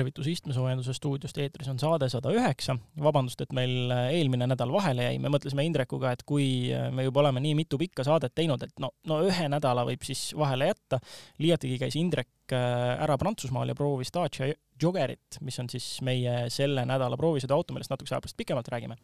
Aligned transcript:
tervitus 0.00 0.30
istmesoojenduse 0.32 0.94
stuudiost, 0.96 1.38
eetris 1.42 1.68
on 1.70 1.78
saade 1.80 2.08
sada 2.12 2.32
üheksa. 2.32 2.76
vabandust, 3.02 3.40
et 3.44 3.52
meil 3.56 3.92
eelmine 3.92 4.48
nädal 4.48 4.72
vahele 4.72 5.06
jäi, 5.08 5.18
me 5.20 5.32
mõtlesime 5.32 5.64
Indrekuga, 5.68 6.14
et 6.16 6.24
kui 6.28 6.70
me 6.94 7.04
juba 7.04 7.22
oleme 7.24 7.42
nii 7.44 7.54
mitu 7.58 7.78
pikka 7.80 8.04
saadet 8.06 8.34
teinud, 8.34 8.62
et 8.64 8.82
no, 8.82 8.92
no 9.10 9.20
ühe 9.26 9.48
nädala 9.52 9.84
võib 9.88 10.04
siis 10.06 10.30
vahele 10.38 10.70
jätta. 10.70 11.00
liiatigi 11.42 11.78
käis 11.80 11.96
Indrek 12.00 12.54
äh, 12.56 12.96
ära 13.04 13.18
Prantsusmaal 13.20 13.72
ja 13.72 13.76
proovis 13.78 14.12
Dacia 14.14 14.50
Joggerit, 14.80 15.40
mis 15.44 15.58
on 15.60 15.68
siis 15.68 15.86
meie 16.06 16.48
selle 16.52 16.86
nädala 16.88 17.18
proovisõiduauto, 17.20 17.76
millest 17.76 17.92
natukese 17.92 18.16
aja 18.16 18.24
pärast 18.24 18.38
pikemalt 18.38 18.68
räägime. 18.72 18.96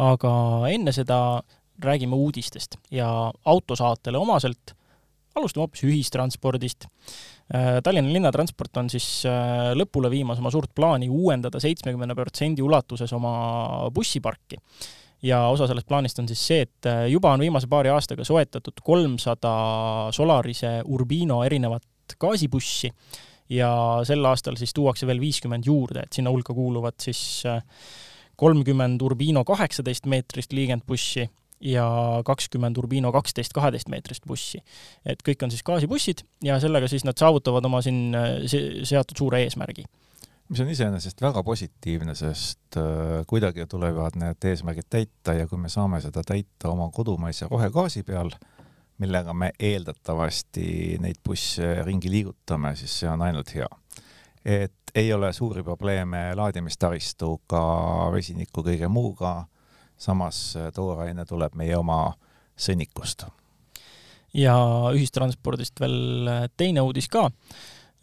aga 0.00 0.32
enne 0.70 0.92
seda 0.96 1.42
räägime 1.80 2.16
uudistest 2.16 2.76
ja 2.90 3.08
autosaatele 3.44 4.18
omaselt 4.18 4.74
alustame 5.34 5.66
hoopis 5.66 5.84
ühistranspordist. 5.86 6.88
Äh, 7.54 7.80
Tallinna 7.82 8.12
linnatransport 8.12 8.76
on 8.78 8.88
siis 8.92 9.24
äh, 9.26 9.72
lõpule 9.74 10.06
viimas 10.12 10.38
oma 10.38 10.52
suurt 10.54 10.70
plaani 10.74 11.08
uuendada 11.10 11.58
seitsmekümne 11.58 12.14
protsendi 12.14 12.62
ulatuses 12.62 13.10
oma 13.16 13.32
bussiparki. 13.94 14.60
ja 15.22 15.40
osa 15.52 15.66
sellest 15.66 15.88
plaanist 15.88 16.18
on 16.22 16.28
siis 16.30 16.44
see, 16.46 16.60
et 16.62 16.86
äh, 16.86 17.08
juba 17.10 17.32
on 17.34 17.42
viimase 17.42 17.66
paari 17.66 17.90
aastaga 17.90 18.24
soetatud 18.24 18.78
kolmsada 18.84 19.54
Solarise 20.14 20.78
Urbino 20.84 21.42
erinevat 21.44 22.14
gaasibussi 22.20 22.92
ja 23.50 23.72
sel 24.06 24.24
aastal 24.24 24.54
siis 24.56 24.70
tuuakse 24.74 25.06
veel 25.10 25.20
viiskümmend 25.20 25.66
juurde, 25.66 26.06
et 26.06 26.12
sinna 26.14 26.30
hulka 26.30 26.54
kuuluvad 26.54 27.02
siis 27.02 27.42
kolmkümmend 28.38 29.02
Urbino 29.02 29.42
kaheksateist 29.44 30.06
meetrist 30.06 30.54
liigendbussi 30.54 31.26
ja 31.60 31.86
kakskümmend 32.24 32.78
Urbino 32.80 33.12
kaksteist 33.12 33.52
kaheteistmeetrist 33.52 34.26
bussi. 34.26 34.62
et 35.04 35.22
kõik 35.26 35.44
on 35.44 35.50
siis 35.50 35.62
gaasibussid 35.62 36.24
ja 36.44 36.60
sellega 36.60 36.88
siis 36.88 37.04
nad 37.04 37.18
saavutavad 37.18 37.64
oma 37.64 37.82
siin 37.82 38.14
seatud 38.84 39.16
suure 39.18 39.42
eesmärgi 39.44 39.84
mis 40.50 40.60
on 40.60 40.70
iseenesest 40.70 41.20
väga 41.22 41.42
positiivne, 41.46 42.14
sest 42.18 42.78
äh, 42.80 43.20
kuidagi 43.30 43.66
tulevad 43.70 44.16
need 44.18 44.48
eesmärgid 44.50 44.88
täita 44.90 45.34
ja 45.38 45.46
kui 45.46 45.60
me 45.62 45.70
saame 45.70 46.00
seda 46.02 46.24
täita 46.26 46.72
oma 46.72 46.88
kodumaise 46.94 47.46
rohegaasi 47.50 48.02
peal, 48.06 48.32
millega 49.00 49.34
me 49.34 49.52
eeldatavasti 49.58 50.98
neid 51.00 51.22
busse 51.24 51.70
ringi 51.86 52.10
liigutame, 52.10 52.74
siis 52.76 52.98
see 53.02 53.10
on 53.10 53.22
ainult 53.22 53.54
hea. 53.54 53.68
et 54.44 54.74
ei 54.94 55.12
ole 55.12 55.32
suuri 55.32 55.62
probleeme 55.62 56.32
laadimistaristuga, 56.34 57.62
vesiniku, 58.12 58.64
kõige 58.66 58.88
muuga 58.88 59.44
samas 60.00 60.40
äh, 60.56 60.70
tooraine 60.74 61.26
tuleb 61.28 61.56
meie 61.58 61.76
oma 61.78 62.14
sõnnikust. 62.60 63.26
ja 64.34 64.56
ühistranspordist 64.94 65.80
veel 65.82 66.28
äh, 66.30 66.44
teine 66.56 66.84
uudis 66.86 67.10
ka. 67.12 67.28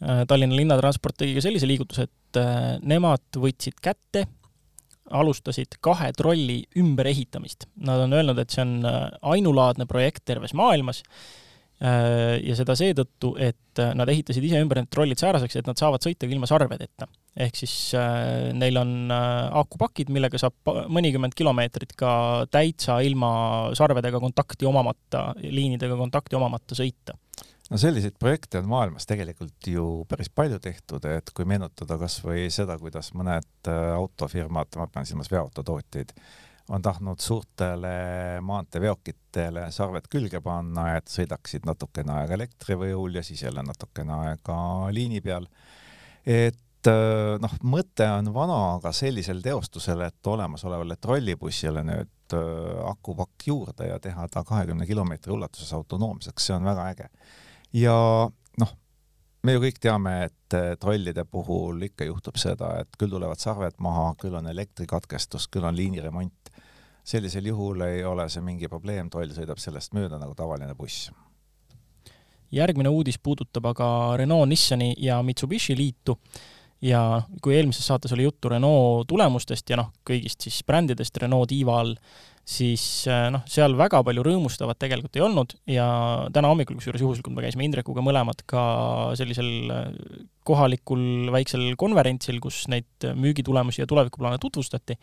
Äh, 0.02 0.24
Tallinna 0.28 0.56
linnatransport 0.56 1.18
tegi 1.18 1.36
ka 1.36 1.44
sellise 1.44 1.68
liigutuse, 1.68 2.08
et 2.08 2.38
nemad 2.84 3.38
võtsid 3.40 3.78
kätte, 3.80 4.26
alustasid 5.16 5.78
kahe 5.80 6.10
trolli 6.12 6.58
ümberehitamist. 6.76 7.64
Nad 7.88 8.02
on 8.04 8.12
öelnud, 8.12 8.36
et 8.38 8.52
see 8.52 8.60
on 8.66 8.84
ainulaadne 9.32 9.86
projekt 9.88 10.26
terves 10.28 10.52
maailmas 10.52 11.00
ja 11.78 12.54
seda 12.58 12.74
seetõttu, 12.74 13.36
et 13.38 13.78
nad 13.94 14.10
ehitasid 14.10 14.42
ise 14.42 14.58
ümber 14.58 14.80
need 14.80 14.90
trollid 14.90 15.20
sääraseks, 15.20 15.60
et 15.60 15.68
nad 15.68 15.78
saavad 15.78 16.02
sõita 16.02 16.26
ka 16.26 16.34
ilma 16.34 16.48
sarvedeta. 16.50 17.06
Ehk 17.38 17.54
siis 17.60 17.74
äh, 17.94 18.50
neil 18.56 18.80
on 18.80 19.12
äh, 19.14 19.46
akupakid, 19.60 20.10
millega 20.10 20.40
saab 20.42 20.72
mõnikümmend 20.90 21.36
kilomeetrit 21.38 21.94
ka 21.98 22.10
täitsa 22.50 22.98
ilma 23.06 23.30
sarvedega 23.78 24.18
kontakti 24.22 24.66
omamata, 24.66 25.28
liinidega 25.44 25.98
kontakti 26.00 26.38
omamata 26.38 26.78
sõita. 26.78 27.14
No 27.68 27.76
selliseid 27.78 28.16
projekte 28.18 28.58
on 28.62 28.68
maailmas 28.70 29.06
tegelikult 29.06 29.68
ju 29.70 29.84
päris 30.08 30.32
palju 30.32 30.58
tehtud, 30.64 31.04
et 31.04 31.30
kui 31.36 31.46
meenutada 31.46 31.98
kas 32.00 32.16
või 32.24 32.46
seda, 32.50 32.78
kuidas 32.80 33.12
mõned 33.14 33.70
äh, 33.70 33.90
autofirmad, 33.94 34.72
ma 34.80 34.88
pean 34.90 35.06
silmas 35.06 35.30
veoautotootjaid, 35.30 36.14
on 36.68 36.82
tahtnud 36.82 37.20
suurtele 37.20 38.40
maanteeveokitele 38.44 39.68
sarved 39.72 40.08
külge 40.10 40.40
panna, 40.44 40.90
et 40.98 41.08
sõidaksid 41.08 41.66
natukene 41.68 42.12
aega 42.20 42.36
elektrivõjul 42.36 43.18
ja 43.18 43.24
siis 43.24 43.42
jälle 43.42 43.64
natukene 43.64 44.14
aega 44.28 44.56
liini 44.92 45.22
peal. 45.24 45.48
et 46.26 46.90
äh, 46.90 47.36
noh, 47.40 47.54
mõte 47.62 48.08
on 48.12 48.32
vana, 48.34 48.58
aga 48.76 48.92
sellisel 48.92 49.40
teostusel, 49.42 50.04
et 50.08 50.32
olemasolevale 50.32 50.98
trollibussile 51.00 51.84
nüüd 51.88 52.36
äh, 52.36 52.90
akupakk 52.90 53.48
juurde 53.48 53.88
ja 53.88 54.00
teha 54.00 54.28
ta 54.28 54.44
kahekümne 54.44 54.86
kilomeetri 54.86 55.32
ulatuses 55.32 55.72
autonoomseks, 55.72 56.50
see 56.50 56.58
on 56.58 56.68
väga 56.68 56.90
äge. 56.92 57.08
ja 57.72 57.96
noh, 58.60 58.76
me 59.42 59.54
ju 59.54 59.62
kõik 59.62 59.80
teame, 59.82 60.14
et 60.28 60.56
äh, 60.56 60.74
trollide 60.80 61.24
puhul 61.24 61.82
ikka 61.88 62.08
juhtub 62.08 62.38
seda, 62.40 62.74
et 62.82 62.98
küll 63.00 63.12
tulevad 63.12 63.40
sarved 63.40 63.78
maha, 63.84 64.10
küll 64.20 64.36
on 64.38 64.48
elektrikatkestus, 64.50 65.48
küll 65.52 65.66
on 65.68 65.76
liiniremont. 65.76 66.52
Sellisel 67.08 67.46
juhul 67.48 67.86
ei 67.86 68.04
ole 68.04 68.28
see 68.28 68.44
mingi 68.44 68.68
probleem, 68.68 69.08
troll 69.10 69.32
sõidab 69.32 69.60
sellest 69.62 69.96
mööda 69.96 70.20
nagu 70.20 70.36
tavaline 70.36 70.76
buss 70.76 71.08
järgmine 72.54 72.88
uudis 72.88 73.18
puudutab 73.20 73.66
aga 73.72 73.88
Renault, 74.16 74.48
Nissani 74.48 74.94
ja 75.00 75.20
Mitsubishi 75.22 75.76
liitu 75.76 76.16
ja 76.82 77.22
kui 77.42 77.56
eelmises 77.58 77.86
saates 77.86 78.12
oli 78.14 78.26
juttu 78.26 78.48
Renault 78.52 79.08
tulemustest 79.10 79.70
ja 79.70 79.78
noh, 79.80 79.92
kõigist 80.06 80.46
siis 80.46 80.60
brändidest 80.66 81.16
Renault 81.20 81.50
tiiva 81.50 81.80
all, 81.82 81.94
siis 82.48 82.82
äh, 83.10 83.26
noh, 83.34 83.42
seal 83.50 83.74
väga 83.76 84.00
palju 84.06 84.24
rõõmustavat 84.24 84.78
tegelikult 84.80 85.18
ei 85.18 85.24
olnud 85.26 85.56
ja 85.68 85.88
täna 86.32 86.52
hommikul, 86.52 86.78
kusjuures 86.78 87.02
juhuslikult 87.04 87.36
me 87.36 87.44
käisime 87.44 87.66
Indrekuga 87.66 88.04
mõlemad 88.04 88.44
ka 88.48 88.62
sellisel 89.18 89.50
äh, 89.74 89.90
kohalikul 90.48 91.32
väiksel 91.34 91.74
konverentsil, 91.80 92.38
kus 92.40 92.64
neid 92.72 93.10
müügitulemusi 93.18 93.82
ja 93.82 93.90
tulevikuplaane 93.90 94.38
tutvustati. 94.40 94.96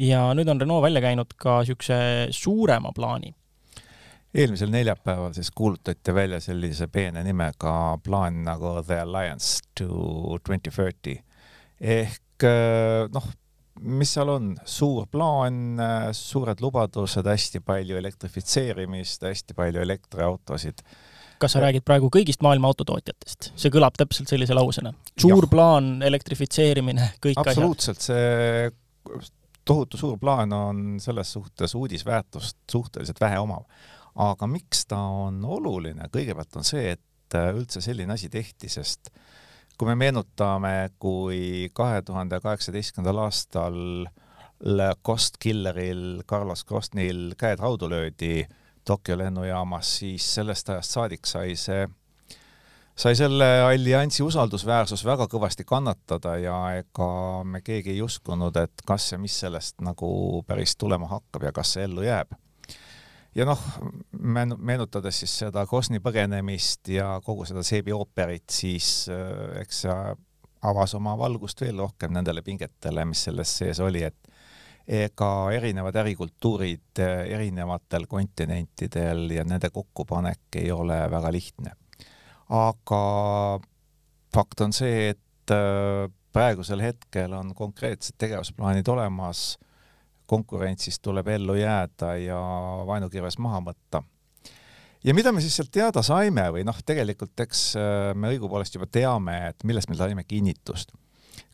Ja 0.00 0.30
nüüd 0.36 0.48
on 0.48 0.60
Renault 0.62 0.86
välja 0.86 1.02
käinud 1.04 1.36
ka 1.40 1.60
niisuguse 1.60 2.00
suurema 2.34 2.92
plaani 2.96 3.34
eelmisel 4.34 4.70
neljapäeval 4.70 5.34
siis 5.34 5.50
kuulutati 5.50 6.14
välja 6.14 6.40
sellise 6.40 6.86
peene 6.86 7.22
nimega 7.26 7.98
plaan 8.04 8.44
nagu 8.46 8.78
The 8.86 9.00
Alliance 9.00 9.60
to 9.78 10.38
twenty 10.46 10.70
thirty 10.70 11.16
ehk 11.80 12.46
äh, 12.46 13.06
noh, 13.12 13.28
mis 13.80 14.12
seal 14.14 14.28
on, 14.28 14.50
suur 14.68 15.06
plaan, 15.10 15.78
äh, 15.80 16.10
suured 16.16 16.60
lubadused, 16.60 17.26
hästi 17.26 17.62
palju 17.64 17.96
elektrifitseerimist, 17.96 19.24
hästi 19.24 19.56
palju 19.56 19.82
elektriautosid 19.82 20.84
kas 21.40 21.56
sa 21.56 21.62
räägid 21.64 21.86
praegu 21.88 22.10
kõigist 22.12 22.44
maailma 22.44 22.70
autotootjatest? 22.70 23.52
see 23.56 23.72
kõlab 23.72 23.96
täpselt 23.98 24.30
sellise 24.30 24.54
lausena. 24.54 24.92
suur 25.16 25.48
ja. 25.48 25.50
plaan, 25.50 25.92
elektrifitseerimine, 26.06 27.14
kõik 27.24 27.40
absoluutselt, 27.40 28.04
see 28.04 28.70
tohutu 29.70 29.98
suur 30.00 30.18
plaan 30.18 30.52
on 30.52 30.78
selles 31.00 31.32
suhtes 31.32 31.74
uudisväärtust 31.78 32.58
suhteliselt 32.70 33.20
vähe 33.20 33.38
omav. 33.38 33.62
Aga 34.18 34.46
miks 34.50 34.82
ta 34.90 34.98
on 34.98 35.44
oluline, 35.46 36.08
kõigepealt 36.10 36.58
on 36.58 36.66
see, 36.66 36.96
et 36.96 37.36
äh, 37.38 37.52
üldse 37.54 37.82
selline 37.84 38.16
asi 38.16 38.28
tehti, 38.28 38.68
sest 38.68 39.12
kui 39.78 39.86
me 39.88 39.94
meenutame, 39.96 40.90
kui 40.98 41.70
kahe 41.72 42.02
tuhande 42.02 42.40
kaheksateistkümnendal 42.42 43.22
aastal 43.22 43.78
Cost 45.06 45.38
Killeril, 45.40 46.20
Carlos 46.28 46.66
Costnil 46.68 47.30
käed 47.38 47.62
raudu 47.62 47.88
löödi 47.88 48.42
Tokyo 48.84 49.16
lennujaamas, 49.18 49.94
siis 50.02 50.26
sellest 50.34 50.68
ajast 50.68 50.98
saadik 50.98 51.30
sai 51.30 51.54
see, 51.56 51.86
sai 52.96 53.16
selle 53.16 53.46
alliansi 53.64 54.22
usaldusväärsus 54.22 55.04
väga 55.04 55.26
kõvasti 55.30 55.64
kannatada 55.64 56.36
ja 56.38 56.58
ega 56.80 57.10
me 57.44 57.62
keegi 57.64 57.94
ei 57.94 58.02
uskunud, 58.02 58.56
et 58.56 58.84
kas 58.86 59.12
ja 59.12 59.18
mis 59.18 59.38
sellest 59.40 59.80
nagu 59.84 60.42
päris 60.46 60.76
tulema 60.76 61.08
hakkab 61.08 61.48
ja 61.48 61.52
kas 61.52 61.76
see 61.76 61.88
ellu 61.88 62.04
jääb 62.04 62.36
ja 63.34 63.46
noh, 63.46 63.60
meenutades 64.12 65.22
siis 65.22 65.36
seda 65.44 65.64
Kosni 65.70 66.00
põgenemist 66.02 66.90
ja 66.92 67.12
kogu 67.24 67.46
seda 67.48 67.62
Seebi 67.66 67.94
ooperit, 67.94 68.48
siis 68.52 69.08
äh, 69.12 69.60
eks 69.62 69.84
see 69.86 69.98
avas 70.70 70.94
oma 70.98 71.16
valgust 71.18 71.62
veel 71.62 71.78
rohkem 71.80 72.12
nendele 72.12 72.42
pingetele, 72.44 73.06
mis 73.08 73.24
selles 73.28 73.52
sees 73.62 73.80
oli, 73.80 74.02
et 74.04 74.30
ega 74.90 75.30
erinevad 75.54 75.96
ärikultuurid 76.02 77.02
äh, 77.04 77.22
erinevatel 77.36 78.08
kontinentidel 78.10 79.28
ja 79.36 79.46
nende 79.46 79.70
kokkupanek 79.70 80.60
ei 80.62 80.72
ole 80.74 80.98
väga 81.10 81.32
lihtne. 81.32 81.76
Aga 82.50 83.02
fakt 84.34 84.60
on 84.60 84.74
see, 84.74 85.10
et 85.14 85.54
äh, 85.54 86.10
praegusel 86.34 86.82
hetkel 86.82 87.34
on 87.34 87.54
konkreetsed 87.54 88.18
tegevusplaanid 88.18 88.88
olemas 88.88 89.58
konkurentsist 90.30 91.02
tuleb 91.02 91.28
ellu 91.28 91.56
jääda 91.58 92.14
ja 92.22 92.38
vaenukirves 92.86 93.38
maha 93.42 93.62
võtta. 93.66 94.02
ja 95.04 95.14
mida 95.14 95.32
me 95.32 95.42
siis 95.42 95.56
sealt 95.58 95.72
teada 95.74 96.02
saime 96.06 96.46
või 96.54 96.62
noh, 96.66 96.78
tegelikult 96.86 97.46
eks 97.46 97.64
äh, 97.78 98.10
me 98.14 98.34
õigupoolest 98.34 98.78
juba 98.78 98.86
teame, 98.86 99.36
et 99.50 99.64
millest 99.64 99.90
me 99.90 99.98
saime 99.98 100.24
kinnitust. 100.24 100.94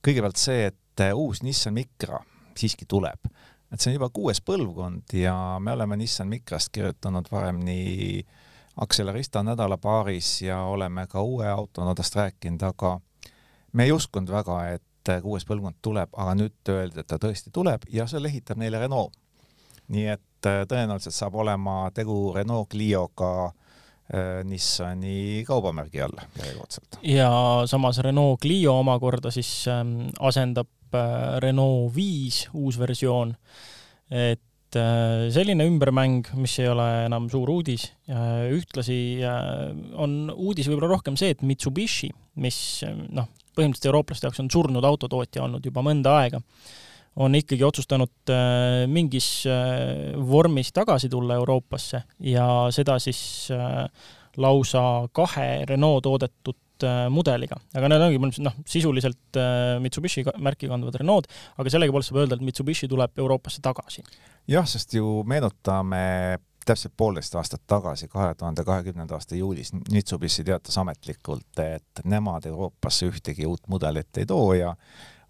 kõigepealt 0.04 0.40
see, 0.40 0.66
et 0.72 1.04
äh, 1.04 1.14
uus 1.16 1.42
Nissan 1.42 1.76
Micra 1.76 2.20
siiski 2.56 2.88
tuleb, 2.88 3.30
et 3.72 3.80
see 3.80 3.92
on 3.92 3.98
juba 3.98 4.10
kuues 4.12 4.40
põlvkond 4.44 5.16
ja 5.16 5.36
me 5.60 5.72
oleme 5.72 5.96
Nissan 6.00 6.28
Micrast 6.28 6.72
kirjutanud 6.72 7.32
varem 7.32 7.60
nii 7.64 8.24
Accelerista 8.76 9.42
nädalapaaris 9.42 10.42
ja 10.42 10.62
oleme 10.62 11.06
ka 11.06 11.22
uue 11.22 11.48
autonadest 11.48 12.16
rääkinud, 12.16 12.62
aga 12.62 13.00
me 13.72 13.84
ei 13.84 13.92
uskunud 13.92 14.30
väga, 14.32 14.58
et 14.76 15.12
kuues 15.22 15.46
põlvkond 15.46 15.78
tuleb, 15.82 16.10
aga 16.12 16.34
nüüd 16.36 16.72
öeldi, 16.72 17.00
et 17.00 17.08
ta 17.08 17.18
tõesti 17.22 17.52
tuleb 17.54 17.86
ja 17.92 18.06
selle 18.10 18.28
ehitab 18.28 18.60
neile 18.60 18.80
Renault. 18.82 19.14
nii 19.88 20.06
et 20.10 20.48
äh, 20.50 20.64
tõenäoliselt 20.66 21.14
saab 21.14 21.36
olema 21.38 21.92
tegu 21.94 22.32
Renault 22.34 22.68
Clio'ga 22.72 23.30
äh, 23.46 24.42
Nissani 24.44 25.44
kaubamärgi 25.46 26.02
all 26.02 26.18
järjekordselt. 26.38 26.98
ja 27.02 27.30
samas 27.66 27.98
Renault 27.98 28.40
Clio 28.40 28.78
omakorda 28.80 29.30
siis 29.30 29.68
ähm, 29.68 30.08
asendab 30.18 30.68
äh, 30.94 31.38
Renault 31.38 31.94
viis 31.94 32.48
uus 32.52 32.78
versioon, 32.78 33.36
et 34.10 34.42
äh, 34.74 35.28
selline 35.34 35.68
ümbermäng, 35.70 36.26
mis 36.34 36.58
ei 36.58 36.68
ole 36.72 36.86
enam 37.06 37.30
suur 37.30 37.50
uudis, 37.54 37.88
ühtlasi 38.08 38.98
on 39.94 40.26
uudis 40.34 40.66
võib-olla 40.70 40.96
rohkem 40.96 41.16
see, 41.18 41.30
et 41.36 41.44
Mitsubishi, 41.46 42.10
mis 42.42 42.58
noh, 42.86 43.30
põhimõtteliselt 43.56 43.90
eurooplaste 43.90 44.28
jaoks 44.28 44.42
on 44.42 44.50
surnud 44.52 44.84
autotootja 44.84 45.44
olnud 45.46 45.64
juba 45.64 45.84
mõnda 45.86 46.18
aega, 46.20 46.42
on 47.16 47.36
ikkagi 47.38 47.64
otsustanud 47.64 48.32
äh, 48.32 48.84
mingis 48.92 49.46
äh, 49.48 50.12
vormis 50.20 50.72
tagasi 50.76 51.08
tulla 51.12 51.38
Euroopasse 51.40 52.02
ja 52.28 52.46
seda 52.74 52.98
siis 53.00 53.48
äh, 53.54 53.86
lausa 54.36 55.08
kahe 55.16 55.64
Renault 55.68 56.04
toodetud 56.04 56.58
mudeliga, 57.12 57.56
aga 57.74 57.88
need 57.88 58.04
ongi 58.04 58.18
põhimõtteliselt 58.18 58.48
noh, 58.48 58.58
sisuliselt 58.68 59.38
Mitsubishi 59.84 60.24
märki 60.42 60.68
kandvad 60.70 60.98
Renault, 61.00 61.30
aga 61.56 61.72
sellegipoolest 61.72 62.12
saab 62.12 62.20
öelda, 62.24 62.36
et 62.36 62.44
Mitsubishi 62.44 62.88
tuleb 62.90 63.16
Euroopasse 63.22 63.62
tagasi. 63.64 64.04
jah, 64.50 64.68
sest 64.68 64.94
ju 64.98 65.22
meenutame 65.26 66.04
täpselt 66.66 66.94
poolteist 66.96 67.34
aastat 67.38 67.62
tagasi, 67.66 68.08
kahe 68.10 68.34
tuhande 68.34 68.64
kahekümnenda 68.66 69.14
aasta 69.16 69.38
juulis 69.38 69.72
Mitsubishi 69.92 70.44
teatas 70.44 70.78
ametlikult, 70.82 71.60
et 71.62 72.02
nemad 72.04 72.46
Euroopasse 72.50 73.10
ühtegi 73.10 73.46
uut 73.46 73.68
mudelit 73.70 74.18
ei 74.18 74.26
too 74.26 74.54
ja 74.58 74.74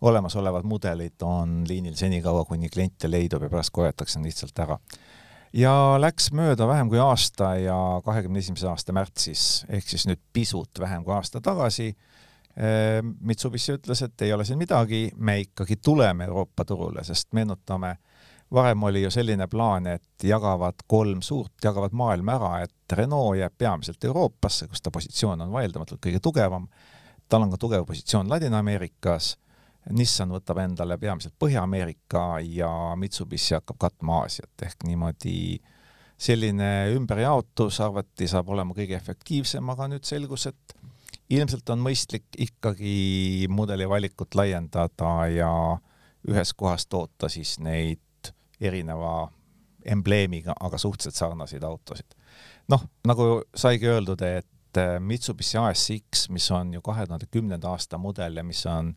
olemasolevad 0.01 0.65
mudelid 0.69 1.23
on 1.25 1.63
liinil 1.69 1.95
senikaua, 1.97 2.45
kuni 2.45 2.69
kliente 2.73 3.11
leidub 3.11 3.43
ja 3.43 3.53
pärast 3.53 3.73
korjatakse 3.73 4.21
lihtsalt 4.23 4.65
ära. 4.65 4.79
Ja 5.57 5.73
läks 6.01 6.31
mööda 6.37 6.67
vähem 6.69 6.91
kui 6.93 7.01
aasta 7.01 7.55
ja 7.61 7.77
kahekümne 8.05 8.41
esimese 8.43 8.69
aasta 8.71 8.95
märtsis, 8.97 9.65
ehk 9.73 9.89
siis 9.89 10.07
nüüd 10.09 10.21
pisut 10.33 10.81
vähem 10.81 11.05
kui 11.05 11.15
aasta 11.17 11.41
tagasi, 11.45 11.89
eh, 12.57 13.01
Mitsubishi 13.03 13.77
ütles, 13.79 14.03
et 14.05 14.27
ei 14.27 14.35
ole 14.37 14.45
siin 14.45 14.61
midagi, 14.61 15.09
me 15.17 15.39
ikkagi 15.45 15.77
tuleme 15.77 16.29
Euroopa 16.29 16.65
turule, 16.65 17.05
sest 17.05 17.33
meenutame, 17.37 17.97
varem 18.53 18.83
oli 18.87 19.03
ju 19.03 19.11
selline 19.11 19.49
plaan, 19.51 19.89
et 19.91 20.25
jagavad 20.25 20.85
kolm 20.87 21.23
suurt, 21.23 21.57
jagavad 21.65 21.97
maailma 21.97 22.37
ära, 22.37 22.53
et 22.67 22.99
Renault 22.99 23.41
jääb 23.41 23.57
peamiselt 23.59 24.05
Euroopasse, 24.05 24.69
kus 24.69 24.83
ta 24.83 24.93
positsioon 24.95 25.41
on 25.41 25.53
vaieldamatult 25.53 26.05
kõige 26.05 26.21
tugevam, 26.23 26.69
tal 27.29 27.43
on 27.43 27.51
ka 27.51 27.59
tugev 27.59 27.89
positsioon 27.89 28.31
Ladina-Ameerikas, 28.31 29.35
Nissan 29.95 30.33
võtab 30.35 30.59
endale 30.59 30.97
peamiselt 30.99 31.37
Põhja-Ameerika 31.39 32.41
ja 32.43 32.71
Mitsubishi 32.99 33.55
hakkab 33.55 33.79
katma 33.79 34.23
Aasiat, 34.23 34.55
ehk 34.67 34.83
niimoodi 34.89 35.61
selline 36.19 36.71
ümberjaotus 36.97 37.79
arvati, 37.85 38.27
saab 38.27 38.51
olema 38.51 38.75
kõige 38.75 38.97
efektiivsem, 38.97 39.69
aga 39.71 39.87
nüüd 39.93 40.07
selgus, 40.09 40.49
et 40.51 40.77
ilmselt 41.31 41.71
on 41.71 41.83
mõistlik 41.85 42.27
ikkagi 42.39 43.47
mudeli 43.53 43.87
valikut 43.89 44.35
laiendada 44.39 45.13
ja 45.31 45.51
ühes 46.27 46.53
kohas 46.59 46.87
toota 46.91 47.31
siis 47.31 47.59
neid 47.63 48.33
erineva 48.61 49.29
embleemiga, 49.87 50.55
aga 50.61 50.79
suhteliselt 50.79 51.15
sarnaseid 51.15 51.63
autosid. 51.63 52.17
noh, 52.69 52.83
nagu 53.07 53.43
saigi 53.55 53.87
öeldud, 53.87 54.23
et 54.23 54.79
äh, 54.81 54.97
Mitsubishi 55.01 55.59
ASX, 55.59 56.29
mis 56.29 56.51
on 56.51 56.75
ju 56.75 56.83
kahe 56.83 57.07
tuhande 57.07 57.29
kümnenda 57.31 57.71
aasta 57.71 57.99
mudel 57.99 58.37
ja 58.37 58.43
mis 58.45 58.65
on 58.67 58.95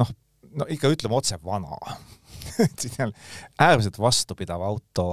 noh, 0.00 0.12
no 0.58 0.68
ikka 0.72 0.90
ütleme 0.92 1.16
otse 1.18 1.38
vana 1.44 1.78
siin 2.80 3.06
on 3.06 3.12
äärmiselt 3.60 3.98
vastupidav 3.98 4.62
auto, 4.66 5.06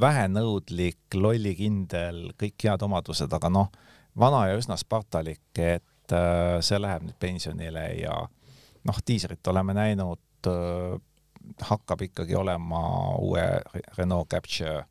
vähenõudlik, 0.00 1.00
lollikindel, 1.14 2.28
kõik 2.38 2.66
head 2.68 2.84
omadused, 2.86 3.32
aga 3.32 3.50
noh, 3.52 3.70
vana 4.18 4.46
ja 4.50 4.58
üsna 4.58 4.76
spartalik, 4.78 5.48
et 5.58 6.14
äh, 6.14 6.58
see 6.64 6.80
läheb 6.80 7.06
nüüd 7.06 7.18
pensionile 7.20 7.86
ja 8.00 8.14
noh, 8.88 9.00
diislit 9.06 9.46
oleme 9.50 9.74
näinud 9.76 10.50
äh, 10.50 10.98
hakkab 11.70 12.02
ikkagi 12.08 12.36
olema 12.36 12.82
uue 13.18 13.44
Renault 13.96 14.28
Capture 14.30 14.84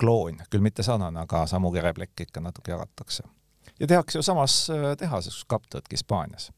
kloon, 0.00 0.42
küll 0.50 0.64
mitte 0.64 0.84
sarnane, 0.84 1.22
aga 1.22 1.46
samu 1.48 1.70
kereplekk 1.72 2.26
ikka 2.26 2.42
natuke 2.44 2.74
jagatakse. 2.74 3.24
ja 3.80 3.86
tehakse 3.86 4.18
ju 4.18 4.22
samas 4.22 4.70
äh, 4.70 4.92
tehases, 4.98 5.34
kus 5.34 5.48
kapp 5.48 5.70
tõdki 5.72 5.98
Hispaanias. 5.98 6.50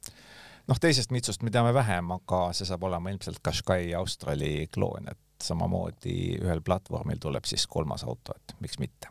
Noh, 0.69 0.81
teisest 0.81 1.15
Mitsust 1.15 1.43
me 1.43 1.53
teame 1.55 1.73
vähem, 1.76 2.12
aga 2.19 2.49
see 2.56 2.69
saab 2.69 2.85
olema 2.88 3.12
ilmselt 3.12 3.41
Qashqai 3.44 3.94
Australi 3.99 4.69
kloon, 4.73 5.09
et 5.11 5.44
samamoodi 5.44 6.38
ühel 6.43 6.62
platvormil 6.67 7.20
tuleb 7.23 7.47
siis 7.49 7.67
kolmas 7.70 8.05
auto, 8.05 8.35
et 8.37 8.56
miks 8.65 8.81
mitte. 8.82 9.11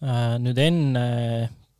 Äh, 0.00 0.36
nüüd 0.40 0.58
enne 0.60 1.08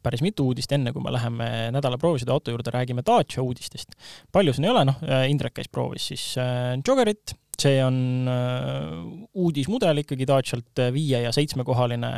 päris 0.04 0.22
mitu 0.24 0.46
uudist, 0.50 0.72
enne 0.72 0.94
kui 0.94 1.04
me 1.04 1.12
läheme 1.14 1.46
nädala 1.74 1.98
proovisõidu 2.00 2.34
auto 2.34 2.54
juurde, 2.54 2.72
räägime 2.74 3.04
Dacia 3.06 3.44
uudistest. 3.44 3.96
palju 4.32 4.54
siin 4.56 4.68
ei 4.68 4.72
ole, 4.72 4.86
noh, 4.88 4.98
Indrek 5.28 5.58
käis 5.58 5.70
proovis 5.72 6.10
siis 6.12 6.24
äh, 6.40 6.78
Joggerit, 6.86 7.34
see 7.60 7.76
on 7.84 8.28
äh, 8.30 8.94
uudismudel 9.36 10.02
ikkagi 10.02 10.28
Dacialt, 10.28 10.72
äh, 10.80 10.92
viie- 10.94 11.24
ja 11.26 11.32
seitsmekohaline 11.36 12.12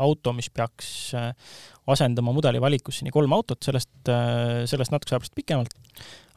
auto, 0.00 0.32
mis 0.36 0.48
peaks 0.50 1.12
asendama 1.90 2.32
mudeli 2.32 2.60
valikusse 2.62 3.04
nii 3.04 3.12
kolm 3.12 3.32
autot, 3.34 3.60
sellest, 3.66 3.92
sellest 4.70 4.92
natukese 4.94 5.16
aja 5.16 5.22
pärast 5.24 5.36
pikemalt. 5.36 5.79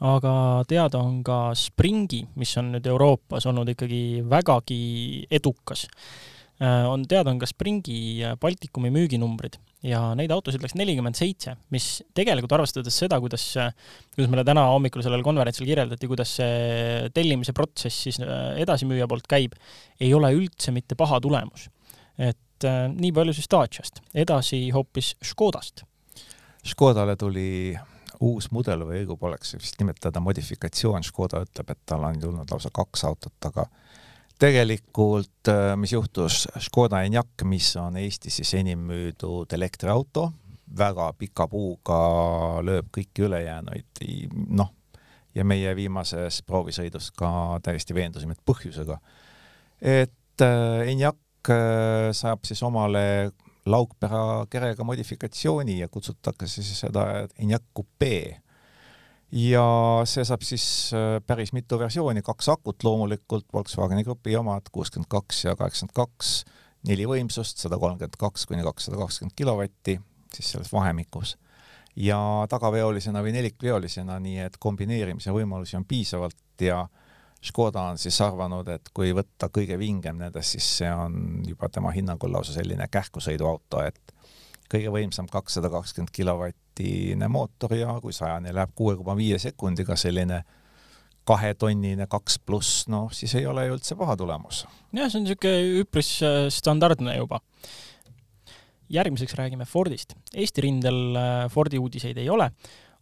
Aga 0.03 0.35
teada 0.67 0.99
on 0.99 1.21
ka 1.23 1.53
Springi, 1.57 2.23
mis 2.35 2.53
on 2.59 2.73
nüüd 2.75 2.87
Euroopas 2.91 3.47
olnud 3.49 3.69
ikkagi 3.73 4.23
vägagi 4.29 4.83
edukas 5.31 5.87
on 6.63 7.03
teada, 7.09 7.31
on 7.31 7.39
ka 7.41 7.47
Springi 7.49 8.23
Baltikumi 8.39 8.91
müüginumbrid 8.93 9.57
ja 9.83 9.99
neid 10.17 10.31
autosid 10.31 10.63
läks 10.63 10.77
nelikümmend 10.79 11.17
seitse, 11.17 11.57
mis 11.73 11.87
tegelikult 12.15 12.55
arvestades 12.55 12.95
seda, 12.95 13.19
kuidas, 13.23 13.43
kuidas 14.15 14.31
meile 14.31 14.45
täna 14.47 14.65
hommikul 14.71 15.03
sellel 15.03 15.25
konverentsil 15.25 15.67
kirjeldati, 15.67 16.09
kuidas 16.09 16.37
see 16.39 17.09
tellimise 17.15 17.55
protsess 17.57 18.05
siis 18.07 18.19
äh, 18.23 18.53
edasimüüja 18.63 19.09
poolt 19.11 19.27
käib, 19.29 19.57
ei 19.99 20.13
ole 20.15 20.31
üldse 20.37 20.71
mitte 20.75 20.97
paha 20.99 21.19
tulemus. 21.23 21.67
et 22.17 22.67
äh, 22.69 22.85
nii 22.93 23.11
palju 23.11 23.35
siis 23.35 23.49
Daciast, 23.51 23.99
edasi 24.13 24.69
hoopis 24.71 25.15
Škodast. 25.25 25.83
Škodale 26.63 27.17
tuli 27.19 27.75
uus 28.23 28.49
mudel 28.55 28.85
või 28.87 29.01
õigem 29.01 29.27
oleks 29.27 29.55
vist 29.57 29.79
nimetada 29.81 30.21
modifikatsioon, 30.23 31.03
Škoda 31.03 31.43
ütleb, 31.45 31.73
et 31.73 31.81
tal 31.85 32.05
on 32.07 32.19
tulnud 32.21 32.51
lausa 32.53 32.71
kaks 32.73 33.03
autot, 33.09 33.35
aga 33.49 33.67
tegelikult, 34.39 35.49
äh, 35.51 35.73
mis 35.79 35.93
juhtus, 35.93 36.45
Škoda 36.67 37.03
Enyaq, 37.07 37.45
mis 37.49 37.73
on 37.79 37.97
Eestis 38.01 38.39
siis 38.41 38.53
enim 38.59 38.85
müüdud 38.89 39.53
elektriauto, 39.53 40.29
väga 40.77 41.11
pika 41.19 41.47
puuga 41.47 41.99
lööb 42.65 42.89
kõiki 42.95 43.27
ülejäänuid, 43.27 44.03
noh, 44.57 44.71
ja 45.35 45.45
meie 45.45 45.75
viimases 45.77 46.41
proovisõidus 46.47 47.11
ka 47.17 47.59
täiesti 47.65 47.95
veendusime, 47.95 48.37
et 48.37 48.45
põhjusega. 48.45 48.99
et 49.81 50.41
äh, 50.41 50.89
Enyaq 50.93 51.51
äh, 51.51 52.11
saab 52.15 52.45
siis 52.45 52.63
omale 52.63 53.31
laukpera 53.65 54.45
kerega 54.51 54.83
modifikatsiooni 54.83 55.79
ja 55.79 55.87
kutsutakse 55.87 56.47
siis 56.47 56.73
seda 56.83 57.05
Enyaq 57.39 57.63
Coupe 57.75 58.43
ja 59.33 59.65
see 60.09 60.25
saab 60.27 60.43
siis 60.45 60.65
äh, 60.93 61.17
päris 61.25 61.53
mitu 61.55 61.79
versiooni, 61.81 62.21
kaks 62.25 62.49
akut 62.53 62.83
loomulikult, 62.85 63.47
Volkswageni 63.53 64.03
grupi 64.05 64.35
omad, 64.37 64.69
kuuskümmend 64.71 65.09
kaks 65.09 65.45
ja 65.47 65.55
kaheksakümmend 65.57 65.95
kaks, 65.97 66.33
neli 66.87 67.07
võimsust, 67.09 67.63
sada 67.63 67.79
kolmkümmend 67.81 68.19
kaks 68.19 68.45
kuni 68.49 68.65
kakssada 68.65 68.99
kakskümmend 69.01 69.35
kilovatti, 69.37 69.97
siis 70.35 70.53
selles 70.53 70.73
vahemikus. 70.73 71.37
ja 71.95 72.17
tagaveolisena 72.49 73.21
või 73.21 73.35
nelikveolisena, 73.35 74.17
nii 74.19 74.39
et 74.47 74.55
kombineerimise 74.59 75.33
võimalusi 75.33 75.75
on 75.77 75.83
piisavalt 75.85 76.61
ja 76.61 76.87
Škoda 77.43 77.81
on 77.91 77.97
siis 77.99 78.15
arvanud, 78.23 78.67
et 78.71 78.89
kui 78.95 79.11
võtta 79.15 79.49
kõige 79.51 79.75
vingem 79.79 80.21
nendest, 80.21 80.55
siis 80.55 80.67
see 80.79 80.91
on 80.91 81.43
juba 81.47 81.67
tema 81.69 81.91
hinnangul 81.91 82.31
lausa 82.31 82.55
selline 82.55 82.87
kähkusõiduauto, 82.91 83.81
et 83.83 84.13
kõige 84.71 84.93
võimsam 84.93 85.27
kakssada 85.29 85.69
kakskümmend 85.73 86.13
kilovatine 86.15 87.27
mootor 87.27 87.75
ja 87.75 87.97
kui 88.01 88.15
sajani 88.15 88.53
läheb 88.55 88.71
kuue 88.75 88.95
koma 88.97 89.17
viie 89.19 89.39
sekundiga 89.41 89.97
selline 89.99 90.43
kahetonnine 91.27 92.07
kaks 92.11 92.39
pluss, 92.43 92.87
noh 92.91 93.11
siis 93.15 93.35
ei 93.39 93.45
ole 93.47 93.67
ju 93.67 93.77
üldse 93.77 93.95
paha 93.99 94.15
tulemus. 94.19 94.63
jah, 94.95 95.09
see 95.09 95.19
on 95.19 95.27
niisugune 95.27 95.83
üpris 95.83 96.15
äh, 96.25 96.47
standardne 96.51 97.15
juba. 97.17 97.39
järgmiseks 98.93 99.35
räägime 99.39 99.65
Fordist. 99.65 100.15
Eesti 100.35 100.61
rindel 100.61 101.15
äh, 101.15 101.45
Fordi 101.51 101.79
uudiseid 101.79 102.17
ei 102.17 102.29
ole, 102.29 102.51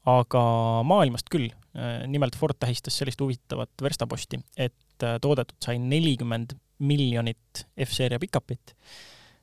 aga 0.05 0.43
maailmast 0.88 1.29
küll. 1.33 1.50
Äh, 1.75 2.01
nimelt 2.07 2.35
Ford 2.35 2.59
tähistas 2.59 2.97
sellist 2.99 3.21
huvitavat 3.21 3.71
verstaposti, 3.81 4.41
et 4.57 4.75
toodetud 5.21 5.57
sai 5.63 5.79
nelikümmend 5.81 6.53
miljonit 6.85 7.63
F-seeria 7.85 8.19
pikapit 8.21 8.75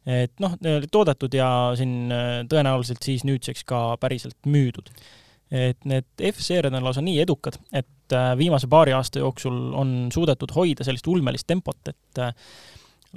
et 0.08 0.40
noh, 0.40 0.54
toodetud 0.92 1.34
ja 1.36 1.48
siin 1.78 2.12
äh, 2.12 2.26
tõenäoliselt 2.48 3.04
siis 3.04 3.24
nüüdseks 3.28 3.64
ka 3.68 3.80
päriselt 4.00 4.38
müüdud. 4.48 4.90
et 5.50 5.84
need 5.88 6.04
F-seeriad 6.28 6.74
on 6.76 6.84
lausa 6.84 7.00
nii 7.00 7.22
edukad, 7.22 7.56
et 7.72 8.12
äh, 8.12 8.32
viimase 8.38 8.68
paari 8.68 8.92
aasta 8.92 9.22
jooksul 9.22 9.72
on 9.74 10.10
suudetud 10.12 10.52
hoida 10.52 10.84
sellist 10.84 11.06
ulmelist 11.08 11.46
tempot, 11.48 11.80
et 11.88 12.20
äh, 12.20 12.34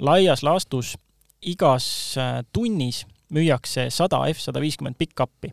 laias 0.00 0.42
laastus 0.42 0.96
igas 1.42 2.16
äh, 2.16 2.40
tunnis 2.52 3.04
müüakse 3.32 3.90
sada 3.90 4.22
F-150 4.32 4.96
pick-up'i 4.98 5.52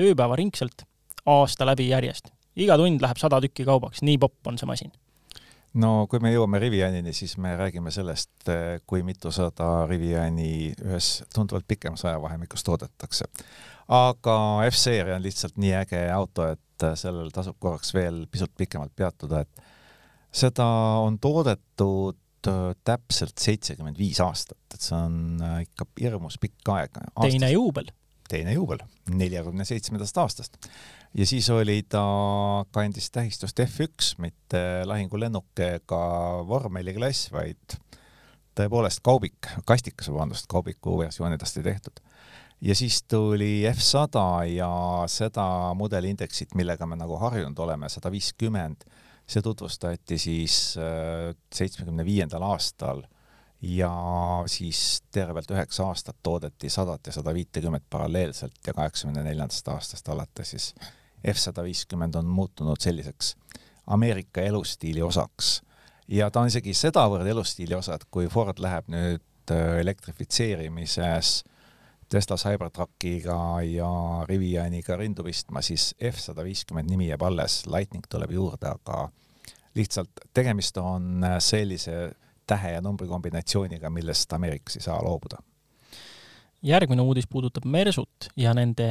ööpäevaringselt 0.00 0.86
aasta 1.26 1.66
läbi 1.66 1.88
järjest. 1.88 2.32
Iga 2.56 2.76
tund 2.80 3.02
läheb 3.02 3.20
sada 3.20 3.40
tükki 3.40 3.66
kaubaks, 3.68 4.02
nii 4.02 4.18
popp 4.22 4.52
on 4.52 4.60
see 4.60 4.68
masin 4.68 4.92
no 5.74 6.06
kui 6.10 6.20
me 6.20 6.34
jõuame 6.34 6.60
Rivianini, 6.60 7.14
siis 7.16 7.38
me 7.40 7.54
räägime 7.56 7.90
sellest, 7.94 8.48
kui 8.86 9.04
mitusada 9.06 9.86
Riviani 9.88 10.72
ühes 10.84 11.22
tunduvalt 11.34 11.68
pikemas 11.68 12.04
ajavahemikus 12.04 12.64
toodetakse 12.66 13.30
aga 13.92 14.36
F-seeria 14.70 15.16
on 15.16 15.24
lihtsalt 15.24 15.58
nii 15.60 15.72
äge 15.82 16.02
auto, 16.14 16.46
et 16.54 16.86
äh, 16.86 16.96
sellel 16.98 17.30
tasub 17.34 17.58
korraks 17.62 17.92
veel 17.94 18.24
pisut 18.30 18.52
pikemalt 18.58 18.94
peatuda, 18.96 19.42
et 19.42 19.64
seda 20.42 20.66
on 21.02 21.18
toodetud 21.22 22.50
äh, 22.50 22.60
täpselt 22.84 23.42
seitsekümmend 23.42 23.98
viis 24.00 24.20
aastat, 24.24 24.60
et 24.74 24.80
see 24.80 24.98
on 24.98 25.42
ikka 25.64 25.88
hirmus 26.00 26.38
pikk 26.42 26.72
aeg. 26.76 27.02
teine 27.20 27.52
juubel. 27.52 27.90
Teine 28.32 28.56
juubel, 28.56 28.82
neljakümne 29.12 29.66
seitsmendast 29.68 30.18
aastast. 30.22 30.56
ja 31.14 31.26
siis 31.28 31.50
oli 31.52 31.82
ta, 31.88 32.02
kandis 32.72 33.10
tähistust 33.12 33.60
F1, 33.60 34.14
mitte 34.24 34.62
lahingulennuk 34.88 35.64
ega 35.66 36.02
vormeliklass, 36.48 37.30
vaid 37.32 37.78
tõepoolest 38.58 39.00
kaubik, 39.04 39.48
kastikas, 39.68 40.10
vabandust, 40.12 40.48
kaubiku 40.48 40.98
versioonidest 41.04 41.60
ei 41.60 41.70
tehtud 41.72 42.02
ja 42.62 42.74
siis 42.74 43.02
tuli 43.02 43.64
F100 43.70 44.44
ja 44.54 44.72
seda 45.10 45.46
mudeliindeksit, 45.74 46.54
millega 46.54 46.86
me 46.86 46.96
nagu 46.96 47.16
harjunud 47.18 47.58
oleme, 47.58 47.88
sada 47.90 48.10
viiskümmend, 48.12 48.84
see 49.26 49.42
tutvustati 49.42 50.18
siis 50.18 50.76
äh, 50.78 51.32
seitsmekümne 51.54 52.04
viiendal 52.06 52.44
aastal 52.46 53.02
ja 53.62 53.92
siis 54.46 55.02
tervelt 55.10 55.50
üheksa 55.50 55.86
aastat 55.86 56.16
toodeti 56.22 56.70
sadat 56.70 57.06
ja 57.06 57.12
sada 57.12 57.34
viitekümmet 57.34 57.84
paralleelselt 57.90 58.58
ja 58.66 58.74
kaheksakümne 58.74 59.22
neljandast 59.22 59.68
aastast 59.68 60.08
alates 60.08 60.50
siis 60.50 60.74
F 61.22 61.38
sada 61.38 61.62
viiskümmend 61.62 62.14
on 62.14 62.26
muutunud 62.26 62.80
selliseks 62.80 63.36
Ameerika 63.86 64.40
elustiili 64.40 65.02
osaks. 65.02 65.62
ja 66.08 66.30
ta 66.30 66.40
on 66.40 66.46
isegi 66.46 66.74
sedavõrd 66.74 67.26
elustiili 67.26 67.74
osa, 67.74 67.94
et 67.94 68.04
kui 68.10 68.26
Ford 68.28 68.58
läheb 68.58 68.88
nüüd 68.90 69.50
äh, 69.50 69.78
elektrifitseerimises 69.80 71.44
Tesla 72.12 72.36
Cybertruckiga 72.36 73.62
ja 73.64 73.90
Rivianiga 74.28 74.96
rindu 74.96 75.24
pistma, 75.24 75.62
siis 75.62 75.94
F 76.10 76.18
sada 76.20 76.44
viiskümmend 76.44 76.90
nimi 76.90 77.08
jääb 77.08 77.22
alles, 77.22 77.62
Lightning 77.66 78.04
tuleb 78.10 78.34
juurde, 78.34 78.68
aga 78.68 79.08
lihtsalt 79.74 80.26
tegemist 80.34 80.76
on 80.76 81.24
sellise 81.38 82.10
tähe 82.46 82.74
ja 82.76 82.82
numbri 82.84 83.08
kombinatsiooniga, 83.08 83.90
millest 83.90 84.32
Ameerikas 84.32 84.76
ei 84.76 84.86
saa 84.86 85.00
loobuda. 85.04 85.42
järgmine 86.62 87.02
uudis 87.02 87.26
puudutab 87.26 87.64
Mersut 87.64 88.28
ja 88.36 88.54
nende 88.54 88.86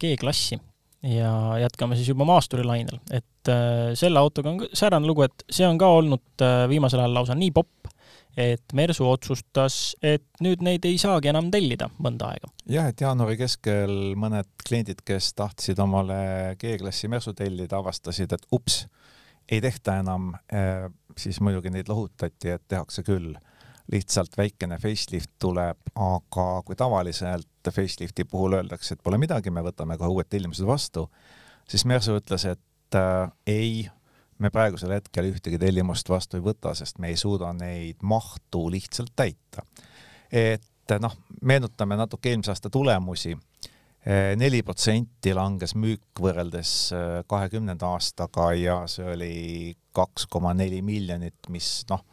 G-klassi 0.00 0.58
ja 1.02 1.58
jätkame 1.60 1.96
siis 1.96 2.08
juba 2.08 2.24
maasturilainel, 2.28 3.00
et 3.10 3.48
äh, 3.48 3.92
selle 3.94 4.18
autoga 4.18 4.50
on 4.50 4.66
säärane 4.72 5.06
lugu, 5.06 5.24
et 5.26 5.44
see 5.50 5.66
on 5.68 5.78
ka 5.78 5.88
olnud 5.88 6.44
äh, 6.44 6.64
viimasel 6.68 7.02
ajal 7.02 7.14
lausa 7.14 7.36
nii 7.36 7.50
popp, 7.54 7.88
et 8.36 8.72
Mersu 8.74 9.06
otsustas, 9.06 9.94
et 10.02 10.24
nüüd 10.42 10.62
neid 10.66 10.84
ei 10.88 10.96
saagi 10.98 11.30
enam 11.30 11.50
tellida 11.54 11.88
mõnda 12.02 12.32
aega. 12.32 12.50
jah, 12.70 12.88
et 12.90 13.00
jaanuari 13.04 13.38
keskel 13.38 14.14
mõned 14.18 14.48
kliendid, 14.66 15.04
kes 15.06 15.32
tahtsid 15.38 15.80
omale 15.82 16.56
G-klassi 16.60 17.10
Mersu 17.12 17.34
tellida, 17.36 17.78
avastasid, 17.78 18.34
et 18.34 18.48
ups, 18.52 18.84
ei 19.50 19.60
tehta 19.60 19.98
enam, 20.00 20.32
eh, 20.48 20.88
siis 21.18 21.40
muidugi 21.40 21.70
neid 21.70 21.88
lohutati, 21.88 22.54
et 22.56 22.64
tehakse 22.68 23.02
küll. 23.02 23.34
lihtsalt 23.92 24.32
väikene 24.40 24.78
facelift 24.80 25.30
tuleb, 25.38 25.76
aga 25.94 26.62
kui 26.64 26.76
tavaliselt 26.76 27.68
facelifti 27.68 28.24
puhul 28.24 28.56
öeldakse, 28.56 28.94
et 28.94 29.02
pole 29.04 29.18
midagi, 29.20 29.50
me 29.52 29.60
võtame 29.60 29.98
kohe 30.00 30.08
uued 30.08 30.28
tellimused 30.32 30.64
vastu, 30.64 31.10
siis 31.68 31.84
Mersu 31.84 32.16
ütles, 32.16 32.46
et 32.48 32.96
äh, 32.96 33.28
ei 33.46 33.84
me 34.38 34.50
praegusel 34.50 34.94
hetkel 34.96 35.30
ühtegi 35.30 35.58
tellimust 35.60 36.08
vastu 36.10 36.38
ei 36.38 36.44
võta, 36.44 36.74
sest 36.76 36.98
me 37.02 37.10
ei 37.12 37.18
suuda 37.20 37.52
neid 37.56 38.02
mahtu 38.02 38.66
lihtsalt 38.72 39.14
täita. 39.16 39.64
et 40.30 40.94
noh, 41.00 41.14
meenutame 41.42 41.96
natuke 41.96 42.32
eelmise 42.32 42.52
aasta 42.52 42.70
tulemusi. 42.70 43.36
neli 44.36 44.62
protsenti 44.62 45.32
langes 45.34 45.72
müük 45.74 46.20
võrreldes 46.20 46.92
äh, 46.92 47.22
kahekümnenda 47.26 47.88
aastaga 47.88 48.50
ja 48.52 48.82
see 48.86 49.06
oli 49.08 49.76
kaks 49.94 50.26
koma 50.30 50.54
neli 50.54 50.82
miljonit, 50.82 51.48
mis 51.54 51.68
noh, 51.90 52.04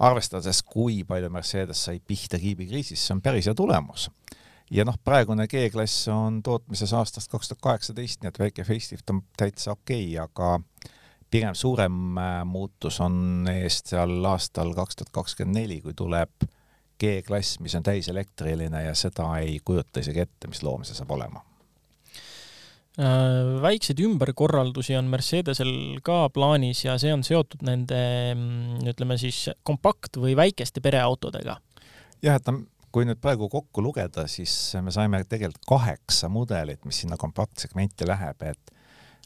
arvestades, 0.00 0.62
kui 0.66 1.02
palju 1.04 1.30
Mercedes 1.32 1.84
sai 1.88 2.00
pihta 2.00 2.40
kiibikriisis, 2.40 3.02
see 3.06 3.16
on 3.16 3.24
päris 3.24 3.50
hea 3.50 3.56
tulemus. 3.56 4.08
Ja 4.70 4.86
noh, 4.86 4.96
praegune 5.04 5.48
G-klass 5.50 6.06
on 6.14 6.40
tootmises 6.46 6.92
aastast 6.94 7.30
kaks 7.32 7.50
tuhat 7.50 7.62
kaheksateist, 7.66 8.22
nii 8.22 8.30
et 8.30 8.38
väike 8.38 8.64
facelift 8.64 9.10
on 9.10 9.24
täitsa 9.36 9.74
okei 9.74 10.14
okay,, 10.14 10.22
aga 10.22 10.90
pigem 11.30 11.58
suurem 11.58 12.18
äh, 12.18 12.38
muutus 12.46 13.00
on 13.02 13.50
ees 13.50 13.82
seal 13.90 14.24
aastal 14.30 14.72
kaks 14.78 15.00
tuhat 15.00 15.12
kakskümmend 15.20 15.58
neli, 15.58 15.80
kui 15.82 15.94
tuleb 15.98 16.48
G-klass, 17.00 17.58
mis 17.64 17.74
on 17.74 17.86
täiselektriline 17.86 18.86
ja 18.86 18.94
seda 18.94 19.32
ei 19.42 19.58
kujuta 19.64 20.04
isegi 20.04 20.26
ette, 20.26 20.50
mis 20.52 20.62
loom 20.62 20.86
see 20.86 20.94
saab 20.94 21.18
olema 21.18 21.42
väikseid 23.62 24.00
ümberkorraldusi 24.04 24.96
on 24.98 25.08
Mercedesel 25.12 26.00
ka 26.04 26.26
plaanis 26.34 26.84
ja 26.84 26.98
see 27.00 27.12
on 27.14 27.22
seotud 27.26 27.62
nende 27.66 28.00
mm, 28.34 28.82
ütleme 28.92 29.16
siis 29.20 29.46
kompakt- 29.66 30.18
või 30.20 30.34
väikeste 30.36 30.82
pereautodega. 30.84 31.56
jah, 32.22 32.36
et 32.36 32.50
kui 32.92 33.06
nüüd 33.06 33.20
praegu 33.22 33.48
kokku 33.48 33.82
lugeda, 33.82 34.26
siis 34.28 34.52
me 34.82 34.92
saime 34.92 35.22
tegelikult 35.24 35.64
kaheksa 35.68 36.28
mudelit, 36.28 36.84
mis 36.84 37.02
sinna 37.04 37.16
kompaktsegmenti 37.20 38.08
läheb, 38.08 38.42
et 38.42 38.76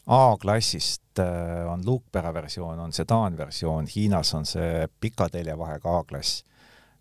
A-klassist 0.05 1.17
äh, 1.19 1.65
on 1.65 1.81
luukpära 1.85 2.29
versioon, 2.33 2.79
on 2.79 2.93
sedaanversioon, 2.93 3.87
Hiinas 3.89 4.35
on 4.37 4.45
see 4.45 4.85
pika 5.01 5.25
teljevahega 5.33 5.97
A-klass, 5.99 6.43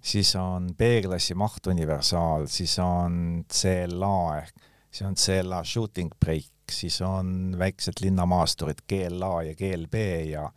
siis 0.01 0.33
on 0.41 0.71
B-klassi 0.79 1.37
mahtuniversaal, 1.37 2.49
siis 2.49 2.79
on 2.81 3.45
CLA 3.53 4.39
ehk 4.39 4.71
see 4.95 5.07
on 5.07 5.15
CLA 5.19 5.65
shooting 5.65 6.13
brake, 6.21 6.54
siis 6.73 7.01
on 7.05 7.55
väiksed 7.59 8.01
linnamaasturid 8.03 8.85
GLA 8.89 9.43
ja 9.49 9.55
GLB 9.59 10.01
ja 10.31 10.49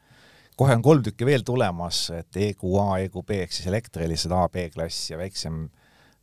kohe 0.58 0.76
on 0.76 0.82
kolm 0.82 1.04
tükki 1.06 1.26
veel 1.26 1.44
tulemas, 1.46 2.08
et 2.16 2.38
EQA, 2.38 2.88
EQB 3.08 3.36
ehk 3.42 3.54
siis 3.54 3.68
elektrilised 3.70 4.32
A, 4.32 4.48
B-klass 4.50 5.12
ja 5.12 5.20
väiksem 5.20 5.68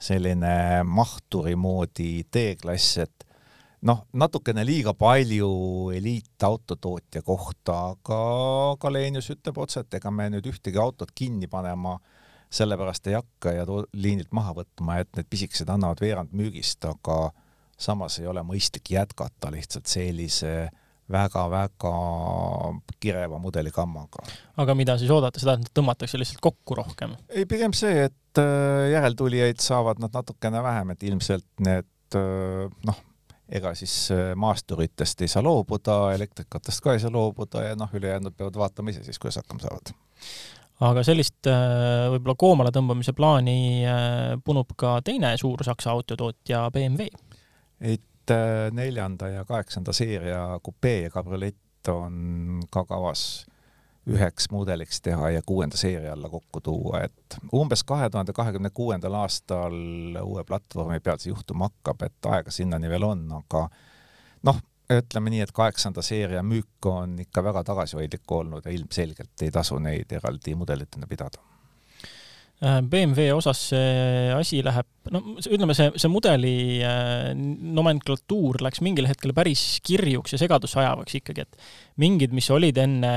selline 0.01 0.83
mahturi 0.85 1.55
moodi 1.57 2.25
D-klass, 2.35 2.99
et 3.05 3.25
noh, 3.87 4.03
natukene 4.13 4.65
liiga 4.67 4.95
palju 4.99 5.53
eliitautotootja 5.95 7.23
kohta, 7.23 7.79
aga 7.95 8.19
Galenius 8.81 9.31
ütleb 9.37 9.61
otse, 9.63 9.85
et 9.85 10.01
ega 10.01 10.11
me 10.11 10.31
nüüd 10.35 10.51
ühtegi 10.51 10.81
autot 10.81 11.15
kinni 11.15 11.49
panema 11.51 11.99
sellepärast 12.55 13.07
ei 13.11 13.17
hakka 13.19 13.53
ja 13.53 13.65
liinilt 13.93 14.33
maha 14.35 14.55
võtma, 14.61 14.99
et 15.03 15.11
need 15.17 15.29
pisikesed 15.31 15.71
annavad 15.71 16.01
veerand 16.03 16.35
müügist, 16.37 16.85
aga 16.87 17.33
samas 17.79 18.19
ei 18.21 18.27
ole 18.31 18.43
mõistlik 18.47 18.95
jätkata 18.95 19.51
lihtsalt 19.55 19.87
sellise 19.91 20.69
väga-väga 21.11 21.95
kireva 23.01 23.39
mudelikammaga. 23.39 24.25
aga 24.57 24.75
mida 24.75 24.97
siis 24.99 25.11
oodata, 25.11 25.41
seda, 25.41 25.57
et 25.61 25.73
tõmmatakse 25.77 26.19
lihtsalt 26.21 26.41
kokku 26.45 26.79
rohkem? 26.81 27.17
ei, 27.29 27.45
pigem 27.47 27.75
see, 27.77 28.07
et 28.09 28.41
äh, 28.41 28.91
järeltulijaid 28.95 29.61
saavad 29.61 30.01
nad 30.01 30.15
natukene 30.15 30.63
vähem, 30.65 30.95
et 30.95 31.03
ilmselt 31.03 31.47
need 31.67 32.17
äh, 32.17 32.73
noh, 32.89 33.03
ega 33.53 33.75
siis 33.77 34.09
äh, 34.15 34.33
maasturitest 34.37 35.27
ei 35.27 35.29
saa 35.29 35.45
loobuda, 35.45 36.15
elektrikatest 36.17 36.81
ka 36.85 36.97
ei 36.97 37.05
saa 37.05 37.13
loobuda 37.13 37.69
ja 37.69 37.77
noh, 37.77 37.93
ülejäänud 37.93 38.37
peavad 38.37 38.57
vaatama 38.65 38.95
ise 38.95 39.05
siis, 39.05 39.21
kuidas 39.21 39.43
hakkama 39.43 39.67
saavad. 39.67 39.93
aga 40.89 41.05
sellist 41.05 41.53
võib-olla 42.17 42.35
koomale 42.39 42.73
tõmbamise 42.73 43.13
plaani 43.13 43.85
punub 44.45 44.73
ka 44.77 44.97
teine 45.05 45.37
suur 45.41 45.61
Saksa 45.65 45.93
autotootja 45.93 46.71
BMW. 46.73 47.13
Et 47.85 48.33
neljanda 48.73 49.29
ja 49.29 49.45
kaheksanda 49.45 49.93
seeria 49.93 50.59
kupee 50.65 51.03
ja 51.03 51.11
kabriolett 51.13 51.89
on 51.93 52.63
ka 52.73 52.85
kavas 52.89 53.45
üheks 54.11 54.51
mudeliks 54.53 55.01
teha 55.05 55.31
ja 55.31 55.43
kuuenda 55.47 55.77
seeria 55.77 56.13
alla 56.13 56.29
kokku 56.29 56.61
tuua, 56.61 57.05
et 57.07 57.39
umbes 57.57 57.85
kahe 57.89 58.11
tuhande 58.11 58.33
kahekümne 58.37 58.71
kuuendal 58.75 59.17
aastal 59.21 59.77
uue 60.23 60.45
platvormi 60.45 61.01
peal 61.01 61.21
see 61.21 61.33
juhtuma 61.33 61.71
hakkab, 61.71 62.05
et 62.05 62.29
aega 62.29 62.53
sinnani 62.53 62.91
veel 62.93 63.07
on, 63.09 63.25
aga 63.41 63.65
noh, 64.49 64.61
ütleme 64.93 65.33
nii, 65.33 65.41
et 65.47 65.55
kaheksanda 65.57 66.05
seeria 66.05 66.45
müük 66.45 66.91
on 66.91 67.17
ikka 67.25 67.45
väga 67.45 67.65
tagasihoidlik 67.65 68.37
olnud 68.39 68.69
ja 68.69 68.77
ilmselgelt 68.77 69.45
ei 69.47 69.53
tasu 69.55 69.81
neid 69.81 70.13
eraldi 70.13 70.55
mudelitena 70.61 71.09
pidada. 71.09 71.41
Äh, 71.41 71.54
BMW 72.65 73.35
osas 73.37 73.61
see 73.71 74.29
asi 74.33 74.61
läheb, 74.65 74.87
no 75.13 75.21
ütleme, 75.37 75.75
see, 75.77 75.91
see 76.01 76.11
mudeli 76.13 76.55
äh, 76.87 77.33
nomenklatuur 77.35 78.63
läks 78.65 78.81
mingil 78.85 79.09
hetkel 79.09 79.35
päris 79.37 79.63
kirjuks 79.85 80.33
ja 80.33 80.41
segadusse 80.41 80.81
ajavaks 80.81 81.19
ikkagi, 81.21 81.45
et 81.45 81.67
mingid, 82.01 82.33
mis 82.37 82.49
olid 82.55 82.79
enne 82.81 83.11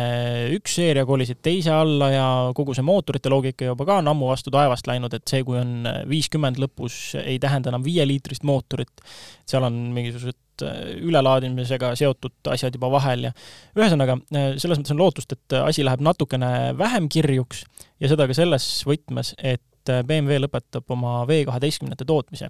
üks 0.58 0.78
seeria, 0.80 1.06
kolisid 1.08 1.40
teise 1.46 1.72
alla 1.76 2.12
ja 2.12 2.26
kogu 2.58 2.76
see 2.76 2.86
mootorite 2.88 3.32
loogika 3.32 3.70
juba 3.70 3.88
ka 3.88 4.02
on 4.02 4.12
ammu 4.12 4.32
vastu 4.34 4.54
taevast 4.54 4.90
läinud, 4.90 5.16
et 5.16 5.28
see, 5.30 5.46
kui 5.48 5.60
on 5.62 5.88
viiskümmend 6.10 6.60
lõpus, 6.62 7.16
ei 7.24 7.40
tähenda 7.44 7.72
enam 7.72 7.86
viieliitrist 7.88 8.48
mootorit, 8.48 9.06
seal 9.48 9.68
on 9.70 9.80
mingisugused 9.96 10.40
ülelaadimisega 10.64 11.94
seotud 12.00 12.52
asjad 12.54 12.76
juba 12.76 12.90
vahel 12.94 13.30
ja 13.30 13.32
ühesõnaga, 13.78 14.18
selles 14.32 14.80
mõttes 14.80 14.94
on 14.96 15.02
lootust, 15.02 15.34
et 15.36 15.58
asi 15.62 15.86
läheb 15.86 16.04
natukene 16.06 16.52
vähem 16.78 17.10
kirjuks 17.12 17.64
ja 18.02 18.12
seda 18.12 18.28
ka 18.30 18.38
selles 18.38 18.68
võtmes, 18.88 19.34
et 19.38 19.64
BMW 19.88 20.42
lõpetab 20.42 20.88
oma 20.94 21.22
V 21.28 21.44
kaheteistkümnete 21.48 22.06
tootmise. 22.06 22.50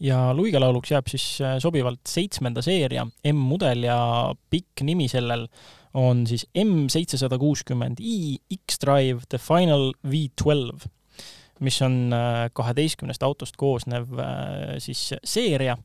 ja 0.00 0.34
luigelauluks 0.36 0.90
jääb 0.92 1.06
siis 1.08 1.38
äh, 1.40 1.54
sobivalt 1.56 2.02
seitsmenda 2.04 2.60
seeria 2.60 3.06
M-mudel 3.30 3.86
ja 3.86 3.96
pikk 4.52 4.82
nimi 4.84 5.06
sellel 5.08 5.46
on 5.96 6.26
siis 6.28 6.44
M 6.52 6.90
seitsesada 6.92 7.38
kuuskümmend 7.40 8.02
i 8.04 8.36
X-Drive 8.58 9.24
The 9.30 9.40
Final 9.40 9.94
V12, 10.04 10.90
mis 11.64 11.80
on 11.82 12.12
äh, 12.12 12.50
kaheteistkümnest 12.52 13.24
autost 13.24 13.56
koosnev 13.56 14.12
äh, 14.20 14.76
siis 14.84 15.14
seeria, 15.24 15.78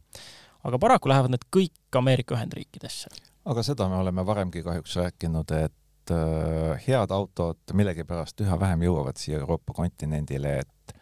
aga 0.63 0.79
paraku 0.79 1.09
lähevad 1.09 1.35
need 1.35 1.45
kõik 1.55 1.97
Ameerika 1.97 2.35
Ühendriikidesse. 2.35 3.09
aga 3.45 3.63
seda 3.63 3.89
me 3.89 4.01
oleme 4.01 4.25
varemgi 4.25 4.63
kahjuks 4.63 4.95
rääkinud, 4.95 5.51
et 5.51 5.77
Äh, 6.11 6.81
head 6.87 7.11
autod 7.13 7.71
millegipärast 7.77 8.41
üha 8.41 8.55
vähem 8.59 8.81
jõuavad 8.87 9.19
siia 9.21 9.37
Euroopa 9.37 9.73
kontinendile, 9.77 10.55
et 10.63 10.95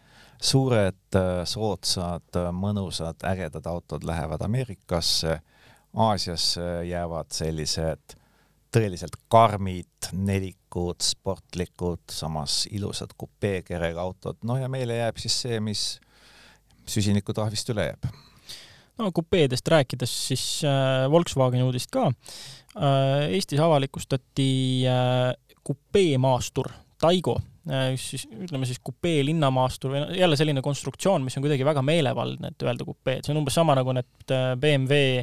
suured, 0.44 1.00
äh, 1.16 1.46
soodsad, 1.48 2.28
äh, 2.36 2.50
mõnusad, 2.52 3.24
ägedad 3.24 3.66
autod 3.72 4.04
lähevad 4.04 4.44
Ameerikasse, 4.46 5.40
Aasiasse 5.96 6.84
jäävad 6.86 7.32
sellised 7.34 8.14
tõeliselt 8.76 9.16
karmid, 9.34 10.12
nelikud, 10.14 11.02
sportlikud, 11.02 12.04
samas 12.14 12.68
ilusad 12.70 13.16
kupeekerega 13.18 14.02
autod, 14.02 14.38
no 14.44 14.60
ja 14.60 14.70
meile 14.70 15.00
jääb 15.00 15.18
siis 15.18 15.42
see, 15.42 15.58
mis 15.60 15.86
süsinikutrahvist 16.86 17.74
üle 17.74 17.88
jääb 17.94 18.12
no 19.00 19.12
kupeedest 19.16 19.68
rääkides, 19.72 20.16
siis 20.32 20.46
äh, 20.68 21.06
Volkswageni 21.12 21.66
uudist 21.66 21.92
ka 21.94 22.10
äh,. 22.10 23.30
Eestis 23.36 23.62
avalikustati 23.64 24.50
äh, 24.90 25.32
kupeemaastur 25.64 26.72
Taigo 27.00 27.40
siis 28.02 28.24
ütleme 28.32 28.66
siis 28.66 28.80
kupee 28.82 29.20
linnamaastur 29.28 29.92
või 29.94 30.00
jälle 30.18 30.38
selline 30.40 30.62
konstruktsioon, 30.66 31.22
mis 31.22 31.36
on 31.38 31.44
kuidagi 31.44 31.66
väga 31.68 31.84
meelevaldne, 31.86 32.50
et 32.50 32.64
öelda 32.66 32.88
kupeed, 32.88 33.22
see 33.22 33.34
on 33.36 33.44
umbes 33.44 33.54
sama 33.60 33.76
nagu 33.78 33.94
need 33.94 34.34
BMW 34.58 35.20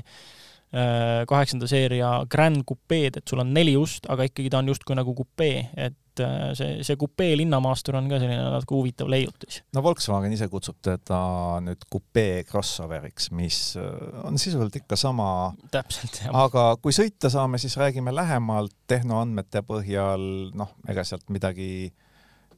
kaheksanda 1.27 1.69
seeria 1.71 2.09
Grand 2.31 2.65
Coupe'd, 2.67 3.21
et 3.21 3.29
sul 3.29 3.41
on 3.41 3.53
neli 3.55 3.77
ust, 3.79 4.09
aga 4.11 4.27
ikkagi 4.27 4.51
ta 4.53 4.59
on 4.61 4.73
justkui 4.73 4.97
nagu 4.99 5.15
kupee, 5.17 5.61
et 5.79 6.23
äh, 6.25 6.51
see, 6.59 6.81
see 6.87 6.97
kupee 7.01 7.37
linnamaastur 7.39 7.97
on 8.01 8.09
ka 8.11 8.19
selline 8.21 8.49
natuke 8.51 8.75
huvitav 8.75 9.11
leiutis. 9.11 9.61
no 9.77 9.83
Volkswagen 9.87 10.35
ise 10.35 10.49
kutsub 10.53 10.81
teda 10.85 11.21
nüüd 11.65 11.87
kupee 11.93 12.43
crossoveriks, 12.49 13.31
mis 13.37 13.61
äh, 13.81 13.93
on 14.27 14.41
sisuliselt 14.43 14.81
ikka 14.83 14.99
sama. 15.01 15.29
täpselt, 15.73 16.19
jah. 16.25 16.35
aga 16.47 16.67
kui 16.83 16.97
sõita 16.97 17.31
saame, 17.33 17.63
siis 17.63 17.79
räägime 17.81 18.15
lähemalt 18.15 18.75
tehnoandmete 18.91 19.63
põhjal, 19.67 20.27
noh, 20.59 20.75
ega 20.91 21.07
sealt 21.07 21.31
midagi 21.31 21.93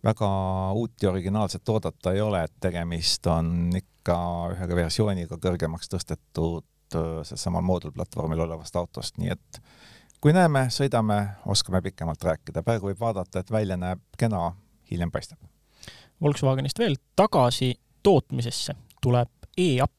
väga 0.05 0.31
uut 0.79 1.03
ja 1.03 1.13
originaalset 1.13 1.69
oodata 1.69 2.15
ei 2.15 2.25
ole, 2.25 2.45
et 2.47 2.57
tegemist 2.63 3.27
on 3.29 3.69
ikka 3.77 4.19
ühe 4.55 4.69
versiooniga 4.79 5.39
kõrgemaks 5.43 5.91
tõstetud 5.93 6.65
äh, 6.65 6.78
sealsamal 6.95 7.63
moodulplatvormil 7.67 8.41
olevast 8.47 8.77
autost, 8.77 9.19
nii 9.19 9.31
et 9.35 9.61
kui 10.21 10.33
näeme, 10.33 10.67
sõidame, 10.75 11.19
oskame 11.47 11.83
pikemalt 11.83 12.25
rääkida, 12.25 12.63
praegu 12.67 12.91
võib 12.91 13.01
vaadata, 13.01 13.41
et 13.43 13.51
välja 13.51 13.77
näeb 13.77 14.03
kena, 14.19 14.53
hiljem 14.91 15.13
paistab. 15.15 15.39
Volkswagenist 16.23 16.79
veel 16.79 16.97
tagasi 17.17 17.75
tootmisesse 18.03 18.75
tuleb 19.03 19.31
e-app. 19.57 19.95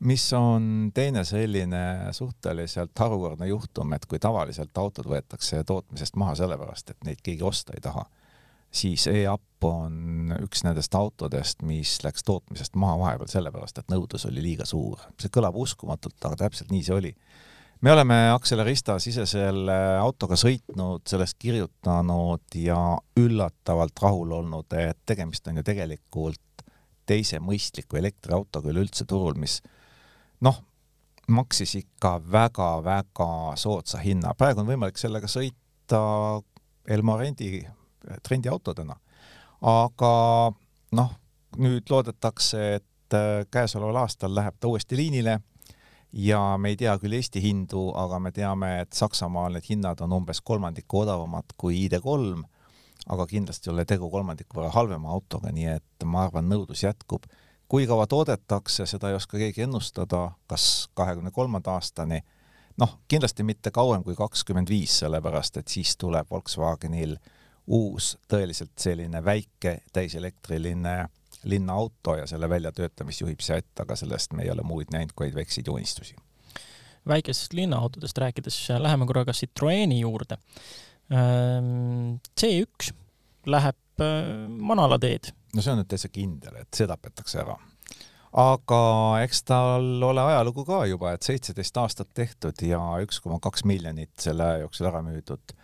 mis 0.00 0.32
on 0.32 0.90
teine 0.94 1.24
selline 1.24 2.12
suhteliselt 2.12 2.98
harukordne 2.98 3.46
juhtum, 3.46 3.92
et 3.92 4.04
kui 4.06 4.18
tavaliselt 4.18 4.78
autod 4.78 5.08
võetakse 5.08 5.64
tootmisest 5.64 6.16
maha 6.16 6.34
sellepärast, 6.34 6.90
et 6.90 7.04
neid 7.04 7.22
keegi 7.24 7.42
osta 7.42 7.72
ei 7.72 7.80
taha, 7.80 8.04
siis 8.76 9.06
e-app 9.10 9.64
on 9.64 10.34
üks 10.42 10.62
nendest 10.66 10.94
autodest, 10.94 11.64
mis 11.66 11.96
läks 12.04 12.24
tootmisest 12.26 12.76
maha 12.76 12.98
vahepeal 13.00 13.30
sellepärast, 13.32 13.80
et 13.80 13.92
nõudlus 13.92 14.28
oli 14.28 14.44
liiga 14.44 14.66
suur. 14.68 15.00
see 15.20 15.32
kõlab 15.32 15.56
uskumatult, 15.56 16.18
aga 16.24 16.44
täpselt 16.44 16.70
nii 16.74 16.84
see 16.86 16.96
oli 16.96 17.14
me 17.80 17.92
oleme 17.92 18.14
Acceleristas 18.32 19.06
ise 19.10 19.26
selle 19.28 19.76
autoga 20.00 20.36
sõitnud, 20.40 21.04
sellest 21.08 21.36
kirjutanud 21.38 22.56
ja 22.60 22.78
üllatavalt 23.20 24.02
rahul 24.02 24.32
olnud, 24.40 24.72
et 24.80 24.98
tegemist 25.06 25.48
on 25.48 25.60
ju 25.60 25.66
tegelikult 25.66 26.64
teise 27.06 27.38
mõistliku 27.40 28.00
elektriautoga 28.00 28.72
üleüldse 28.72 29.06
turul, 29.06 29.36
mis 29.38 29.60
noh, 30.42 30.58
maksis 31.28 31.76
ikka 31.78 32.16
väga-väga 32.32 33.30
soodsa 33.58 34.00
hinna. 34.02 34.34
praegu 34.38 34.62
on 34.62 34.70
võimalik 34.70 34.98
sellega 34.98 35.30
sõita 35.30 36.02
Elmo 36.86 37.16
rendi, 37.18 37.66
trendiautodena. 38.22 38.96
aga 39.62 40.12
noh, 40.92 41.12
nüüd 41.56 41.90
loodetakse, 41.90 42.74
et 42.74 43.16
käesoleval 43.50 44.02
aastal 44.02 44.34
läheb 44.34 44.56
ta 44.60 44.68
uuesti 44.68 44.96
liinile 44.96 45.40
ja 46.12 46.56
me 46.58 46.72
ei 46.72 46.76
tea 46.76 46.96
küll 46.98 47.16
Eesti 47.16 47.42
hindu, 47.42 47.90
aga 47.96 48.18
me 48.22 48.32
teame, 48.32 48.70
et 48.82 48.92
Saksamaal 48.96 49.56
need 49.56 49.66
hinnad 49.68 50.00
on 50.04 50.14
umbes 50.16 50.40
kolmandiku 50.40 51.02
odavamad 51.04 51.56
kui 51.60 51.76
ID3, 51.86 52.44
aga 53.12 53.26
kindlasti 53.30 53.70
ei 53.70 53.74
ole 53.74 53.84
tegu 53.84 54.10
kolmandiku 54.10 54.60
võrra 54.60 54.72
halvema 54.74 55.12
autoga, 55.12 55.52
nii 55.52 55.68
et 55.76 56.06
ma 56.08 56.26
arvan, 56.26 56.48
nõudlus 56.48 56.86
jätkub. 56.86 57.26
kui 57.68 57.86
kaua 57.86 58.06
toodetakse, 58.06 58.84
seda 58.86 59.08
ei 59.10 59.16
oska 59.18 59.38
keegi 59.38 59.64
ennustada, 59.64 60.30
kas 60.46 60.88
kahekümne 60.94 61.32
kolmanda 61.34 61.72
aastani, 61.74 62.20
noh, 62.78 62.98
kindlasti 63.08 63.42
mitte 63.42 63.72
kauem 63.74 64.04
kui 64.04 64.14
kakskümmend 64.14 64.70
viis, 64.70 64.98
sellepärast 65.00 65.56
et 65.56 65.68
siis 65.68 65.96
tuleb 65.96 66.30
Volkswagenil 66.30 67.16
uus 67.66 68.14
tõeliselt 68.30 68.76
selline 68.78 69.24
väike 69.24 69.78
täiselektriline 69.92 71.06
linnaauto 71.46 72.16
ja 72.16 72.26
selle 72.26 72.48
väljatöötamist 72.48 73.20
juhib 73.20 73.40
Seat, 73.40 73.70
aga 73.80 73.96
sellest 73.96 74.32
me 74.32 74.46
ei 74.46 74.50
ole 74.50 74.62
muud 74.66 74.90
näinud 74.92 75.14
kui 75.16 75.34
väikseid 75.34 75.66
joonistusi. 75.66 76.16
väikestest 77.08 77.52
linnaautodest 77.52 78.18
rääkides 78.18 78.68
läheme 78.78 79.06
korraga 79.06 79.32
Citroeni 79.32 80.00
juurde. 80.00 80.38
Ehm, 81.10 82.16
C1 82.40 82.92
läheb 83.46 84.00
äh, 84.00 84.48
manalateed. 84.48 85.30
no 85.54 85.62
see 85.62 85.72
on 85.72 85.82
nüüd 85.82 85.90
täitsa 85.90 86.08
kindel, 86.08 86.56
et 86.62 86.74
see 86.74 86.86
tapetakse 86.86 87.40
ära. 87.42 87.56
aga 88.32 88.80
eks 89.22 89.42
tal 89.48 90.02
ole 90.02 90.22
ajalugu 90.22 90.64
ka 90.64 90.84
juba, 90.86 91.12
et 91.12 91.22
seitseteist 91.22 91.76
aastat 91.76 92.10
tehtud 92.14 92.62
ja 92.62 92.80
üks 93.02 93.20
koma 93.22 93.38
kaks 93.40 93.64
miljonit 93.64 94.12
selle 94.20 94.44
aja 94.44 94.64
jooksul 94.66 94.90
ära 94.90 95.02
müüdud 95.06 95.54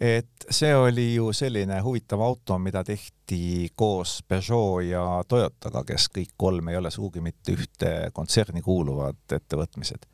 et 0.00 0.46
see 0.50 0.70
oli 0.76 1.14
ju 1.14 1.32
selline 1.34 1.80
huvitav 1.82 2.22
auto, 2.22 2.58
mida 2.62 2.84
tehti 2.86 3.68
koos 3.74 4.20
Peugeot 4.28 4.84
ja 4.86 5.02
Toyotaga, 5.28 5.82
kes 5.88 6.06
kõik 6.14 6.36
kolm 6.38 6.70
ei 6.70 6.78
ole 6.78 6.92
sugugi 6.94 7.22
mitte 7.24 7.54
ühte 7.56 7.92
kontserni 8.14 8.62
kuuluvad 8.62 9.18
ettevõtmised. 9.34 10.06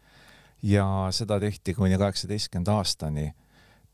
ja 0.64 0.86
seda 1.12 1.36
tehti 1.40 1.74
kuni 1.76 1.98
kaheksateistkümnenda 2.00 2.78
aastani. 2.80 3.34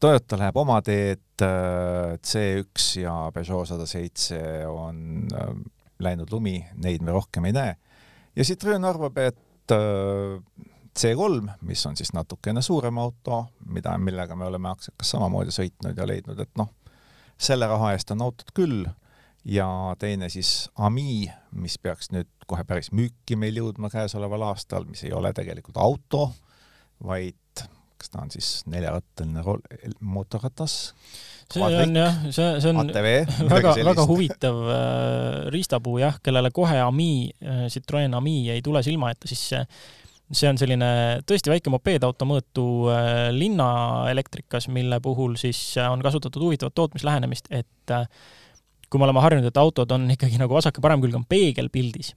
Toyota 0.00 0.38
läheb 0.38 0.56
oma 0.56 0.78
teed, 0.82 1.42
C1 1.42 3.00
ja 3.02 3.14
Peugeot 3.34 3.68
sada 3.68 3.86
seitse 3.86 4.38
on 4.66 5.26
äh, 5.34 5.50
läinud 5.98 6.30
lumi, 6.32 6.60
neid 6.74 7.02
me 7.02 7.12
rohkem 7.12 7.44
ei 7.44 7.52
näe. 7.52 7.74
ja 8.36 8.44
Citroen 8.44 8.84
arvab, 8.84 9.18
et 9.18 9.74
äh, 9.74 10.38
C3, 10.98 11.54
mis 11.66 11.86
on 11.86 11.96
siis 11.96 12.12
natukene 12.12 12.62
suurem 12.62 12.98
auto, 12.98 13.44
mida, 13.66 13.96
millega 13.98 14.36
me 14.36 14.48
oleme 14.48 14.70
aktsiakas 14.72 15.14
samamoodi 15.14 15.54
sõitnud 15.54 15.98
ja 15.98 16.06
leidnud, 16.06 16.40
et 16.42 16.50
noh, 16.58 16.72
selle 17.40 17.68
raha 17.70 17.94
eest 17.94 18.10
on 18.14 18.26
autot 18.26 18.50
küll. 18.56 18.84
Ja 19.48 19.66
teine 19.96 20.28
siis 20.28 20.68
Ami, 20.76 21.30
mis 21.56 21.78
peaks 21.80 22.10
nüüd 22.12 22.28
kohe 22.50 22.64
päris 22.68 22.90
müüki 22.92 23.38
meil 23.40 23.56
jõudma 23.56 23.88
käesoleval 23.88 24.50
aastal, 24.50 24.84
mis 24.84 25.00
ei 25.06 25.14
ole 25.16 25.32
tegelikult 25.32 25.78
auto, 25.80 26.26
vaid 27.00 27.38
kas 28.00 28.12
ta 28.12 28.22
on 28.24 28.32
siis 28.32 28.48
neljarattaline 28.68 29.42
mootorratas? 30.00 30.76
see 31.50 31.64
on 31.66 31.96
jah, 31.96 32.18
see, 32.30 32.50
see 32.62 32.70
on 32.70 32.82
ATV, 32.84 33.08
väga, 33.54 33.72
väga 33.88 34.04
huvitav 34.06 34.60
äh, 34.70 35.48
riistapuu 35.50 35.96
jah, 35.98 36.20
kellele 36.22 36.52
kohe 36.54 36.78
Ami 36.84 37.30
äh,, 37.42 37.64
Citroen 37.72 38.14
Ami 38.14 38.44
ei 38.52 38.62
tule 38.62 38.84
silma 38.86 39.10
ette, 39.10 39.28
siis 39.30 39.42
see 39.54 39.64
see 40.30 40.50
on 40.50 40.58
selline 40.60 40.88
tõesti 41.26 41.50
väike 41.50 41.72
mopeedauto 41.72 42.26
mõõtu 42.28 42.64
äh, 42.92 43.28
linnaelektrikas, 43.34 44.68
mille 44.72 45.00
puhul 45.02 45.34
siis 45.40 45.58
äh, 45.80 45.90
on 45.90 46.02
kasutatud 46.04 46.44
huvitavat 46.46 46.76
tootmislähenemist, 46.78 47.50
et 47.50 47.94
äh, 47.94 48.06
kui 48.90 49.00
me 49.00 49.08
oleme 49.08 49.22
harjunud, 49.24 49.50
et 49.50 49.60
autod 49.60 49.90
on 49.96 50.06
ikkagi 50.14 50.38
nagu 50.40 50.54
vasak 50.54 50.78
ja 50.78 50.84
parem 50.86 51.02
külg 51.02 51.18
on 51.18 51.26
peegelpildis, 51.28 52.14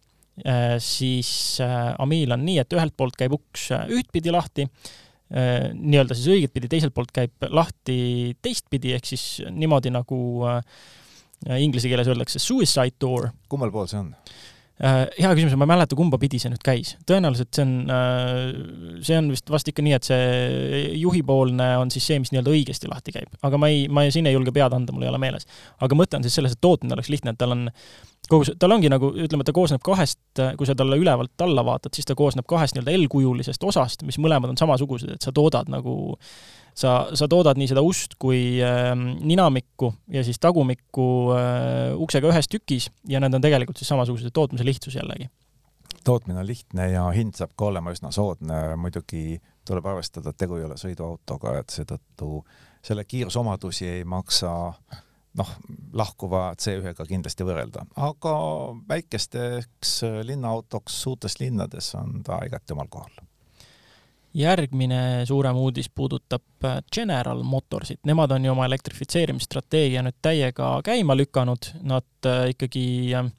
siis 0.82 1.30
Amil 2.02 2.32
on 2.34 2.42
nii, 2.42 2.56
et 2.64 2.72
ühelt 2.74 2.96
poolt 2.98 3.14
käib 3.20 3.36
uks 3.36 3.68
ühtpidi 3.94 4.32
lahti, 4.34 4.64
nii-öelda 5.30 6.18
siis 6.18 6.32
õiget 6.34 6.54
pidi, 6.56 6.72
teiselt 6.72 6.96
poolt 6.96 7.12
käib 7.14 7.46
lahti 7.54 8.34
teistpidi, 8.42 8.96
ehk 8.98 9.12
siis 9.12 9.44
niimoodi, 9.54 9.92
nagu 9.94 10.18
inglise 11.54 11.92
keeles 11.92 12.10
öeldakse 12.10 12.42
suicide 12.42 12.98
door. 12.98 13.30
kummal 13.46 13.70
pool 13.76 13.86
see 13.92 14.02
on? 14.02 14.10
Äh, 14.82 15.04
hea 15.22 15.30
küsimus, 15.38 15.54
ma 15.54 15.68
ei 15.68 15.70
mäleta, 15.70 15.94
kumba 15.94 16.18
pidi 16.18 16.40
see 16.42 16.50
nüüd 16.50 16.64
käis. 16.66 16.96
tõenäoliselt 17.06 17.54
see 17.54 17.62
on, 17.62 17.74
äh, 17.94 19.02
see 19.06 19.20
on 19.20 19.28
vist 19.30 19.52
vast 19.54 19.68
ikka 19.70 19.84
nii, 19.86 19.94
et 19.94 20.08
see 20.08 20.80
juhipoolne 20.98 21.68
on 21.78 21.92
siis 21.94 22.08
see, 22.10 22.18
mis 22.24 22.32
nii-öelda 22.34 22.56
õigesti 22.56 22.90
lahti 22.90 23.14
käib. 23.14 23.30
aga 23.46 23.60
ma 23.62 23.70
ei, 23.70 23.86
ma 23.88 24.08
ei, 24.08 24.16
siin 24.16 24.26
ei 24.26 24.34
julge 24.34 24.52
pead 24.56 24.74
anda, 24.74 24.96
mul 24.96 25.06
ei 25.06 25.12
ole 25.12 25.22
meeles. 25.22 25.46
aga 25.78 26.00
mõte 26.00 26.18
on 26.18 26.26
siis 26.26 26.34
selles, 26.40 26.58
et 26.58 26.62
tootmine 26.66 26.98
oleks 26.98 27.14
lihtne, 27.14 27.36
et 27.36 27.40
tal 27.40 27.54
on 27.54 27.68
kogu 28.32 28.48
see, 28.50 28.58
tal 28.58 28.74
ongi 28.74 28.90
nagu, 28.90 29.12
ütleme, 29.14 29.46
ta 29.46 29.54
koosneb 29.54 29.84
kahest, 29.86 30.42
kui 30.58 30.66
sa 30.66 30.74
talle 30.80 30.98
ülevalt 30.98 31.46
alla 31.46 31.62
vaatad, 31.70 31.94
siis 31.94 32.10
ta 32.10 32.18
koosneb 32.18 32.50
kahest 32.50 32.74
nii-öelda 32.74 32.98
L-kujulisest 32.98 33.70
osast, 33.70 34.02
mis 34.08 34.18
mõlemad 34.18 34.56
on 34.56 34.58
samasugused, 34.58 35.20
et 35.20 35.22
sa 35.22 35.36
toodad 35.36 35.70
nagu 35.70 36.16
sa, 36.76 36.94
sa 37.14 37.28
toodad 37.30 37.60
nii 37.60 37.70
seda 37.72 37.84
ust 37.86 38.18
kui 38.22 38.58
äh, 38.64 38.92
ninamikku 38.96 39.94
ja 40.14 40.24
siis 40.26 40.42
tagumikku 40.42 41.08
äh, 41.36 41.94
uksega 42.00 42.32
ühes 42.32 42.50
tükis 42.52 42.90
ja 43.10 43.22
need 43.24 43.38
on 43.38 43.44
tegelikult 43.44 43.80
siis 43.80 43.92
samasugused, 43.94 44.34
tootmise 44.34 44.66
lihtsus 44.66 44.98
jällegi. 44.98 45.30
tootmine 46.04 46.40
on 46.40 46.48
lihtne 46.48 46.90
ja 46.92 47.08
hind 47.16 47.38
saab 47.38 47.54
ka 47.56 47.70
olema 47.72 47.94
üsna 47.94 48.12
soodne, 48.12 48.76
muidugi 48.76 49.40
tuleb 49.68 49.86
arvestada, 49.86 50.34
et 50.34 50.38
tegu 50.38 50.60
ei 50.60 50.68
ole 50.68 50.78
sõiduautoga, 50.78 51.58
et 51.60 51.72
seetõttu 51.72 52.44
selle 52.84 53.06
kiirusomadusi 53.08 53.88
ei 53.88 54.04
maksa 54.04 54.52
noh, 55.40 55.52
lahkuva 55.94 56.50
C1-ga 56.60 57.06
kindlasti 57.08 57.48
võrrelda, 57.48 57.86
aga 57.96 58.34
väikesteks 58.90 60.02
linnaautoks 60.28 61.02
suurtes 61.06 61.40
linnades 61.40 61.94
on 61.96 62.20
ta 62.28 62.42
igati 62.46 62.76
omal 62.76 62.92
kohal 62.92 63.24
järgmine 64.34 65.26
suurem 65.26 65.58
uudis 65.58 65.90
puudutab 65.90 66.66
äh, 66.66 66.80
General 66.94 67.44
Motorsit, 67.44 68.00
nemad 68.06 68.32
on 68.32 68.46
ju 68.46 68.52
oma 68.52 68.66
elektrifitseerimisstrateegia 68.66 70.04
nüüd 70.06 70.18
täiega 70.22 70.76
käima 70.86 71.18
lükanud, 71.18 71.70
nad 71.84 72.30
äh, 72.30 72.50
ikkagi 72.54 72.86
äh, 73.18 73.30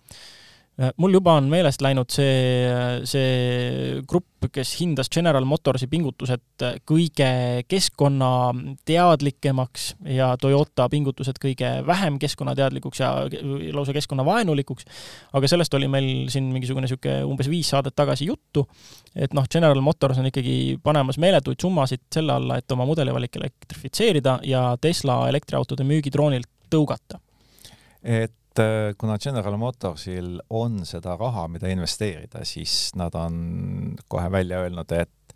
mul 0.96 1.12
juba 1.14 1.32
on 1.38 1.44
meelest 1.50 1.82
läinud 1.84 2.10
see, 2.10 2.68
see 3.06 4.00
grupp, 4.10 4.26
kes 4.52 4.80
hindas 4.80 5.08
General 5.12 5.44
Motorsi 5.46 5.86
pingutused 5.90 6.62
kõige 6.88 7.28
keskkonnateadlikemaks 7.70 9.96
ja 10.16 10.36
Toyota 10.40 10.88
pingutused 10.90 11.36
kõige 11.42 11.86
vähem 11.86 12.18
keskkonnateadlikuks 12.22 13.00
ja 13.00 13.08
lausa 13.76 13.92
keskkonnavaenulikuks. 13.94 14.84
aga 15.32 15.48
sellest 15.48 15.74
oli 15.78 15.88
meil 15.88 16.28
siin 16.34 16.44
mingisugune 16.50 16.84
niisugune 16.88 17.24
umbes 17.24 17.48
viis 17.50 17.68
saadet 17.70 17.94
tagasi 17.94 18.26
juttu, 18.26 18.68
et 19.14 19.34
noh, 19.34 19.46
General 19.50 19.80
Motors 19.80 20.18
on 20.18 20.26
ikkagi 20.26 20.78
panemas 20.82 21.18
meeletuid 21.22 21.60
summasid 21.62 22.00
selle 22.12 22.32
alla, 22.34 22.56
et 22.58 22.72
oma 22.72 22.84
mudelivalik 22.88 23.36
elektrifitseerida 23.38 24.38
ja 24.42 24.76
Tesla 24.80 25.28
elektriautode 25.30 25.84
müügitroonilt 25.86 26.48
tõugata. 26.70 27.18
et 28.02 28.32
Äh, 28.58 28.94
kuna 28.98 29.18
General 29.18 29.56
Motorsil 29.56 30.40
on 30.50 30.84
seda 30.86 31.16
raha, 31.18 31.48
mida 31.50 31.66
investeerida, 31.72 32.44
siis 32.46 32.92
nad 32.94 33.14
on 33.18 33.96
kohe 34.08 34.30
välja 34.30 34.60
öelnud, 34.62 34.92
et 34.94 35.34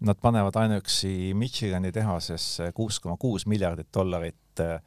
nad 0.00 0.16
panevad 0.16 0.56
ainuüksi 0.56 1.34
Michigani 1.36 1.92
tehasesse 1.92 2.70
kuus 2.72 3.00
koma 3.04 3.18
kuus 3.20 3.44
miljardit 3.46 3.90
dollarit, 3.94 4.60
äh, 4.64 4.80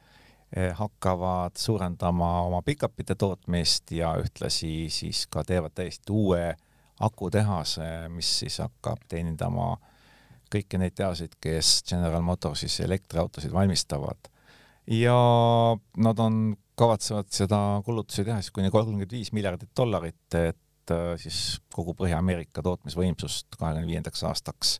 hakkavad 0.74 1.54
suurendama 1.54 2.42
oma 2.42 2.62
pikapite 2.66 3.14
tootmist 3.14 3.92
ja 3.94 4.16
ühtlasi 4.18 4.88
siis 4.90 5.26
ka 5.30 5.44
teevad 5.46 5.78
täiesti 5.78 6.12
uue 6.12 6.56
akutehase, 7.00 8.08
mis 8.10 8.38
siis 8.40 8.58
hakkab 8.58 9.06
teenindama 9.08 9.76
kõiki 10.50 10.82
neid 10.82 10.98
tehaseid, 10.98 11.38
kes 11.40 11.84
General 11.86 12.26
Motorsis 12.26 12.80
elektriautosid 12.80 13.52
valmistavad. 13.52 14.18
ja 14.86 15.14
nad 15.96 16.18
on 16.18 16.56
kavatsevad 16.78 17.30
seda 17.34 17.58
kulutusi 17.86 18.24
teha 18.26 18.40
siis 18.42 18.54
kuni 18.54 18.70
kolmkümmend 18.74 19.12
viis 19.12 19.32
miljardit 19.36 19.70
dollarit, 19.76 20.26
et 20.34 20.94
äh, 20.94 21.14
siis 21.20 21.58
kogu 21.74 21.96
Põhja-Ameerika 21.98 22.62
tootmisvõimsust 22.64 23.58
kahekümne 23.58 23.90
viiendaks 23.90 24.24
aastaks 24.28 24.78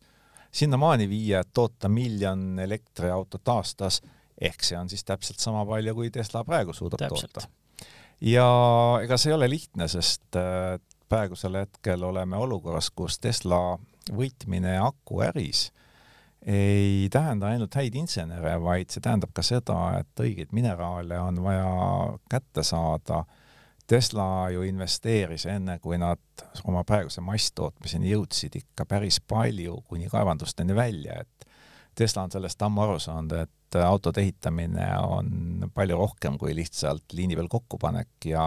sinnamaani 0.51 1.09
viia, 1.09 1.43
et 1.43 1.51
toota 1.53 1.89
miljon 1.89 2.59
elektriautot 2.59 3.51
aastas, 3.53 4.01
ehk 4.41 4.63
see 4.65 4.77
on 4.79 4.89
siis 4.89 5.03
täpselt 5.05 5.41
sama 5.41 5.65
palju, 5.67 5.95
kui 5.95 6.11
Tesla 6.13 6.43
praegu 6.47 6.73
suudab 6.73 7.03
täpselt. 7.03 7.33
toota. 7.33 7.47
ja 8.21 8.47
ega 9.03 9.17
see 9.17 9.33
ei 9.33 9.37
ole 9.37 9.49
lihtne, 9.49 9.87
sest 9.91 10.39
äh, 10.39 10.79
praegusel 11.09 11.59
hetkel 11.61 12.03
oleme 12.03 12.37
olukorras, 12.37 12.89
kus 12.89 13.19
Tesla 13.19 13.77
võitmine 14.09 14.77
akuäris 14.81 15.69
ei 16.45 17.09
tähenda 17.11 17.51
ainult 17.51 17.75
häid 17.75 17.95
insenere, 17.99 18.55
vaid 18.63 18.93
see 18.93 19.03
tähendab 19.03 19.33
ka 19.35 19.43
seda, 19.43 19.75
et 19.99 20.23
õigeid 20.23 20.53
mineraale 20.55 21.19
on 21.19 21.41
vaja 21.43 21.69
kätte 22.31 22.63
saada. 22.63 23.25
Tesla 23.89 24.51
ju 24.53 24.61
investeeris 24.69 25.47
enne, 25.49 25.79
kui 25.81 25.97
nad 25.97 26.21
oma 26.69 26.83
praeguse 26.85 27.23
masstootmiseni 27.25 28.11
jõudsid, 28.11 28.59
ikka 28.61 28.85
päris 28.85 29.17
palju 29.19 29.79
kuni 29.89 30.05
kaevandusteni 30.11 30.75
välja, 30.77 31.23
et 31.23 31.47
Tesla 31.97 32.27
on 32.27 32.31
sellest 32.31 32.61
ammu 32.61 32.83
aru 32.85 32.99
saanud, 33.01 33.33
et 33.33 33.79
autode 33.83 34.21
ehitamine 34.21 34.85
on 35.01 35.65
palju 35.73 35.97
rohkem 35.97 36.37
kui 36.37 36.53
lihtsalt 36.55 37.17
liini 37.17 37.35
peal 37.37 37.49
kokkupanek 37.49 38.29
ja 38.29 38.45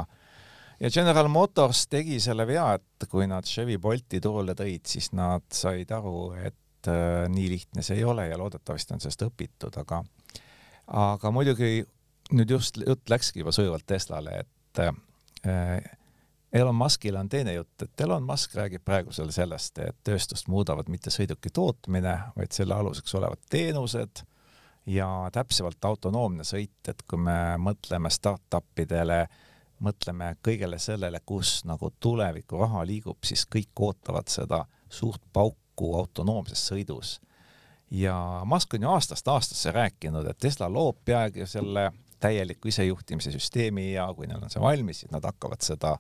ja 0.81 0.91
General 0.91 1.29
Motors 1.29 1.85
tegi 1.91 2.21
selle 2.21 2.47
vea, 2.47 2.73
et 2.79 3.07
kui 3.11 3.27
nad 3.31 3.47
Chevy 3.47 3.77
Bolti 3.79 4.21
turule 4.23 4.55
tõid, 4.59 4.87
siis 4.89 5.13
nad 5.15 5.45
said 5.55 5.91
aru, 5.95 6.33
et 6.39 6.57
et 6.83 6.91
äh, 6.91 7.29
nii 7.31 7.49
lihtne 7.51 7.83
see 7.87 8.01
ei 8.01 8.05
ole 8.05 8.27
ja 8.29 8.39
loodetavasti 8.39 8.97
on 8.97 9.01
sellest 9.01 9.23
õpitud, 9.29 9.77
aga 9.79 10.03
aga 10.93 11.31
muidugi 11.31 11.85
nüüd 12.33 12.51
just 12.51 12.81
jutt 12.83 13.11
läkski 13.11 13.43
juba 13.43 13.53
sujuvalt 13.55 13.87
Teslale, 13.87 14.43
et 14.43 14.83
äh, 14.83 15.85
Elon 16.53 16.75
Muskil 16.75 17.17
on 17.17 17.29
teine 17.29 17.55
jutt, 17.55 17.83
et 17.83 18.01
Elon 18.01 18.23
Musk 18.23 18.55
räägib 18.59 18.85
praegusel 18.85 19.31
sellest, 19.33 19.79
et 19.79 19.97
tööstust 20.05 20.51
muudavad 20.53 20.91
mitte 20.93 21.11
sõiduki 21.11 21.53
tootmine, 21.55 22.19
vaid 22.37 22.53
selle 22.53 22.75
aluseks 22.75 23.15
olevad 23.15 23.41
teenused 23.51 24.25
ja 24.87 25.09
täpsemalt 25.33 25.85
autonoomne 25.85 26.45
sõit, 26.45 26.83
et 26.89 27.03
kui 27.09 27.23
me 27.23 27.57
mõtleme 27.63 28.11
startup 28.13 28.85
idele, 28.85 29.25
mõtleme 29.83 30.35
kõigele 30.45 30.79
sellele, 30.79 31.23
kus 31.27 31.63
nagu 31.65 31.93
tuleviku 32.01 32.61
raha 32.61 32.85
liigub, 32.87 33.23
siis 33.25 33.47
kõik 33.49 33.73
ootavad 33.81 34.29
seda 34.29 34.65
suurt 34.93 35.23
pauku, 35.33 35.62
kokku 35.75 35.97
autonoomses 35.97 36.69
sõidus. 36.69 37.21
ja 37.91 38.43
Musk 38.45 38.75
on 38.75 38.83
ju 38.83 38.89
aastast 38.89 39.29
aastasse 39.29 39.73
rääkinud, 39.73 40.27
et 40.27 40.39
Tesla 40.39 40.69
loob 40.73 40.97
peagi 41.05 41.47
selle 41.47 41.93
täieliku 42.21 42.69
isejuhtimise 42.69 43.33
süsteemi 43.33 43.93
ja 43.93 44.07
kui 44.17 44.27
neil 44.27 44.43
on 44.43 44.51
see 44.51 44.61
valmis, 44.61 45.01
siis 45.01 45.13
nad 45.13 45.25
hakkavad 45.25 45.61
seda 45.61 45.99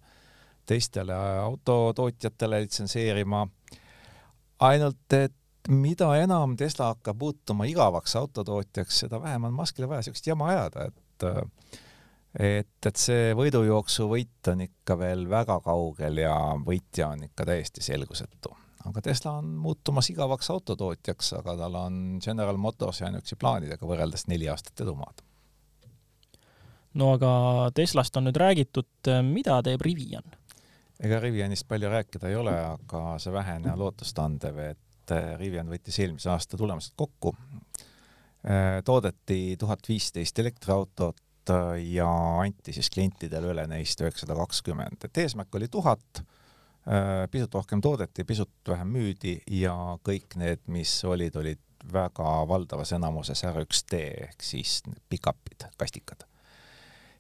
teistele 0.67 1.15
autotootjatele 1.15 2.61
litsenseerima. 2.61 3.49
ainult 4.59 5.13
et 5.13 5.69
mida 5.69 6.17
enam 6.17 6.57
Tesla 6.57 6.95
hakkab 6.95 7.19
muutuma 7.21 7.65
igavaks 7.65 8.17
autotootjaks, 8.17 8.99
seda 9.05 9.23
vähem 9.23 9.45
on 9.45 9.53
Muskile 9.53 9.89
vaja 9.89 10.03
siukest 10.03 10.27
jama 10.27 10.49
ajada, 10.49 10.85
et 10.85 11.29
et, 12.41 12.87
et 12.87 12.97
see 12.97 13.35
võidujooksu 13.37 14.09
võit 14.09 14.49
on 14.49 14.61
ikka 14.61 14.97
veel 14.99 15.29
väga 15.29 15.61
kaugel 15.61 16.25
ja 16.25 16.35
võitja 16.65 17.09
on 17.13 17.25
ikka 17.29 17.45
täiesti 17.45 17.83
selgusetu 17.85 18.57
aga 18.89 19.03
Tesla 19.03 19.37
on 19.39 19.51
muutumas 19.63 20.11
igavaks 20.11 20.51
autotootjaks, 20.51 21.33
aga 21.39 21.57
tal 21.57 21.77
on 21.79 21.99
General 22.25 22.57
Motorsi 22.57 23.05
ainuüksi 23.07 23.39
plaanidega 23.41 23.87
võrreldes 23.87 24.27
neli 24.31 24.49
aastat 24.49 24.85
edumaad. 24.85 25.23
no 26.95 27.13
aga 27.17 27.33
Teslast 27.75 28.17
on 28.17 28.29
nüüd 28.29 28.39
räägitud, 28.41 29.13
mida 29.29 29.61
teeb 29.63 29.85
Rivian? 29.87 30.37
ega 31.03 31.21
Rivianist 31.21 31.67
palju 31.69 31.91
rääkida 31.91 32.31
ei 32.31 32.37
ole, 32.39 32.55
aga 32.55 33.19
see 33.23 33.33
vähene 33.33 33.73
on 33.73 33.79
lootustandev, 33.79 34.59
et 34.73 35.17
Rivian 35.39 35.71
võttis 35.71 35.99
eelmise 36.03 36.31
aasta 36.31 36.57
tulemused 36.57 36.95
kokku. 36.97 37.35
toodeti 38.85 39.57
tuhat 39.59 39.89
viisteist 39.89 40.39
elektriautot 40.39 41.51
ja 41.87 42.09
anti 42.43 42.73
siis 42.73 42.91
klientidele 42.91 43.51
üle 43.55 43.67
neist 43.71 44.01
üheksasada 44.01 44.35
kakskümmend, 44.39 45.05
et 45.05 45.19
eesmärk 45.25 45.55
oli 45.55 45.69
tuhat 45.69 46.23
pisut 47.31 47.55
rohkem 47.55 47.81
toodeti, 47.81 48.25
pisut 48.25 48.51
vähem 48.69 48.89
müüdi 48.91 49.37
ja 49.51 49.75
kõik 50.03 50.35
need, 50.37 50.65
mis 50.67 50.97
olid, 51.07 51.37
olid 51.39 51.61
väga 51.93 52.49
valdavas 52.49 52.93
enamuses 52.93 53.45
R1D 53.45 54.03
ehk 54.27 54.43
siis 54.43 54.83
pikapid, 55.11 55.67
kastikad. 55.79 56.25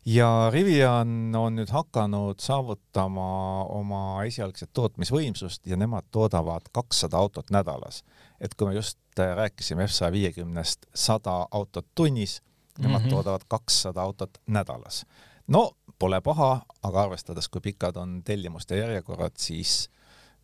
ja 0.06 0.50
Rivian 0.50 1.34
on 1.38 1.56
nüüd 1.56 1.70
hakanud 1.70 2.40
saavutama 2.42 3.64
oma 3.64 4.24
esialgset 4.26 4.72
tootmisvõimsust 4.74 5.66
ja 5.66 5.76
nemad 5.76 6.10
toodavad 6.10 6.66
kakssada 6.72 7.16
autot 7.16 7.50
nädalas. 7.50 8.04
et 8.40 8.54
kui 8.54 8.68
me 8.68 8.74
just 8.74 8.98
rääkisime 9.16 9.86
F-saja 9.86 10.12
viiekümnest 10.12 10.86
sada 10.94 11.46
autot 11.50 11.86
tunnis, 11.94 12.42
nemad 12.78 13.00
mm 13.00 13.06
-hmm. 13.06 13.10
toodavad 13.10 13.42
kakssada 13.48 14.02
autot 14.02 14.38
nädalas. 14.46 15.06
no 15.46 15.72
pole 16.02 16.18
paha, 16.20 16.52
aga 16.82 17.04
arvestades, 17.06 17.46
kui 17.48 17.62
pikad 17.62 17.98
on 18.00 18.22
tellimuste 18.26 18.80
järjekorrad, 18.80 19.36
siis 19.38 19.86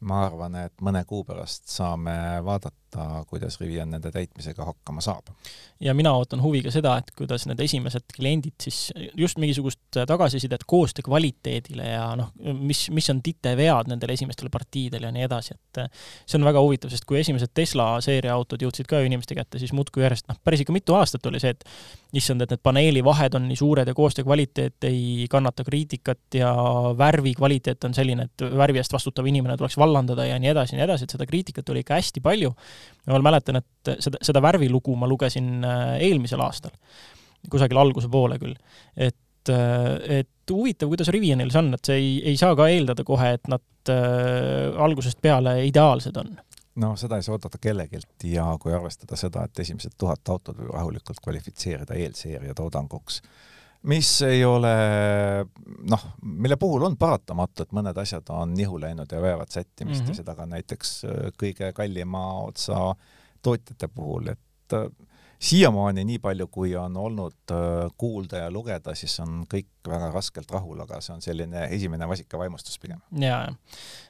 ma 0.07 0.25
arvan, 0.27 0.55
et 0.67 0.75
mõne 0.85 1.03
kuu 1.09 1.25
pärast 1.27 1.67
saame 1.73 2.13
vaadata, 2.45 3.25
kuidas 3.29 3.59
Rivian 3.61 3.91
nende 3.93 4.11
täitmisega 4.15 4.65
hakkama 4.65 5.03
saab. 5.05 5.33
ja 5.81 5.95
mina 5.95 6.13
ootan 6.17 6.43
huviga 6.43 6.71
seda, 6.73 6.97
et 6.99 7.11
kuidas 7.19 7.45
need 7.47 7.61
esimesed 7.61 8.07
kliendid 8.15 8.55
siis 8.63 8.93
just 9.17 9.39
mingisugust 9.39 9.99
tagasisidet 10.07 10.65
koostöö 10.67 11.05
kvaliteedile 11.05 11.89
ja 11.91 12.07
noh, 12.17 12.31
mis, 12.39 12.87
mis 12.95 13.11
on 13.11 13.23
titevead 13.23 13.91
nendel 13.91 14.15
esimestel 14.15 14.51
partiidel 14.51 15.09
ja 15.09 15.13
nii 15.15 15.27
edasi, 15.27 15.59
et 15.59 15.83
see 16.25 16.39
on 16.39 16.47
väga 16.49 16.63
huvitav, 16.65 16.95
sest 16.95 17.07
kui 17.09 17.21
esimesed 17.21 17.53
Tesla 17.55 17.91
seeria 18.05 18.35
autod 18.39 18.63
jõudsid 18.63 18.89
ka 18.89 19.03
inimeste 19.05 19.37
kätte, 19.39 19.61
siis 19.61 19.75
muudkui 19.77 20.07
järjest, 20.07 20.29
noh, 20.31 20.39
päris 20.45 20.63
ikka 20.65 20.77
mitu 20.77 20.97
aastat 20.99 21.27
oli 21.27 21.43
see, 21.43 21.55
et 21.57 21.67
issand, 22.17 22.43
et 22.43 22.55
need 22.55 22.63
paneelivahed 22.65 23.35
on 23.37 23.47
nii 23.51 23.59
suured 23.59 23.89
ja 23.89 23.95
koostöö 23.95 24.25
kvaliteet 24.25 24.89
ei 24.89 25.27
kannata 25.31 25.67
kriitikat 25.67 26.41
ja 26.41 26.55
värvi 26.99 27.35
kvaliteet 27.37 27.85
on 27.85 27.95
selline, 27.95 28.31
et 28.31 28.49
värvi 28.57 28.81
eest 28.81 28.95
vastutav 28.95 29.27
inimene 29.29 29.59
tuleks 29.61 29.77
vallandada 29.89 30.27
ja 30.29 30.39
nii 30.41 30.53
edasi 30.53 30.77
ja 30.77 30.81
nii 30.81 30.87
edasi, 30.89 31.07
et 31.07 31.15
seda 31.17 31.27
kriitikat 31.29 31.71
oli 31.73 31.85
ikka 31.85 31.99
hästi 31.99 32.25
palju. 32.25 32.53
ja 33.07 33.15
ma 33.15 33.23
mäletan, 33.31 33.63
et 33.63 33.95
seda, 34.05 34.21
seda 34.31 34.43
värvilugu 34.45 34.97
ma 34.97 35.09
lugesin 35.11 35.65
äh, 35.65 35.95
eelmisel 36.09 36.43
aastal, 36.45 36.75
kusagil 37.51 37.81
alguse 37.81 38.11
poole 38.13 38.39
küll, 38.43 38.57
et 38.97 39.53
äh, 39.53 40.21
et 40.21 40.53
huvitav, 40.53 40.89
kuidas 40.89 41.11
Rivianil 41.13 41.51
see 41.53 41.61
on, 41.61 41.73
et 41.77 41.91
see 41.91 41.97
ei, 42.01 42.13
ei 42.33 42.37
saa 42.41 42.57
ka 42.57 42.69
eeldada 42.73 43.05
kohe, 43.05 43.33
et 43.37 43.49
nad 43.53 43.93
äh, 43.93 44.77
algusest 44.85 45.21
peale 45.25 45.59
ideaalsed 45.69 46.17
on 46.21 46.37
no 46.79 46.95
seda 46.97 47.19
ei 47.19 47.27
saa 47.27 47.35
oodata 47.37 47.59
kellegilt 47.61 48.25
ja 48.25 48.47
kui 48.63 48.73
arvestada 48.75 49.19
seda, 49.19 49.45
et 49.45 49.65
esimesed 49.65 49.97
tuhat 49.99 50.29
autot 50.31 50.59
võib 50.59 50.73
rahulikult 50.75 51.21
kvalifitseerida 51.25 51.97
eelseeria 51.99 52.55
toodanguks, 52.57 53.21
mis 53.83 54.11
ei 54.27 54.45
ole 54.45 54.73
noh, 55.91 56.07
mille 56.23 56.57
puhul 56.57 56.87
on 56.89 56.97
paratamatu, 56.99 57.65
et 57.65 57.75
mõned 57.77 58.01
asjad 58.03 58.31
on 58.35 58.55
nihu 58.57 58.81
läinud 58.81 59.11
ja 59.13 59.21
vajavad 59.23 59.53
sättimist 59.53 60.03
mm 60.03 60.07
-hmm. 60.07 60.11
ja 60.11 60.23
seda 60.23 60.35
ka 60.35 60.47
näiteks 60.47 61.05
äh, 61.05 61.29
kõige 61.43 61.73
kallima 61.73 62.43
otsa 62.43 62.95
tootjate 63.43 63.89
puhul, 63.89 64.29
et 64.35 64.75
äh, 64.75 64.91
siiamaani, 65.39 66.05
nii 66.05 66.19
palju 66.19 66.49
kui 66.51 66.75
on 66.77 66.97
olnud 66.97 67.55
äh, 67.55 67.91
kuulda 67.97 68.37
ja 68.37 68.51
lugeda, 68.51 68.95
siis 68.95 69.21
on 69.21 69.45
kõik 69.55 69.71
väga 69.89 70.11
raskelt 70.11 70.51
rahul, 70.51 70.81
aga 70.81 71.01
see 71.01 71.15
on 71.15 71.23
selline 71.23 71.69
esimene 71.71 72.09
vasikavaimustus 72.09 72.79
pigem. 72.79 73.01
ja, 73.21 73.49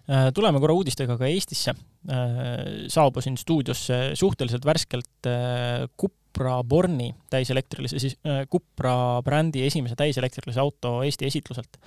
ja 0.08 0.32
tuleme 0.32 0.60
korra 0.60 0.74
uudistega 0.74 1.18
ka 1.18 1.26
Eestisse. 1.26 1.74
saabusin 2.88 3.36
stuudiosse 3.36 4.10
suhteliselt 4.14 4.64
värskelt 4.64 5.26
Kupp 5.96 6.14
Cupra 6.38 6.62
Borni 6.62 7.08
täiselektrilise, 7.30 7.98
siis 7.98 8.14
äh, 8.22 8.44
Cupra 8.46 9.20
brändi 9.26 9.64
esimese 9.66 9.96
täiselektrilise 9.98 10.60
auto 10.62 11.00
Eesti 11.02 11.26
esitluselt. 11.26 11.80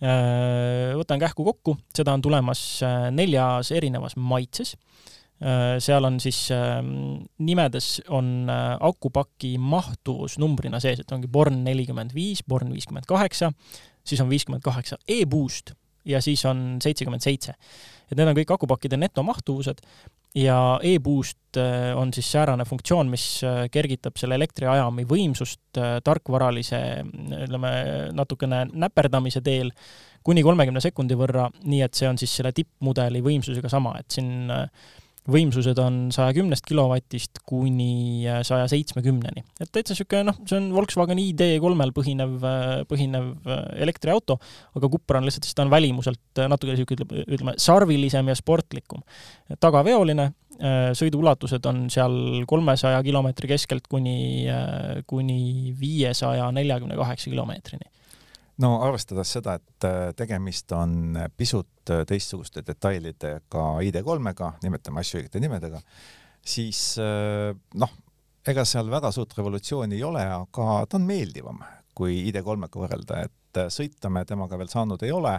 Äh, 0.00 0.94
võtan 0.96 1.20
kähku 1.20 1.44
kokku, 1.44 1.74
seda 1.92 2.14
on 2.16 2.24
tulemas 2.24 2.62
äh, 2.86 3.10
neljas 3.12 3.72
erinevas 3.76 4.16
maitses. 4.16 4.76
seal 5.82 6.04
on 6.06 6.20
siis 6.22 6.36
ähm, 6.54 7.24
nimedes 7.42 7.96
on 8.14 8.46
akupaki 8.46 9.56
mahtuvus 9.58 10.36
numbrina 10.38 10.78
sees, 10.78 11.00
et 11.02 11.12
ongi 11.12 11.26
Born 11.26 11.64
nelikümmend 11.66 12.14
viis, 12.14 12.44
Born 12.46 12.70
viiskümmend 12.70 13.08
kaheksa, 13.10 13.50
siis 14.06 14.22
on 14.22 14.30
viiskümmend 14.30 14.62
kaheksa 14.62 15.00
e-boost 15.10 15.74
ja 16.04 16.20
siis 16.24 16.44
on 16.48 16.78
seitsekümmend 16.82 17.22
seitse. 17.22 17.54
et 18.10 18.18
need 18.18 18.28
on 18.28 18.36
kõik 18.36 18.50
akupakkide 18.54 18.98
netomahtuvused 19.00 19.80
ja 20.34 20.78
e-boost 20.82 21.58
äh, 21.60 21.92
on 21.96 22.12
siis 22.14 22.30
säärane 22.32 22.64
funktsioon, 22.64 23.10
mis 23.12 23.42
äh, 23.44 23.66
kergitab 23.72 24.16
selle 24.20 24.36
elektriajami 24.40 25.04
võimsust 25.08 25.80
äh, 25.80 25.98
tarkvaralise, 26.04 26.80
ütleme, 27.44 27.72
natukene 28.16 28.64
näperdamise 28.72 29.42
teel 29.44 29.72
kuni 30.24 30.44
kolmekümne 30.44 30.80
sekundi 30.80 31.18
võrra, 31.18 31.48
nii 31.64 31.82
et 31.84 31.98
see 31.98 32.08
on 32.08 32.20
siis 32.20 32.36
selle 32.38 32.52
tippmudeli 32.56 33.22
võimsusega 33.24 33.68
sama, 33.72 33.96
et 34.00 34.14
siin 34.14 34.48
võimsused 35.30 35.78
on 35.78 36.08
saja 36.14 36.34
kümnest 36.34 36.66
kilovatist 36.66 37.42
kuni 37.46 38.24
saja 38.46 38.66
seitsmekümneni. 38.70 39.44
et 39.60 39.70
täitsa 39.70 39.94
niisugune 39.94 40.26
noh, 40.26 40.40
see 40.48 40.58
on 40.58 40.68
Volkswagen 40.74 41.20
ID3-l 41.22 41.94
põhinev, 41.94 42.34
põhinev 42.90 43.28
elektriauto, 43.84 44.38
aga 44.74 44.90
Cupra 44.90 45.20
on 45.20 45.28
lihtsalt, 45.28 45.46
siis 45.46 45.58
ta 45.58 45.66
on 45.66 45.72
välimuselt 45.72 46.42
natuke 46.50 46.74
niisugune, 46.74 47.24
ütleme, 47.26 47.56
sarvilisem 47.62 48.32
ja 48.32 48.38
sportlikum. 48.38 49.04
tagaveoline, 49.62 50.32
sõiduulatused 50.98 51.64
on 51.70 51.86
seal 51.90 52.44
kolmesaja 52.50 53.00
kilomeetri 53.06 53.54
keskelt 53.54 53.86
kuni, 53.90 54.46
kuni 55.06 55.72
viiesaja 55.78 56.50
neljakümne 56.54 56.98
kaheksa 56.98 57.30
kilomeetrini 57.30 57.91
no 58.62 58.72
arvestades 58.84 59.34
seda, 59.36 59.56
et 59.58 59.86
äh, 59.88 60.12
tegemist 60.16 60.72
on 60.76 61.18
pisut 61.36 61.92
äh, 61.92 62.04
teistsuguste 62.08 62.64
detailidega 62.66 63.66
ID3-ga, 63.86 64.54
nimetame 64.64 65.02
asju 65.02 65.20
õigete 65.20 65.42
nimedega, 65.42 65.82
siis 66.54 66.82
äh, 67.02 67.50
noh, 67.78 67.94
ega 68.48 68.64
seal 68.68 68.90
väga 68.92 69.12
suurt 69.14 69.34
revolutsiooni 69.38 69.98
ei 69.98 70.06
ole, 70.06 70.24
aga 70.36 70.68
ta 70.86 70.98
on 70.98 71.08
meeldivam 71.08 71.62
kui 71.96 72.22
ID3-ga 72.30 72.84
võrrelda, 72.84 73.24
et 73.26 73.62
sõita 73.72 74.08
me 74.10 74.24
temaga 74.24 74.56
veel 74.60 74.70
saanud 74.72 75.02
ei 75.04 75.12
ole, 75.12 75.34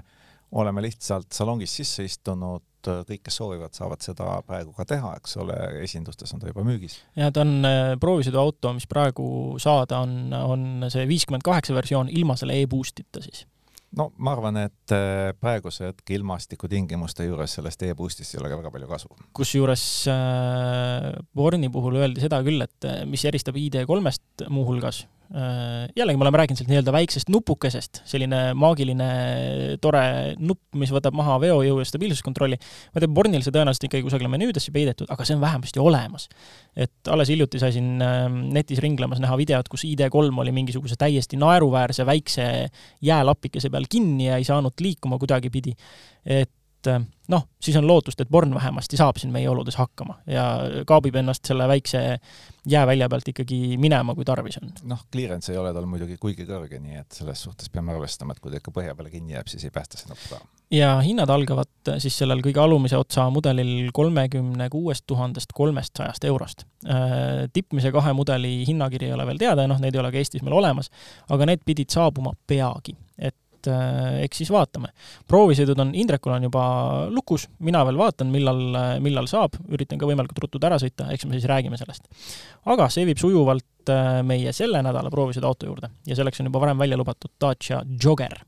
oleme 0.59 0.83
lihtsalt 0.85 1.31
salongis 1.33 1.75
sisse 1.79 2.05
istunud, 2.07 2.65
kõik, 2.83 3.21
kes 3.23 3.37
soovivad, 3.39 3.71
saavad 3.75 4.03
seda 4.03 4.27
praegu 4.47 4.73
ka 4.75 4.85
teha, 4.87 5.13
eks 5.21 5.37
ole, 5.39 5.55
esindustes 5.85 6.35
on 6.35 6.43
ta 6.43 6.51
juba 6.51 6.65
müügis. 6.67 6.99
ja 7.15 7.31
ta 7.31 7.45
on 7.45 7.63
äh, 7.67 7.93
proovisõiduauto, 8.01 8.73
mis 8.75 8.89
praegu 8.91 9.25
saada 9.63 10.03
on, 10.03 10.35
on 10.35 10.91
see 10.93 11.07
viiskümmend 11.09 11.45
kaheksa 11.47 11.75
versioon 11.77 12.11
ilma 12.11 12.35
selle 12.39 12.59
e-boost'ita 12.59 13.23
siis 13.23 13.45
no 13.97 14.09
ma 14.17 14.33
arvan, 14.33 14.57
et 14.65 14.93
äh, 14.95 15.31
praeguse 15.39 15.91
hetke 15.91 16.15
ilmastikutingimuste 16.17 17.27
juures 17.27 17.57
sellest 17.57 17.85
e-boost'ist 17.87 18.35
ei 18.35 18.41
ole 18.41 18.51
ka 18.51 18.59
väga 18.61 18.71
palju 18.73 18.89
kasu. 18.89 19.11
kusjuures 19.37 19.85
äh, 20.11 21.09
Borni 21.35 21.69
puhul 21.73 21.99
öeldi 22.01 22.23
seda 22.23 22.41
küll, 22.45 22.61
et 22.65 22.89
äh, 22.89 23.03
mis 23.09 23.25
eristab 23.29 23.57
ID3-st 23.59 24.47
muuhulgas, 24.53 25.03
jällegi 25.31 26.17
me 26.19 26.25
oleme 26.25 26.37
rääkinud 26.37 26.59
sellest 26.59 26.69
nii-öelda 26.69 26.93
väiksest 26.93 27.29
nupukesest, 27.33 28.01
selline 28.05 28.41
maagiline 28.59 29.07
tore 29.81 30.03
nupp, 30.37 30.61
mis 30.77 30.91
võtab 30.93 31.15
maha 31.17 31.39
veojõu 31.41 31.79
ja 31.81 31.87
stabiilsuskontrolli. 31.89 32.59
ma 32.59 32.99
ei 32.99 33.05
tea, 33.05 33.13
Bornil 33.17 33.45
see 33.45 33.55
tõenäoliselt 33.55 33.87
ikkagi 33.87 34.05
kusagile 34.05 34.29
menüüdesse 34.29 34.73
peidetud, 34.75 35.09
aga 35.13 35.25
see 35.25 35.37
on 35.37 35.41
vähemasti 35.41 35.81
olemas. 35.81 36.27
et 36.75 37.09
alles 37.09 37.29
hiljuti 37.33 37.61
sai 37.61 37.73
siin 37.73 38.01
ähm, 38.05 38.39
netis 38.53 38.81
ringlemas 38.83 39.21
näha 39.23 39.37
videot, 39.39 39.69
kus 39.69 39.85
ID3 39.89 40.41
oli 40.43 40.53
mingisuguse 40.53 40.97
täiesti 40.99 41.39
naeruväärse 41.41 42.05
väikse 42.05 42.49
jäälapikese 43.01 43.69
peal 43.73 43.89
kinni 43.89 44.27
ja 44.27 44.37
ei 44.37 44.43
saanud 44.43 44.77
liikuma 44.81 45.17
kuidagipidi. 45.17 45.73
et 46.25 46.51
et 46.83 46.91
äh, 46.91 47.03
noh, 47.31 47.45
siis 47.61 47.77
on 47.79 47.87
lootust, 47.87 48.19
et 48.21 48.29
Born 48.31 48.53
vähemasti 48.55 48.97
saab 48.99 49.19
siin 49.19 49.31
meie 49.33 49.47
oludes 49.49 49.77
hakkama 49.79 50.19
ja 50.27 50.45
kaabib 50.87 51.15
ennast 51.15 51.47
selle 51.47 51.67
väikse 51.71 52.01
jäävälja 52.69 53.09
pealt 53.11 53.29
ikkagi 53.31 53.77
minema, 53.79 54.15
kui 54.15 54.25
tarvis 54.27 54.59
on. 54.61 54.73
noh, 54.91 55.05
clearance 55.11 55.51
ei 55.51 55.59
ole 55.59 55.73
tal 55.75 55.87
muidugi 55.89 56.17
kuigi 56.19 56.47
kõrge, 56.47 56.79
nii 56.83 56.99
et 56.99 57.19
selles 57.19 57.45
suhtes 57.47 57.71
peame 57.71 57.95
arvestama, 57.95 58.35
et 58.35 58.43
kui 58.43 58.51
ta 58.51 58.59
ikka 58.59 58.73
põhja 58.75 58.95
peale 58.97 59.11
kinni 59.13 59.37
jääb, 59.37 59.47
siis 59.51 59.63
ei 59.67 59.73
päästa 59.73 59.99
see 59.99 60.11
nupp 60.11 60.25
ka. 60.31 60.41
ja 60.75 60.95
hinnad 61.05 61.31
algavad 61.31 61.93
siis 62.03 62.17
sellel 62.19 62.43
kõige 62.43 62.63
alumise 62.63 62.99
otsa 62.99 63.29
mudelil 63.33 63.91
kolmekümne 63.95 64.69
kuuest 64.73 65.07
tuhandest 65.07 65.55
kolmest 65.55 65.99
sajast 65.99 66.27
eurost. 66.27 66.67
Äh, 66.87 67.47
tippmise 67.53 67.91
kahe 67.95 68.13
mudeli 68.13 68.63
hinnakiri 68.67 69.11
ei 69.11 69.15
ole 69.15 69.27
veel 69.31 69.39
teada 69.39 69.63
ja 69.63 69.71
noh, 69.71 69.79
neid 69.79 69.95
ei 69.95 70.03
ole 70.03 70.11
ka 70.11 70.19
Eestis 70.19 70.43
meil 70.43 70.59
olemas, 70.59 70.91
aga 71.31 71.47
need 71.47 71.63
pidid 71.65 71.91
saabuma 71.93 72.35
peagi, 72.47 72.97
et 73.63 73.71
äh, 73.71 74.23
eks 74.25 74.43
siis 74.43 74.51
vaatame. 74.53 74.91
proovisõidud 75.29 75.79
on, 75.79 75.93
Indrekul 75.95 76.33
on 76.35 76.47
juba 76.47 76.63
lukus, 77.11 77.47
mina 77.63 77.83
veel 77.87 77.97
vaatan, 77.99 78.31
millal, 78.33 78.63
millal 79.03 79.27
saab, 79.31 79.57
üritan 79.71 80.01
ka 80.01 80.09
võimalikult 80.09 80.43
ruttu 80.45 80.61
ära 80.63 80.79
sõita, 80.81 81.09
eks 81.13 81.25
me 81.25 81.37
siis 81.37 81.49
räägime 81.49 81.79
sellest. 81.79 82.07
aga 82.65 82.89
see 82.89 83.05
viib 83.07 83.21
sujuvalt 83.21 83.91
äh, 83.91 84.21
meie 84.25 84.53
selle 84.53 84.83
nädala 84.83 85.11
proovisõiduauto 85.13 85.69
juurde 85.69 85.93
ja 86.07 86.17
selleks 86.17 86.41
on 86.41 86.51
juba 86.51 86.63
varem 86.65 86.79
välja 86.79 86.97
lubatud 86.99 87.31
Dacia 87.39 87.83
Jogger 88.03 88.43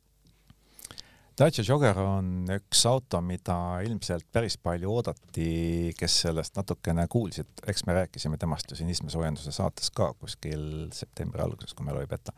Dacia 1.36 1.66
Jogger 1.68 1.98
on 2.00 2.46
üks 2.56 2.86
auto, 2.88 3.20
mida 3.20 3.82
ilmselt 3.84 4.24
päris 4.32 4.56
palju 4.56 4.94
oodati, 4.94 5.92
kes 6.00 6.22
sellest 6.24 6.56
natukene 6.56 7.10
kuulsid, 7.12 7.50
eks 7.68 7.84
me 7.88 7.98
rääkisime 7.98 8.40
temast 8.40 8.72
ju 8.72 8.80
siin 8.80 8.94
istmesoojenduse 8.94 9.52
saates 9.52 9.92
ka 9.92 10.14
kuskil 10.16 10.88
septembri 10.96 11.44
alguses, 11.44 11.76
kui 11.76 11.88
mälu 11.88 12.06
ei 12.06 12.08
peta 12.08 12.32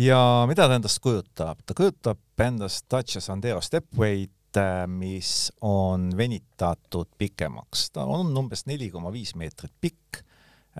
ja 0.00 0.46
mida 0.48 0.68
ta 0.68 0.76
endast 0.78 1.00
kujutab? 1.04 1.60
ta 1.66 1.74
kujutab 1.76 2.44
endast 2.44 2.86
Dacia 2.90 3.20
Sandero 3.20 3.60
Stepway'd, 3.60 4.58
mis 4.90 5.52
on 5.60 6.10
venitatud 6.16 7.10
pikemaks. 7.18 7.90
ta 7.94 8.04
on 8.04 8.32
umbes 8.36 8.66
neli 8.66 8.90
koma 8.90 9.12
viis 9.12 9.34
meetrit 9.38 9.72
pikk. 9.80 10.22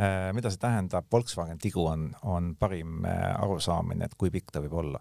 Äh, 0.01 0.31
mida 0.33 0.51
see 0.51 0.63
tähendab? 0.63 1.07
Volkswagen 1.13 1.59
Tigu 1.59 1.85
on, 1.87 2.11
on 2.23 2.55
parim 2.59 3.05
äh, 3.05 3.35
arusaamine, 3.43 4.07
et 4.07 4.15
kui 4.19 4.31
pikk 4.31 4.53
ta 4.55 4.63
võib 4.65 4.79
olla. 4.85 5.01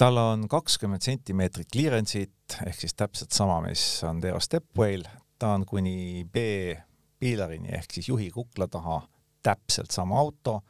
tal 0.00 0.16
on 0.16 0.48
kakskümmend 0.48 1.04
sentimeetrit 1.04 1.68
clearance'it 1.72 2.56
ehk 2.66 2.78
siis 2.80 2.94
täpselt 2.96 3.36
sama, 3.36 3.60
mis 3.66 3.82
Sandero 4.00 4.40
Stepway'l. 4.40 5.04
ta 5.38 5.54
on 5.58 5.66
kuni 5.66 6.24
B-piilarini 6.24 7.74
ehk 7.76 7.92
siis 7.92 8.08
juhi 8.08 8.30
kukla 8.30 8.68
taha 8.68 9.02
täpselt 9.42 9.90
sama 9.90 10.18
auto 10.18 10.60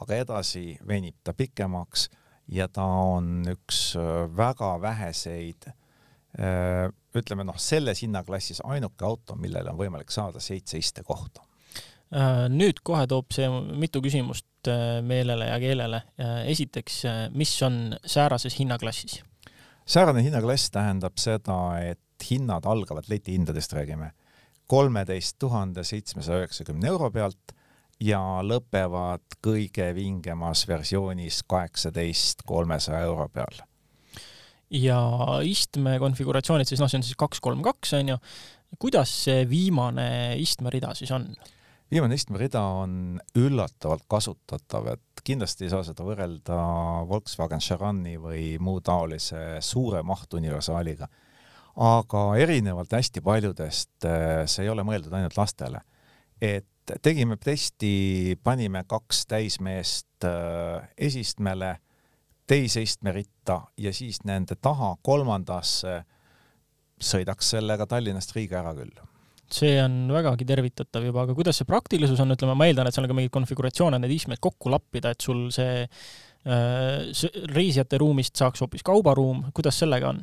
aga 0.00 0.22
edasi 0.24 0.78
venib 0.86 1.20
ta 1.24 1.34
pikemaks 1.36 2.08
ja 2.50 2.68
ta 2.68 2.84
on 2.84 3.44
üks 3.52 3.94
väga 4.36 4.74
väheseid 4.82 5.70
ütleme 7.16 7.42
noh, 7.42 7.56
selles 7.58 8.04
hinnaklassis 8.04 8.60
ainuke 8.64 9.04
auto, 9.04 9.34
millele 9.34 9.72
on 9.72 9.78
võimalik 9.80 10.12
saada 10.14 10.40
seitse 10.40 10.78
istekohta 10.78 11.42
nüüd 12.50 12.80
kohe 12.82 13.06
toob 13.10 13.30
see 13.34 13.46
mitu 13.78 14.02
küsimust 14.02 14.70
meelele 15.06 15.46
ja 15.46 15.58
keelele. 15.62 16.02
esiteks, 16.50 17.02
mis 17.32 17.52
on 17.62 17.96
säärases 18.04 18.58
hinnaklassis? 18.58 19.20
säärane 19.86 20.22
hinnaklass 20.22 20.70
tähendab 20.70 21.18
seda, 21.18 21.78
et 21.82 22.26
hinnad 22.30 22.66
algavad 22.66 23.08
letihindadest, 23.08 23.72
räägime, 23.72 24.12
kolmeteist 24.70 25.38
tuhande 25.38 25.84
seitsmesaja 25.84 26.44
üheksakümne 26.44 26.88
euro 26.88 27.10
pealt 27.10 27.54
ja 28.00 28.20
lõpevad 28.44 29.38
kõige 29.44 29.90
vingemas 29.96 30.64
versioonis 30.68 31.42
kaheksateist 31.48 32.44
kolmesaja 32.48 33.04
euro 33.08 33.28
peal. 33.28 33.62
ja 34.70 35.00
istme 35.44 35.98
konfiguratsioonid 35.98 36.68
siis 36.68 36.80
noh, 36.80 36.90
see 36.90 37.00
on 37.00 37.06
siis 37.06 37.18
kaks, 37.18 37.40
kolm, 37.40 37.62
kaks 37.62 37.94
on 37.98 38.14
ju. 38.14 38.18
kuidas 38.78 39.12
see 39.24 39.48
viimane 39.50 40.36
istmerida 40.40 40.94
siis 40.94 41.12
on? 41.12 41.28
viimane 41.90 42.14
istmerida 42.14 42.62
on 42.62 43.20
üllatavalt 43.36 44.06
kasutatav, 44.08 44.92
et 44.94 45.24
kindlasti 45.26 45.66
ei 45.66 45.72
saa 45.72 45.82
seda 45.84 46.04
võrrelda 46.06 46.60
Volkswagen 47.10 47.60
Charani 47.60 48.16
või 48.20 48.54
muu 48.62 48.80
taolise 48.80 49.58
suure 49.60 50.02
mahtuniversaaliga. 50.06 51.08
aga 51.76 52.20
erinevalt 52.36 52.92
hästi 52.92 53.20
paljudest, 53.20 54.04
eh, 54.04 54.46
see 54.46 54.64
ei 54.64 54.70
ole 54.70 54.82
mõeldud 54.82 55.12
ainult 55.12 55.36
lastele. 55.36 55.80
et 56.40 56.66
tegime 57.02 57.36
testi, 57.40 58.38
panime 58.42 58.84
kaks 58.88 59.24
täismeest 59.30 60.26
eh, 60.28 60.88
esistmele, 61.08 61.76
teise 62.50 62.82
istmeritta 62.82 63.60
ja 63.78 63.92
siis 63.94 64.22
nende 64.26 64.56
taha 64.60 64.96
kolmandasse 65.02 66.00
sõidaks 67.00 67.54
sellega 67.54 67.86
Tallinnast 67.88 68.34
Riiga 68.36 68.60
ära 68.60 68.74
küll. 68.76 68.92
See 69.50 69.74
on 69.82 70.04
vägagi 70.14 70.46
tervitatav 70.46 71.04
juba, 71.08 71.24
aga 71.26 71.34
kuidas 71.34 71.58
see 71.58 71.66
praktilisus 71.66 72.20
on, 72.22 72.36
ütleme, 72.36 72.54
ma 72.54 72.68
eeldan, 72.70 72.86
et 72.86 72.94
seal 72.94 73.06
on 73.06 73.10
ka 73.10 73.16
mingeid 73.18 73.34
konfiguratsioone, 73.34 73.98
need 73.98 74.14
istmed 74.14 74.38
kokku 74.42 74.70
lappida, 74.70 75.10
et 75.10 75.24
sul 75.24 75.48
see 75.54 75.80
äh, 75.82 77.24
reisijate 77.50 77.98
ruumist 77.98 78.38
saaks 78.38 78.62
hoopis 78.62 78.86
kaubaruum, 78.86 79.48
kuidas 79.56 79.80
sellega 79.82 80.12
on? 80.12 80.22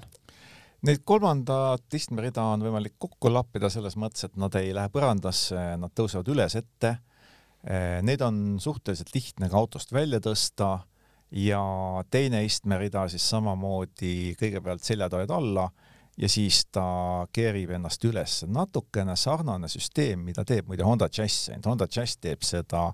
Neid 0.85 1.01
kolmandat 1.09 1.93
istmerida 1.97 2.43
on 2.53 2.61
võimalik 2.61 2.99
kokku 3.01 3.31
lappida 3.33 3.69
selles 3.73 3.95
mõttes, 3.97 4.27
et 4.27 4.35
nad 4.37 4.53
ei 4.59 4.69
lähe 4.77 4.91
põrandasse, 4.93 5.57
nad 5.81 5.93
tõusevad 5.97 6.29
üles 6.29 6.53
ette. 6.59 6.99
Äh, 7.65 7.97
neid 8.05 8.21
on 8.21 8.59
suhteliselt 8.61 9.09
lihtne 9.15 9.49
ka 9.49 9.57
autost 9.57 9.91
välja 9.95 10.21
tõsta 10.21 10.75
ja 11.33 11.61
teine 12.13 12.43
istmerida 12.45 13.07
siis 13.09 13.25
samamoodi 13.29 14.35
kõigepealt 14.39 14.85
seljatoed 14.85 15.33
alla 15.33 15.65
ja 16.17 16.29
siis 16.29 16.63
ta 16.71 17.25
keerib 17.33 17.73
ennast 17.77 18.05
üles. 18.05 18.43
natukene 18.47 19.15
sarnane 19.15 19.67
süsteem, 19.67 20.23
mida 20.29 20.45
teeb 20.45 20.67
muide 20.67 20.85
Honda 20.85 21.09
Jazz, 21.09 21.49
ainult 21.49 21.65
Honda 21.65 21.87
Jazz 21.89 22.17
teeb 22.21 22.45
seda 22.45 22.91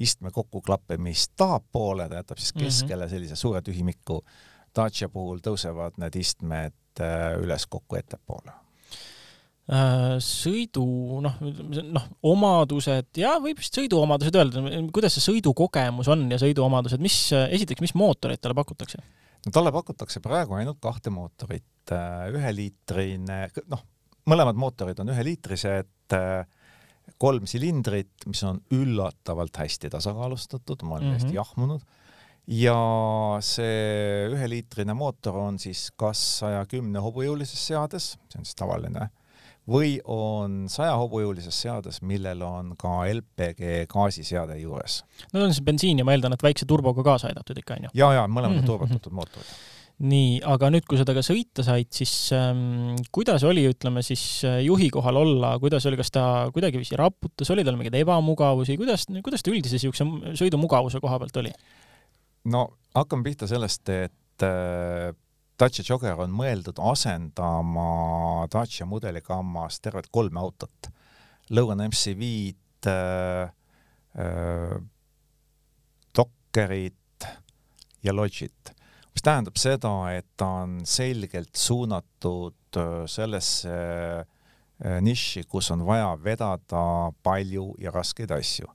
istme 0.00 0.30
kokkuklappimist 0.30 1.32
tahapoole, 1.36 2.08
ta 2.08 2.20
jätab 2.22 2.38
siis 2.38 2.54
mhm. 2.54 2.64
keskele 2.64 3.08
sellise 3.08 3.36
suure 3.36 3.62
tühimiku. 3.62 4.22
Dacia 4.76 5.08
puhul 5.08 5.40
tõusevad 5.42 5.98
need 5.98 6.16
istmed 6.20 6.74
äh, 7.04 7.36
üles 7.38 7.66
kokku 7.70 7.96
ettepoole 8.00 8.52
äh, 9.70 10.18
sõidu 10.24 10.84
noh, 11.22 11.38
noh, 11.94 12.10
omadused 12.32 13.22
ja 13.22 13.36
võib 13.42 13.62
vist 13.62 13.78
sõiduomadused 13.78 14.36
öelda, 14.40 14.66
kuidas 14.90 15.14
see 15.16 15.28
sõidukogemus 15.28 16.10
on 16.10 16.26
ja 16.32 16.40
sõiduomadused, 16.42 17.00
mis, 17.02 17.22
esiteks, 17.32 17.86
mis 17.86 17.96
mootoreid 17.98 18.42
talle 18.42 18.58
pakutakse? 18.58 19.02
no 19.46 19.54
talle 19.54 19.72
pakutakse 19.74 20.20
praegu 20.24 20.56
ainult 20.58 20.80
kahte 20.82 21.12
mootorit, 21.14 21.92
äh, 21.94 22.26
üheliitrine, 22.34 23.42
noh, 23.72 23.84
mõlemad 24.30 24.58
mootorid 24.60 25.00
on 25.02 25.12
üheliitrised, 25.14 26.16
äh, 26.16 26.44
kolm 27.20 27.46
silindrit, 27.50 28.12
mis 28.30 28.42
on 28.46 28.60
üllatavalt 28.74 29.56
hästi 29.62 29.90
tasakaalustatud, 29.92 30.84
ma 30.84 30.96
olen 30.98 31.08
mm 31.08 31.10
-hmm. 31.10 31.24
hästi 31.24 31.34
jahmunud. 31.34 31.80
Ja 32.46 32.76
see 33.44 34.26
üheliitrine 34.32 34.94
mootor 34.96 35.36
on 35.38 35.58
siis 35.62 35.88
kas 35.98 36.20
saja 36.40 36.64
kümne 36.70 37.02
hobujõulises 37.04 37.66
seades, 37.70 38.14
see 38.30 38.40
on 38.40 38.48
siis 38.48 38.58
tavaline 38.58 39.10
või 39.70 39.98
on 40.08 40.64
saja 40.72 40.94
hobujõulises 40.98 41.54
seades, 41.62 42.00
millel 42.02 42.40
on 42.42 42.72
ka 42.80 43.04
LPG 43.10 43.84
gaasiseade 43.90 44.56
juures. 44.58 45.02
no 45.34 45.44
on 45.44 45.54
see 45.54 45.66
bensiin 45.66 46.00
ja 46.00 46.06
ma 46.06 46.16
eeldan, 46.16 46.34
et 46.34 46.42
väikse 46.42 46.66
turboga 46.66 47.04
kaasa 47.06 47.30
aidatud 47.30 47.60
ikka 47.60 47.76
onju? 47.78 47.92
ja, 47.94 48.14
ja 48.18 48.24
mõlemad 48.26 48.58
on 48.58 48.64
mhm. 48.64 48.72
turbotatud 48.72 49.14
mootorid 49.20 49.52
nii, 50.00 50.38
aga 50.48 50.70
nüüd, 50.72 50.86
kui 50.88 50.96
sa 50.96 51.04
temaga 51.04 51.22
sõita 51.24 51.64
said, 51.64 51.90
siis 51.92 52.12
ähm, 52.32 52.96
kuidas 53.12 53.44
oli, 53.44 53.66
ütleme 53.68 54.00
siis 54.04 54.22
äh, 54.48 54.62
juhi 54.64 54.88
kohal 54.92 55.18
olla, 55.20 55.52
kuidas 55.60 55.84
oli, 55.90 55.98
kas 56.00 56.12
ta 56.14 56.24
kuidagiviisi 56.54 56.96
raputas, 56.96 57.50
oli 57.52 57.64
tal 57.66 57.76
mingeid 57.76 57.98
ebamugavusi, 58.00 58.78
kuidas, 58.80 59.04
kuidas 59.20 59.44
ta 59.44 59.52
üldise 59.52 59.76
niisuguse 59.76 60.38
sõidumugavuse 60.40 61.02
koha 61.04 61.20
pealt 61.20 61.36
oli? 61.42 61.52
No 62.44 62.66
hakkame 62.94 63.26
pihta 63.26 63.48
sellest, 63.50 63.88
et 63.88 64.46
äh, 64.46 65.10
Dacia 65.60 65.84
Jogger 65.84 66.16
on 66.24 66.32
mõeldud 66.32 66.78
asendama 66.80 68.46
Dacia 68.52 68.86
mudeligammas 68.88 69.80
tervelt 69.84 70.08
kolme 70.12 70.40
autot. 70.40 70.88
Logan 71.50 71.82
MCV-d 71.84 72.88
äh,, 72.88 73.50
äh, 74.16 74.78
Dockerit 76.16 77.26
ja 78.02 78.14
Logit, 78.14 78.72
mis 79.12 79.24
tähendab 79.26 79.58
seda, 79.60 79.92
et 80.14 80.26
ta 80.40 80.48
on 80.62 80.80
selgelt 80.88 81.52
suunatud 81.58 82.80
äh, 82.80 83.04
sellesse 83.10 83.74
äh, 84.24 84.96
nišši, 85.04 85.44
kus 85.50 85.70
on 85.74 85.84
vaja 85.84 86.14
vedada 86.24 86.84
palju 87.22 87.74
ja 87.82 87.92
raskeid 87.92 88.32
asju. 88.32 88.70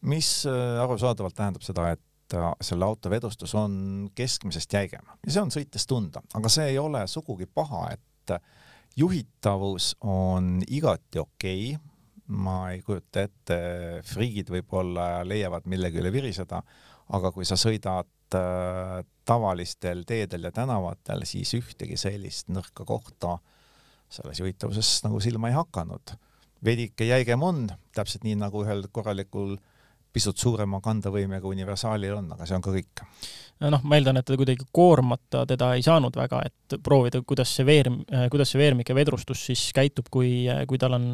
mis 0.00 0.46
äh, 0.46 0.78
arusaadavalt 0.80 1.34
tähendab 1.36 1.64
seda, 1.66 1.90
et 1.92 2.00
selle 2.60 2.86
auto 2.86 3.10
vedustus 3.10 3.54
on 3.58 4.10
keskmisest 4.14 4.72
jäigem 4.72 5.06
ja 5.26 5.32
see 5.32 5.42
on 5.42 5.52
sõites 5.54 5.86
tunda, 5.90 6.22
aga 6.34 6.52
see 6.52 6.70
ei 6.72 6.78
ole 6.78 7.02
sugugi 7.10 7.46
paha, 7.46 7.88
et 7.94 8.34
juhitavus 8.96 9.96
on 10.00 10.60
igati 10.68 11.18
okei 11.18 11.74
okay. 11.74 11.86
ma 12.26 12.70
ei 12.70 12.82
kujuta 12.86 13.24
ette, 13.26 13.58
friigid 14.06 14.50
võib-olla 14.52 15.24
leiavad 15.26 15.66
millegi 15.70 15.98
üle 15.98 16.12
viriseda, 16.14 16.62
aga 17.16 17.32
kui 17.34 17.46
sa 17.48 17.58
sõidad 17.58 18.38
äh, 18.38 19.00
tavalistel 19.26 20.04
teedel 20.06 20.46
ja 20.46 20.52
tänavatel, 20.54 21.24
siis 21.26 21.54
ühtegi 21.58 21.98
sellist 21.98 22.50
nõrka 22.54 22.86
kohta 22.86 23.38
selles 24.10 24.38
juhitavuses 24.42 25.00
nagu 25.06 25.18
silma 25.22 25.50
ei 25.50 25.58
hakanud. 25.58 26.14
vedike 26.64 27.06
jäigem 27.06 27.42
on, 27.42 27.66
täpselt 27.94 28.24
nii 28.26 28.36
nagu 28.38 28.62
ühel 28.62 28.86
korralikul 28.92 29.56
äh, 29.56 29.79
pisut 30.12 30.40
suurema 30.40 30.80
kandevõimega 30.84 31.48
universaalil 31.48 32.16
on, 32.18 32.32
aga 32.34 32.48
see 32.48 32.56
on 32.56 32.64
ka 32.64 32.74
kõik. 32.74 33.02
noh, 33.60 33.82
ma 33.84 33.98
eeldan, 33.98 34.16
et 34.16 34.26
te 34.26 34.36
kuidagi 34.40 34.64
koormata 34.72 35.44
teda 35.48 35.74
ei 35.76 35.84
saanud 35.84 36.16
väga, 36.16 36.40
et 36.48 36.76
proovida, 36.82 37.20
kuidas 37.26 37.52
see 37.58 37.66
veerm, 37.68 38.00
kuidas 38.32 38.52
see 38.52 38.60
veermike 38.62 38.96
vedrustus 38.96 39.42
siis 39.50 39.66
käitub, 39.76 40.08
kui, 40.10 40.46
kui 40.68 40.80
tal 40.80 40.96
on 40.96 41.08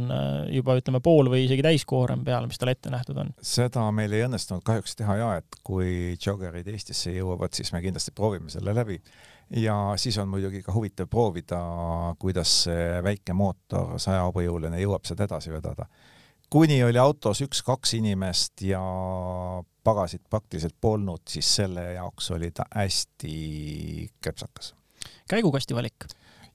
juba 0.55 0.79
ütleme, 0.79 1.03
pool 1.05 1.33
või 1.33 1.45
isegi 1.49 1.65
täiskoorem 1.67 2.25
peal, 2.27 2.47
mis 2.49 2.61
talle 2.63 2.77
ette 2.77 2.93
nähtud 2.95 3.23
on? 3.23 3.33
seda 3.43 3.89
meil 3.95 4.15
ei 4.15 4.27
õnnestunud 4.29 4.65
kahjuks 4.67 4.99
teha 5.01 5.21
ja 5.23 5.31
et 5.43 5.63
kui 5.67 6.15
joggerid 6.15 6.69
Eestisse 6.71 7.17
jõuavad, 7.17 7.57
siis 7.57 7.73
me 7.75 7.83
kindlasti 7.85 8.15
proovime 8.17 8.53
selle 8.53 8.75
läbi 8.77 9.01
ja 9.51 9.95
siis 9.97 10.19
on 10.19 10.29
muidugi 10.29 10.63
ka 10.63 10.75
huvitav 10.75 11.09
proovida, 11.11 11.61
kuidas 12.19 12.53
see 12.67 13.01
väike 13.05 13.35
mootor 13.37 13.99
saja 14.03 14.25
hobujõuline 14.27 14.81
jõuab 14.81 15.07
seda 15.07 15.27
edasi 15.29 15.53
vedada 15.55 15.87
kuni 16.51 16.79
oli 16.85 16.99
autos 16.99 17.43
üks-kaks 17.45 17.97
inimest 17.99 18.63
ja 18.67 18.81
pagasit 19.87 20.23
praktiliselt 20.31 20.77
polnud, 20.81 21.23
siis 21.29 21.49
selle 21.61 21.93
jaoks 21.97 22.31
oli 22.35 22.51
ta 22.55 22.67
hästi 22.75 24.11
kepsakas. 24.23 24.75
käigukasti 25.31 25.75
valik? 25.75 26.09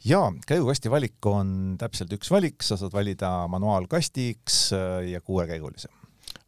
jaa, 0.05 0.31
käigukasti 0.47 0.91
valik 0.91 1.25
on 1.25 1.75
täpselt 1.79 2.13
üks 2.17 2.31
valik, 2.31 2.63
sa 2.63 2.77
saad 2.77 2.93
valida 2.93 3.47
manuaalkastiks 3.51 4.61
äh, 4.73 5.09
ja 5.11 5.21
kuuekäigulise. 5.21 5.89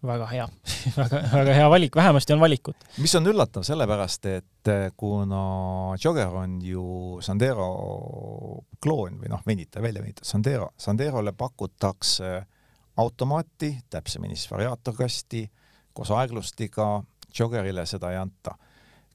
väga 0.03 0.27
hea 0.27 0.47
väga, 1.01 1.21
väga 1.33 1.53
hea 1.59 1.69
valik, 1.69 1.95
vähemasti 1.95 2.33
on 2.33 2.39
valikut. 2.39 2.87
mis 2.97 3.15
on 3.15 3.27
üllatav, 3.27 3.67
sellepärast 3.67 4.25
et 4.31 4.71
äh, 4.71 4.87
kuna 4.97 5.43
Jogger 6.03 6.39
on 6.43 6.61
ju 6.63 7.19
Sandero 7.21 7.69
kloon 8.83 9.19
või 9.19 9.31
noh, 9.35 9.43
venitaja, 9.47 9.83
välja 9.83 10.01
venitatud 10.01 10.31
Sandero, 10.31 10.71
Sanderole 10.77 11.35
pakutakse 11.37 12.41
automaati, 12.97 13.77
täpsemini 13.89 14.35
siis 14.35 14.51
variaatorkasti 14.51 15.51
koos 15.93 16.11
aeglustiga, 16.11 17.03
Joggerile 17.39 17.85
seda 17.85 18.11
ei 18.11 18.17
anta. 18.17 18.55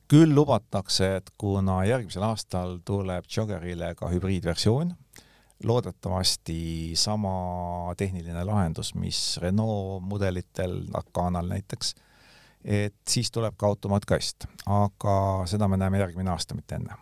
küll 0.09 0.33
lubatakse, 0.35 1.17
et 1.17 1.31
kuna 1.39 1.83
järgmisel 1.85 2.23
aastal 2.25 2.79
tuleb 2.85 3.27
Joggerile 3.37 3.93
ka 3.95 4.09
hübriidversioon, 4.09 4.95
loodetavasti 5.65 6.93
sama 6.97 7.33
tehniline 7.97 8.45
lahendus, 8.45 8.95
mis 8.95 9.37
Renault 9.43 10.03
mudelitel, 10.03 10.81
Arcanal 10.95 11.51
näiteks, 11.53 11.95
et 12.65 12.97
siis 13.09 13.31
tuleb 13.31 13.55
ka 13.57 13.67
automaatkast, 13.67 14.49
aga 14.67 15.19
seda 15.47 15.69
me 15.69 15.77
näeme 15.77 16.01
järgmine 16.01 16.31
aasta, 16.31 16.55
mitte 16.55 16.75
enne. 16.75 16.97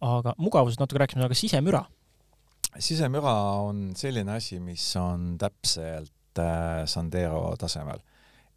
aga 0.00 0.34
mugavusest 0.36 0.80
natuke 0.80 0.98
rääkisime, 0.98 1.24
aga 1.24 1.34
sisemüra? 1.34 1.84
Sisemüra 2.82 3.34
on 3.64 3.92
selline 3.98 4.36
asi, 4.38 4.58
mis 4.62 4.84
on 5.00 5.34
täpselt 5.38 6.40
äh, 6.40 6.84
Sandero 6.90 7.54
tasemel. 7.60 8.02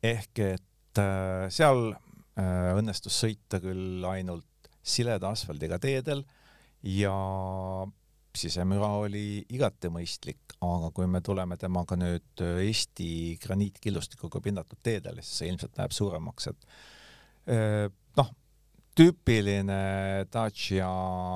ehk 0.03 0.39
et 0.45 1.01
äh, 1.01 1.47
seal 1.53 1.91
äh, 1.93 2.73
õnnestus 2.77 3.17
sõita 3.23 3.61
küll 3.61 4.05
ainult 4.07 4.69
sileda 4.87 5.31
asfaldiga 5.33 5.79
teedel 5.81 6.23
ja 6.87 7.13
sisemüra 8.37 8.89
oli 9.01 9.41
igati 9.53 9.89
mõistlik, 9.91 10.55
aga 10.63 10.91
kui 10.95 11.07
me 11.09 11.21
tuleme 11.25 11.57
temaga 11.59 11.97
nüüd 11.97 12.43
Eesti 12.43 13.37
graniitkillustikuga 13.41 14.41
pinnatud 14.45 14.79
teedele, 14.83 15.23
siis 15.25 15.41
see 15.41 15.49
ilmselt 15.51 15.79
läheb 15.79 15.95
suuremaks, 15.95 16.51
et 16.51 16.67
eh, 17.55 17.87
noh, 18.19 18.29
tüüpiline 18.97 19.79
Dacia 20.33 20.89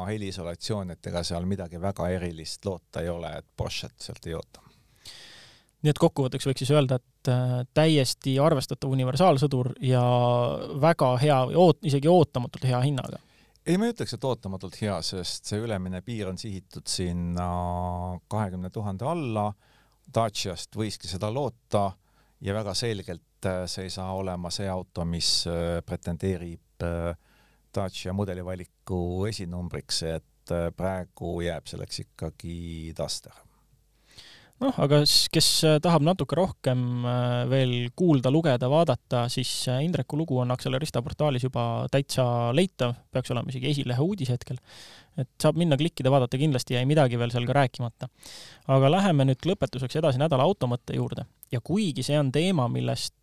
heliisolatsioon, 0.09 0.95
et 0.95 1.07
ega 1.11 1.23
seal 1.23 1.45
midagi 1.49 1.81
väga 1.81 2.09
erilist 2.09 2.65
loota 2.65 3.03
ei 3.03 3.09
ole, 3.09 3.35
et 3.37 3.47
Porsche't 3.57 4.01
sealt 4.01 4.25
ei 4.27 4.37
oota 4.37 4.67
nii 5.81 5.89
et 5.89 5.97
kokkuvõtteks 5.97 6.45
võiks 6.45 6.61
siis 6.61 6.71
öelda, 6.75 6.99
et 7.01 7.29
äh, 7.33 7.55
täiesti 7.73 8.35
arvestatav 8.39 8.91
universaalsõdur 8.93 9.71
ja 9.81 10.03
väga 10.81 11.15
hea, 11.23 11.39
oot-, 11.57 11.81
isegi 11.89 12.09
ootamatult 12.11 12.67
hea 12.69 12.81
hinnaga 12.85 13.17
ei, 13.65 13.77
ma 13.77 13.87
ei 13.87 13.93
ütleks, 13.93 14.15
et 14.15 14.25
ootamatult 14.25 14.77
hea, 14.81 14.95
sest 15.05 15.49
see 15.49 15.61
ülemine 15.61 16.01
piir 16.05 16.29
on 16.31 16.39
sihitud 16.41 16.87
sinna 16.89 17.47
kahekümne 18.31 18.71
tuhande 18.73 19.05
alla. 19.05 19.51
Daciast 20.11 20.75
võiski 20.75 21.07
seda 21.07 21.29
loota 21.31 21.91
ja 22.41 22.55
väga 22.57 22.73
selgelt 22.75 23.47
äh, 23.47 23.63
see 23.69 23.87
ei 23.87 23.93
saa 23.93 24.11
olema 24.17 24.49
see 24.51 24.67
auto, 24.69 25.05
mis 25.05 25.45
äh, 25.47 25.79
pretendeerib 25.85 26.85
äh, 26.87 27.13
Dacia 27.75 28.13
mudelivaliku 28.13 29.27
esinumbriks, 29.29 30.03
et 30.09 30.55
praegu 30.75 31.37
jääb 31.45 31.69
selleks 31.69 32.03
ikkagi 32.03 32.91
Duster 32.97 33.37
noh, 34.61 34.77
aga 34.83 35.01
kes 35.33 35.49
äh, 35.67 35.77
tahab 35.83 36.05
natuke 36.05 36.37
rohkem 36.37 37.05
äh, 37.07 37.35
veel 37.51 37.75
kuulda, 37.97 38.31
lugeda, 38.33 38.69
vaadata, 38.71 39.25
siis 39.31 39.49
äh, 39.71 39.81
Indreku 39.85 40.19
lugu 40.19 40.39
on 40.41 40.53
Accelerista 40.53 41.01
portaalis 41.05 41.45
juba 41.47 41.87
täitsa 41.91 42.25
leitav, 42.55 42.95
peaks 43.13 43.33
olema 43.33 43.51
isegi 43.51 43.71
esilehe 43.71 44.05
uudis 44.05 44.31
hetkel. 44.33 44.59
et 45.19 45.27
saab 45.43 45.57
minna 45.59 45.75
klikkida, 45.77 46.11
vaadata, 46.13 46.39
kindlasti 46.39 46.77
jäi 46.77 46.85
midagi 46.87 47.19
veel 47.19 47.33
seal 47.33 47.47
ka 47.49 47.57
rääkimata. 47.57 48.09
aga 48.71 48.91
läheme 48.91 49.27
nüüd 49.27 49.49
lõpetuseks 49.49 49.99
edasi 49.99 50.21
nädala 50.21 50.45
automõtte 50.47 50.95
juurde 50.95 51.25
ja 51.51 51.59
kuigi 51.61 52.05
see 52.05 52.19
on 52.19 52.31
teema, 52.31 52.69
millest 52.71 53.15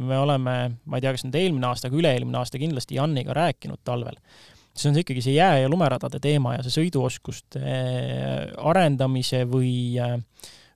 me 0.00 0.18
oleme, 0.18 0.54
ma 0.84 0.98
ei 0.98 1.04
tea, 1.04 1.12
kas 1.14 1.24
nüüd 1.26 1.38
eelmine 1.40 1.68
aasta, 1.70 1.90
aga 1.90 1.98
üle-eelmine 2.00 2.40
aasta 2.40 2.60
kindlasti 2.60 2.98
Janniga 2.98 3.36
rääkinud 3.36 3.82
talvel, 3.86 4.16
siis 4.74 4.88
on 4.90 4.96
see 4.96 5.04
ikkagi 5.04 5.24
see 5.24 5.36
jää- 5.36 5.62
ja 5.62 5.70
lumeradade 5.70 6.20
teema 6.22 6.56
ja 6.56 6.64
see 6.66 6.74
sõiduoskuste 6.80 7.62
arendamise 8.72 9.44
või 9.50 9.74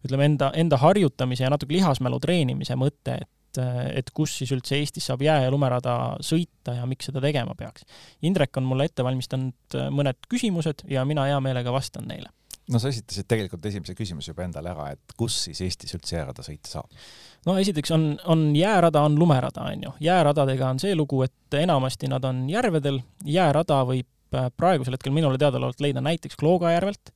ütleme, 0.05 0.31
enda, 0.31 0.53
enda 0.55 0.79
harjutamise 0.81 1.47
ja 1.47 1.51
natuke 1.51 1.75
lihasmälu 1.75 2.21
treenimise 2.23 2.77
mõte, 2.79 3.19
et, 3.25 3.61
et 3.99 4.11
kus 4.15 4.39
siis 4.41 4.53
üldse 4.55 4.79
Eestis 4.79 5.11
saab 5.11 5.25
jää- 5.27 5.43
ja 5.47 5.53
lumerada 5.55 5.99
sõita 6.23 6.77
ja 6.79 6.87
miks 6.87 7.11
seda 7.11 7.23
tegema 7.25 7.57
peaks. 7.59 7.87
Indrek 8.23 8.57
on 8.61 8.69
mulle 8.69 8.87
ette 8.89 9.07
valmistanud 9.07 9.79
mõned 9.95 10.21
küsimused 10.31 10.87
ja 10.91 11.05
mina 11.09 11.27
hea 11.27 11.41
meelega 11.43 11.75
vastan 11.75 12.07
neile 12.11 12.31
no 12.73 12.81
sa 12.81 12.91
esitasid 12.93 13.29
tegelikult 13.31 13.65
esimese 13.71 13.97
küsimuse 13.97 14.33
juba 14.33 14.45
endale 14.47 14.73
ära, 14.73 14.91
et 14.95 15.17
kus 15.19 15.37
siis 15.47 15.61
Eestis 15.65 15.95
üldse 15.97 16.19
jäärada 16.19 16.45
sõita 16.47 16.71
saab? 16.73 17.01
no 17.47 17.57
esiteks 17.61 17.93
on, 17.97 18.07
on 18.29 18.45
jäärada, 18.57 19.03
on 19.07 19.19
lumerada, 19.19 19.69
on 19.73 19.89
ju. 19.89 19.95
jääradadega 20.05 20.69
on 20.75 20.83
see 20.83 20.95
lugu, 20.99 21.23
et 21.27 21.59
enamasti 21.61 22.11
nad 22.13 22.25
on 22.29 22.45
järvedel, 22.51 23.01
jäärada 23.25 23.81
võib 23.89 24.37
äh, 24.37 24.51
praegusel 24.57 24.99
hetkel 24.99 25.15
minule 25.17 25.41
teadaolevalt 25.41 25.83
leida 25.85 26.05
näiteks 26.05 26.39
Klooga 26.41 26.75
järvelt. 26.75 27.13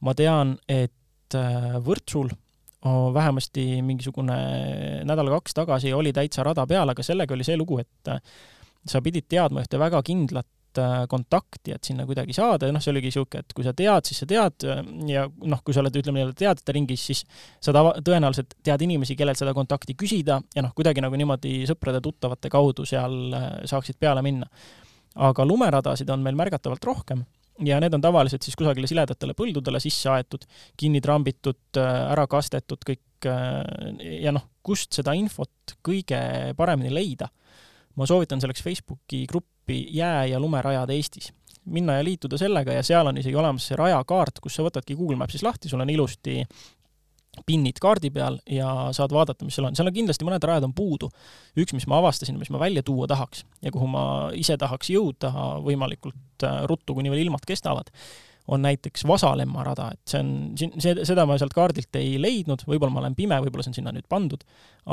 ma 0.00 0.14
tean, 0.16 0.56
et 0.68 1.36
äh, 1.36 1.76
Võrtsul 1.84 2.32
vähemasti 3.14 3.82
mingisugune 3.84 4.36
nädal-kaks 5.04 5.52
tagasi 5.54 5.92
oli 5.92 6.14
täitsa 6.16 6.42
rada 6.46 6.64
peal, 6.66 6.88
aga 6.88 7.04
sellega 7.04 7.36
oli 7.36 7.44
see 7.44 7.58
lugu, 7.60 7.78
et 7.82 8.08
äh, 8.08 8.22
sa 8.88 9.02
pidid 9.04 9.28
teadma 9.28 9.64
ühte 9.64 9.78
väga 9.80 10.00
kindlat 10.02 10.48
kontakti, 11.10 11.72
et 11.74 11.86
sinna 11.86 12.04
kuidagi 12.06 12.34
saada. 12.36 12.68
Ja 12.68 12.74
noh, 12.74 12.82
see 12.84 12.92
oligi 12.92 13.10
niisugune, 13.10 13.42
et 13.42 13.54
kui 13.56 13.66
sa 13.66 13.72
tead, 13.76 14.06
siis 14.08 14.22
sa 14.22 14.28
tead. 14.30 14.66
Ja 15.10 15.24
noh, 15.28 15.62
kui 15.64 15.74
sa 15.74 15.82
oled, 15.82 15.96
ütleme 16.00 16.20
nii-öelda 16.20 16.36
teadjate 16.38 16.76
ringis, 16.76 17.06
siis 17.10 17.24
sa 17.62 17.74
tava, 17.76 17.96
tõenäoliselt 18.06 18.54
tead 18.66 18.84
inimesi, 18.86 19.16
kellelt 19.18 19.40
seda 19.40 19.54
kontakti 19.56 19.96
küsida. 19.98 20.40
Ja 20.56 20.64
noh, 20.66 20.74
kuidagi 20.76 21.02
nagu 21.04 21.18
niimoodi 21.18 21.64
sõprade-tuttavate 21.70 22.52
kaudu 22.52 22.86
seal 22.88 23.36
äh, 23.36 23.50
saaksid 23.70 23.98
peale 24.00 24.24
minna. 24.26 24.48
aga 25.20 25.42
lumeradasid 25.44 26.10
on 26.10 26.22
meil 26.22 26.36
märgatavalt 26.38 26.84
rohkem. 26.86 27.24
Ja 27.66 27.80
need 27.82 27.92
on 27.92 28.00
tavaliselt 28.00 28.46
siis 28.46 28.56
kusagile 28.56 28.86
siledatele 28.88 29.34
põldudele 29.36 29.80
sisse 29.82 30.08
aetud, 30.08 30.46
kinni 30.78 31.00
trambitud, 31.02 31.60
äh, 31.76 32.12
ära 32.12 32.26
kastetud 32.30 32.86
kõik 32.86 33.02
ja 33.20 34.32
noh, 34.32 34.46
kust 34.64 34.96
seda 34.96 35.12
infot 35.12 35.74
kõige 35.84 36.20
paremini 36.56 36.88
leida? 36.94 37.28
Ma 37.98 38.06
soovitan 38.08 38.40
selleks 38.40 38.62
Facebooki 38.64 39.24
gruppi 39.28 39.50
Jää- 39.70 40.26
ja 40.32 40.40
lumerajad 40.40 40.90
Eestis. 40.90 41.32
minna 41.70 41.98
ja 41.98 42.04
liituda 42.04 42.38
sellega 42.40 42.72
ja 42.72 42.82
seal 42.82 43.06
on 43.06 43.18
isegi 43.20 43.36
olemas 43.36 43.66
see 43.68 43.76
rajakaart, 43.76 44.40
kus 44.42 44.54
sa 44.56 44.62
võtadki 44.64 44.96
Google 44.96 45.18
Maps'is 45.20 45.42
lahti, 45.44 45.68
sul 45.68 45.80
on 45.80 45.90
ilusti 45.92 46.40
pinnid 47.46 47.78
kaardi 47.80 48.10
peal 48.10 48.38
ja 48.50 48.70
saad 48.96 49.12
vaadata, 49.14 49.44
mis 49.46 49.54
seal 49.54 49.68
on. 49.68 49.76
seal 49.76 49.88
on 49.90 49.94
kindlasti 49.94 50.26
mõned 50.26 50.44
rajad 50.46 50.66
on 50.66 50.72
puudu. 50.76 51.10
üks, 51.58 51.74
mis 51.76 51.86
ma 51.90 52.00
avastasin, 52.00 52.38
mis 52.40 52.50
ma 52.50 52.58
välja 52.62 52.82
tuua 52.86 53.06
tahaks 53.10 53.44
ja 53.62 53.70
kuhu 53.74 53.86
ma 53.90 54.02
ise 54.36 54.56
tahaks 54.60 54.90
jõuda 54.90 55.30
võimalikult 55.64 56.46
äh, 56.46 56.64
ruttu, 56.70 56.96
kuni 56.96 57.12
veel 57.12 57.26
ilmad 57.26 57.46
kestavad, 57.46 57.92
on 58.50 58.64
näiteks 58.66 59.06
Vasalemma 59.06 59.64
rada, 59.64 59.90
et 59.94 60.10
see 60.10 60.22
on, 60.24 60.32
see, 60.58 60.96
seda 61.06 61.26
ma 61.28 61.38
sealt 61.38 61.54
kaardilt 61.54 62.00
ei 62.00 62.16
leidnud, 62.20 62.64
võib-olla 62.66 62.96
ma 62.96 63.04
olen 63.04 63.18
pime, 63.18 63.38
võib-olla 63.44 63.66
see 63.66 63.74
on 63.74 63.80
sinna 63.82 63.94
nüüd 63.94 64.08
pandud, 64.10 64.42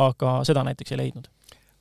aga 0.06 0.42
seda 0.48 0.66
näiteks 0.68 0.94
ei 0.94 1.02
leidnud 1.06 1.32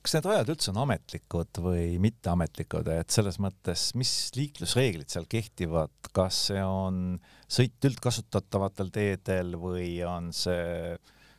kas 0.07 0.15
need 0.15 0.27
rajad 0.29 0.49
üldse 0.53 0.71
on 0.71 0.77
ametlikud 0.85 1.59
või 1.59 1.97
mitteametlikud, 1.99 2.87
et 2.95 3.11
selles 3.11 3.35
mõttes, 3.43 3.89
mis 3.99 4.11
liiklusreeglid 4.37 5.11
seal 5.11 5.27
kehtivad, 5.27 5.91
kas 6.15 6.45
see 6.47 6.63
on 6.63 7.17
sõit 7.51 7.83
üldkasutatavatel 7.89 8.93
teedel 8.95 9.57
või 9.59 9.89
on 10.07 10.31
see 10.31 10.95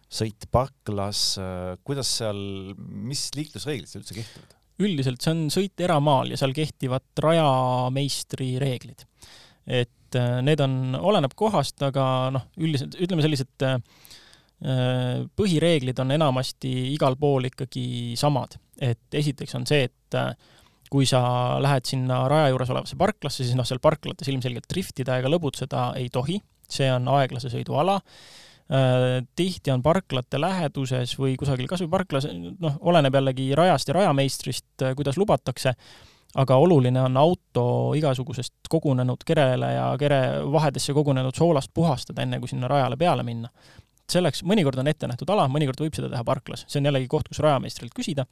sõit 0.09 0.45
parklas, 0.53 1.23
kuidas 1.81 2.13
seal, 2.21 2.39
mis 2.77 3.31
liiklusreeglid 3.39 3.89
seal 3.89 4.05
üldse 4.05 4.21
kehtivad? 4.21 4.55
üldiselt 4.79 5.25
see 5.25 5.33
on 5.35 5.41
sõit 5.51 5.81
eramaal 5.83 6.29
ja 6.31 6.37
seal 6.39 6.53
kehtivad 6.55 7.25
rajameistri 7.25 8.53
reeglid. 8.63 9.01
et 9.67 10.17
äh, 10.21 10.39
need 10.45 10.61
on, 10.65 10.95
oleneb 10.95 11.35
kohast, 11.37 11.81
aga 11.83 12.05
noh, 12.37 12.45
üldiselt 12.61 12.95
ütleme 13.01 13.25
sellised 13.25 13.67
äh, 13.67 13.81
põhireeglid 14.59 16.01
on 16.03 16.11
enamasti 16.17 16.71
igal 16.95 17.15
pool 17.21 17.47
ikkagi 17.47 18.17
samad, 18.19 18.57
et 18.83 19.15
esiteks 19.15 19.55
on 19.55 19.67
see, 19.69 19.87
et 19.87 20.19
äh, 20.19 20.33
kui 20.91 21.07
sa 21.07 21.21
lähed 21.63 21.87
sinna 21.87 22.25
raja 22.31 22.51
juures 22.51 22.73
olevasse 22.73 22.99
parklasse, 22.99 23.45
siis 23.45 23.57
noh, 23.59 23.67
seal 23.69 23.81
parklates 23.83 24.29
ilmselgelt 24.33 24.69
driftida 24.71 25.19
ega 25.21 25.31
lõbutseda 25.31 25.93
ei 26.01 26.11
tohi, 26.13 26.41
see 26.69 26.91
on 26.91 27.09
aeglase 27.19 27.53
sõidu 27.53 27.79
ala. 27.79 27.99
Äh, 28.69 29.23
tihti 29.39 29.73
on 29.73 29.83
parklate 29.85 30.41
läheduses 30.41 31.15
või 31.21 31.39
kusagil 31.41 31.71
kasvõi 31.71 31.93
parklas, 31.95 32.29
noh, 32.35 32.79
oleneb 32.91 33.15
jällegi 33.15 33.51
rajast 33.57 33.93
ja 33.93 34.01
rajameistrist, 34.01 34.89
kuidas 34.99 35.21
lubatakse, 35.21 35.77
aga 36.39 36.57
oluline 36.61 37.01
on 37.01 37.17
auto 37.17 37.69
igasugusest 37.97 38.69
kogunenud 38.69 39.23
kerele 39.25 39.71
ja 39.73 39.91
kere 40.01 40.23
vahedesse 40.53 40.93
kogunenud 40.97 41.37
soolast 41.37 41.71
puhastada, 41.75 42.27
enne 42.27 42.41
kui 42.43 42.51
sinna 42.51 42.69
rajale 42.69 42.99
peale 43.01 43.25
minna 43.25 43.49
selleks 44.13 44.45
mõnikord 44.49 44.81
on 44.81 44.91
ette 44.91 45.11
nähtud 45.11 45.31
ala, 45.35 45.47
mõnikord 45.53 45.81
võib 45.85 45.97
seda 45.97 46.11
teha 46.13 46.25
parklas, 46.27 46.65
see 46.67 46.81
on 46.83 46.91
jällegi 46.91 47.09
koht, 47.11 47.29
kus 47.31 47.43
rajameistrilt 47.45 47.95
küsida. 47.97 48.27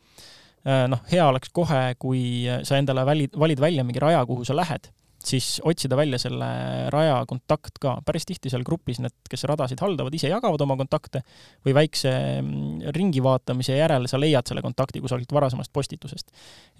Äh, 0.67 0.87
noh, 0.91 1.03
hea 1.11 1.27
oleks 1.29 1.53
kohe, 1.55 1.83
kui 2.03 2.23
sa 2.67 2.81
endale 2.81 3.07
valid, 3.07 3.37
valid 3.39 3.63
välja 3.63 3.85
mingi 3.87 4.03
raja, 4.03 4.25
kuhu 4.27 4.47
sa 4.47 4.57
lähed, 4.57 4.91
siis 5.27 5.61
otsida 5.65 5.97
välja 5.97 6.19
selle 6.19 6.47
raja 6.91 7.19
kontakt 7.29 7.79
ka. 7.81 7.97
päris 8.07 8.27
tihti 8.27 8.51
seal 8.51 8.65
grupis 8.65 9.01
need, 9.03 9.15
kes 9.31 9.45
radasid 9.49 9.81
haldavad, 9.83 10.15
ise 10.15 10.31
jagavad 10.31 10.63
oma 10.63 10.77
kontakte 10.79 11.23
või 11.67 11.75
väikse 11.81 12.13
mm, 12.41 12.93
ringi 12.97 13.23
vaatamise 13.25 13.79
järel 13.79 14.07
sa 14.11 14.21
leiad 14.21 14.47
selle 14.47 14.63
kontakti 14.63 15.03
kusagilt 15.03 15.33
varasemast 15.33 15.73
postitusest. 15.73 16.31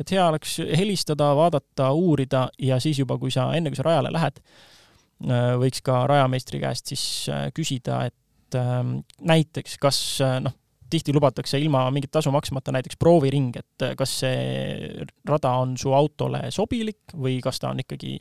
et 0.01 0.11
hea 0.11 0.29
oleks 0.29 0.59
helistada, 0.79 1.33
vaadata, 1.37 1.91
uurida 1.93 2.49
ja 2.59 2.81
siis 2.81 2.99
juba, 3.03 3.19
kui 3.19 3.35
sa, 3.35 3.51
enne 3.57 3.73
kui 3.73 3.81
sa 3.81 3.89
rajale 3.89 4.15
lähed, 4.15 4.39
äh, 5.27 5.51
võiks 5.63 5.83
ka 5.83 6.05
rajameistri 6.07 6.63
käest 6.63 6.95
siis 6.95 7.07
äh, 7.33 7.49
küsida, 7.55 8.05
et 8.07 8.15
et 8.47 8.59
ähm, 8.61 9.01
näiteks 9.27 9.77
kas 9.83 9.99
äh, 10.23 10.39
noh, 10.43 10.55
tihti 10.91 11.15
lubatakse 11.15 11.59
ilma 11.59 11.89
mingit 11.91 12.13
tasu 12.15 12.31
maksmata 12.31 12.73
näiteks 12.75 12.99
prooviring, 13.01 13.51
et 13.59 13.83
äh, 13.83 13.95
kas 13.99 14.13
see 14.23 15.07
rada 15.27 15.57
on 15.63 15.75
su 15.81 15.93
autole 15.97 16.47
sobilik 16.55 17.15
või 17.15 17.41
kas 17.43 17.59
ta 17.63 17.73
on 17.73 17.83
ikkagi 17.83 18.19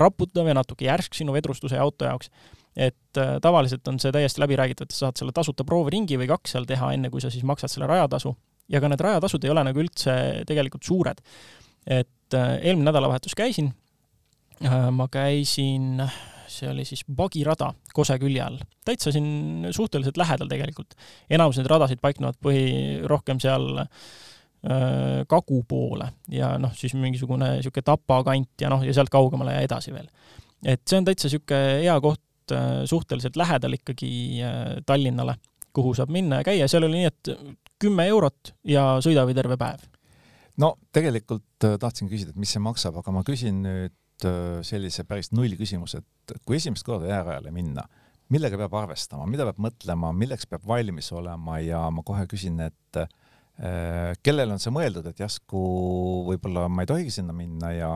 raputav 0.00 0.48
ja 0.48 0.56
natuke 0.56 0.88
järsk 0.88 1.18
sinu 1.18 1.34
vedrustuse 1.36 1.76
ja 1.76 1.84
auto 1.84 2.08
jaoks. 2.08 2.30
et 2.76 3.18
äh, 3.18 3.36
tavaliselt 3.42 3.88
on 3.88 3.98
see 3.98 4.12
täiesti 4.12 4.40
läbi 4.40 4.56
räägitud, 4.56 4.88
et 4.88 4.96
sa 4.96 5.08
saad 5.08 5.20
selle 5.20 5.34
tasuta 5.36 5.64
prooviringi 5.64 6.18
või 6.18 6.30
kaks 6.30 6.56
seal 6.56 6.68
teha, 6.68 6.92
enne 6.94 7.10
kui 7.10 7.20
sa 7.20 7.30
siis 7.30 7.44
maksad 7.44 7.72
selle 7.72 7.90
rajatasu 7.90 8.34
ja 8.68 8.80
ka 8.80 8.88
need 8.88 9.00
rajatasud 9.04 9.44
ei 9.44 9.52
ole 9.52 9.64
nagu 9.68 9.84
üldse 9.84 10.14
tegelikult 10.48 10.84
suured. 10.84 11.20
et 11.86 12.34
eelmine 12.36 12.84
nädalavahetus 12.90 13.34
käisin, 13.34 13.72
ma 14.92 15.06
käisin 15.08 16.02
see 16.52 16.68
oli 16.70 16.84
siis 16.88 17.04
Bagirada 17.06 17.72
Kose 17.94 18.18
külje 18.20 18.42
all. 18.44 18.58
täitsa 18.84 19.12
siin 19.14 19.68
suhteliselt 19.74 20.16
lähedal 20.16 20.48
tegelikult. 20.50 20.94
enamus 21.30 21.58
neid 21.58 21.68
radasid 21.70 22.00
paiknevad 22.02 22.38
põhi, 22.44 23.02
rohkem 23.08 23.40
seal 23.42 23.80
äh, 23.80 25.24
kagu 25.28 25.62
poole 25.68 26.10
ja 26.32 26.54
noh, 26.60 26.72
siis 26.76 26.94
mingisugune 26.98 27.56
niisugune 27.58 27.86
Tapa 27.86 28.22
kant 28.26 28.64
ja 28.64 28.72
noh, 28.72 28.84
ja 28.84 28.94
sealt 28.96 29.12
kaugemale 29.12 29.56
ja 29.56 29.66
edasi 29.66 29.94
veel. 29.94 30.08
et 30.64 30.82
see 30.86 31.00
on 31.00 31.08
täitsa 31.08 31.28
niisugune 31.28 31.84
hea 31.84 32.00
koht 32.04 32.56
äh, 32.56 32.82
suhteliselt 32.88 33.36
lähedal 33.36 33.78
ikkagi 33.78 34.10
äh, 34.42 34.64
Tallinnale, 34.86 35.38
kuhu 35.72 35.94
saab 35.94 36.12
minna 36.14 36.42
ja 36.42 36.50
käia, 36.50 36.68
seal 36.68 36.88
oli 36.88 37.02
nii, 37.02 37.12
et 37.12 37.32
kümme 37.78 38.08
eurot 38.10 38.54
ja 38.66 38.96
sõida 39.04 39.26
või 39.28 39.36
terve 39.38 39.60
päev. 39.60 39.86
no 40.58 40.74
tegelikult 40.92 41.70
tahtsin 41.80 42.10
küsida, 42.10 42.34
et 42.34 42.40
mis 42.40 42.52
see 42.54 42.62
maksab, 42.62 42.98
aga 42.98 43.14
ma 43.14 43.24
küsin 43.26 43.62
nüüd 43.66 43.94
sellise 44.66 45.04
päris 45.08 45.30
nullküsimuse, 45.36 46.00
et 46.02 46.38
kui 46.46 46.58
esimest 46.58 46.86
korda 46.86 47.10
jäärajale 47.10 47.52
minna, 47.54 47.84
millega 48.32 48.58
peab 48.60 48.76
arvestama, 48.82 49.26
mida 49.30 49.46
peab 49.48 49.60
mõtlema, 49.68 50.12
milleks 50.16 50.48
peab 50.50 50.66
valmis 50.68 51.10
olema 51.16 51.58
ja 51.64 51.84
ma 51.94 52.04
kohe 52.06 52.26
küsin, 52.30 52.60
et 52.66 53.00
äh, 53.00 54.12
kellel 54.24 54.52
on 54.54 54.62
see 54.62 54.74
mõeldud, 54.74 55.06
et 55.08 55.22
järsku 55.22 55.62
võib-olla 56.28 56.66
ma 56.72 56.84
ei 56.84 56.90
tohigi 56.90 57.14
sinna 57.18 57.36
minna 57.36 57.72
ja 57.76 57.92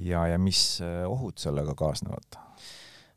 ja, 0.00 0.24
ja 0.32 0.38
mis 0.40 0.80
äh, 0.84 1.02
ohud 1.08 1.38
sellega 1.42 1.76
kaasnevad? 1.78 2.40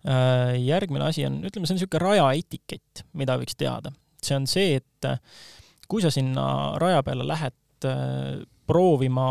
järgmine 0.06 1.08
asi 1.08 1.24
on, 1.26 1.40
ütleme, 1.48 1.66
see 1.66 1.74
on 1.74 1.80
niisugune 1.80 2.02
rajaetikett, 2.04 3.00
mida 3.18 3.40
võiks 3.42 3.56
teada. 3.58 3.90
see 4.22 4.36
on 4.38 4.44
see, 4.46 4.76
et 4.78 5.08
kui 5.90 6.04
sa 6.04 6.12
sinna 6.14 6.44
raja 6.78 7.02
peale 7.02 7.26
lähed 7.26 7.88
proovima 8.70 9.26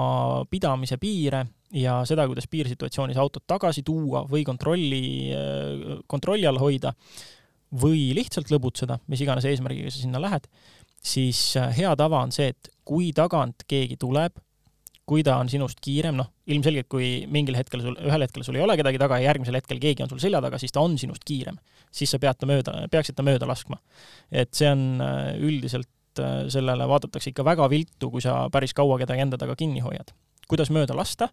pidamise 0.50 0.98
piire 0.98 1.44
ja 1.74 2.00
seda, 2.06 2.26
kuidas 2.30 2.46
piirsituatsioonis 2.50 3.18
autot 3.18 3.42
tagasi 3.50 3.82
tuua 3.82 4.24
või 4.30 4.44
kontrolli, 4.46 5.32
kontrolli 6.06 6.46
all 6.46 6.60
hoida 6.62 6.94
või 7.82 8.12
lihtsalt 8.14 8.52
lõbutseda, 8.52 9.00
mis 9.10 9.22
iganes 9.24 9.46
eesmärgiga 9.48 9.90
sa 9.90 10.02
sinna 10.02 10.20
lähed, 10.22 10.46
siis 11.04 11.40
äh, 11.60 11.72
hea 11.78 11.92
tava 11.98 12.22
on 12.24 12.32
see, 12.34 12.52
et 12.54 12.70
kui 12.86 13.10
tagant 13.16 13.64
keegi 13.70 13.98
tuleb, 14.00 14.36
kui 15.04 15.24
ta 15.24 15.36
on 15.36 15.50
sinust 15.52 15.82
kiirem, 15.84 16.16
noh, 16.16 16.30
ilmselgelt 16.48 16.88
kui 16.88 17.08
mingil 17.28 17.58
hetkel 17.58 17.82
sul, 17.84 17.96
ühel 18.00 18.24
hetkel 18.24 18.44
sul 18.46 18.56
ei 18.56 18.64
ole 18.64 18.76
kedagi 18.80 19.00
taga 19.00 19.18
ja 19.20 19.28
järgmisel 19.28 19.58
hetkel 19.58 19.80
keegi 19.82 20.04
on 20.04 20.12
sul 20.12 20.22
selja 20.22 20.40
taga, 20.44 20.60
siis 20.60 20.72
ta 20.72 20.80
on 20.84 20.96
sinust 21.00 21.26
kiirem. 21.28 21.58
siis 21.94 22.10
sa 22.10 22.18
pead 22.18 22.38
ta 22.40 22.46
mööda, 22.48 22.72
peaksid 22.90 23.14
ta 23.14 23.22
mööda 23.26 23.46
laskma. 23.46 23.78
et 24.32 24.54
see 24.56 24.70
on 24.70 25.02
äh, 25.04 25.34
üldiselt, 25.36 25.90
äh, 26.18 26.46
sellele 26.48 26.88
vaadatakse 26.88 27.34
ikka 27.34 27.44
väga 27.44 27.68
viltu, 27.70 28.10
kui 28.10 28.24
sa 28.24 28.48
päris 28.50 28.72
kaua 28.72 28.98
kedagi 29.02 29.26
enda 29.26 29.40
taga 29.40 29.56
kinni 29.56 29.84
hoiad 29.84 30.14
kuidas 30.48 30.70
mööda 30.74 30.96
lasta, 30.96 31.28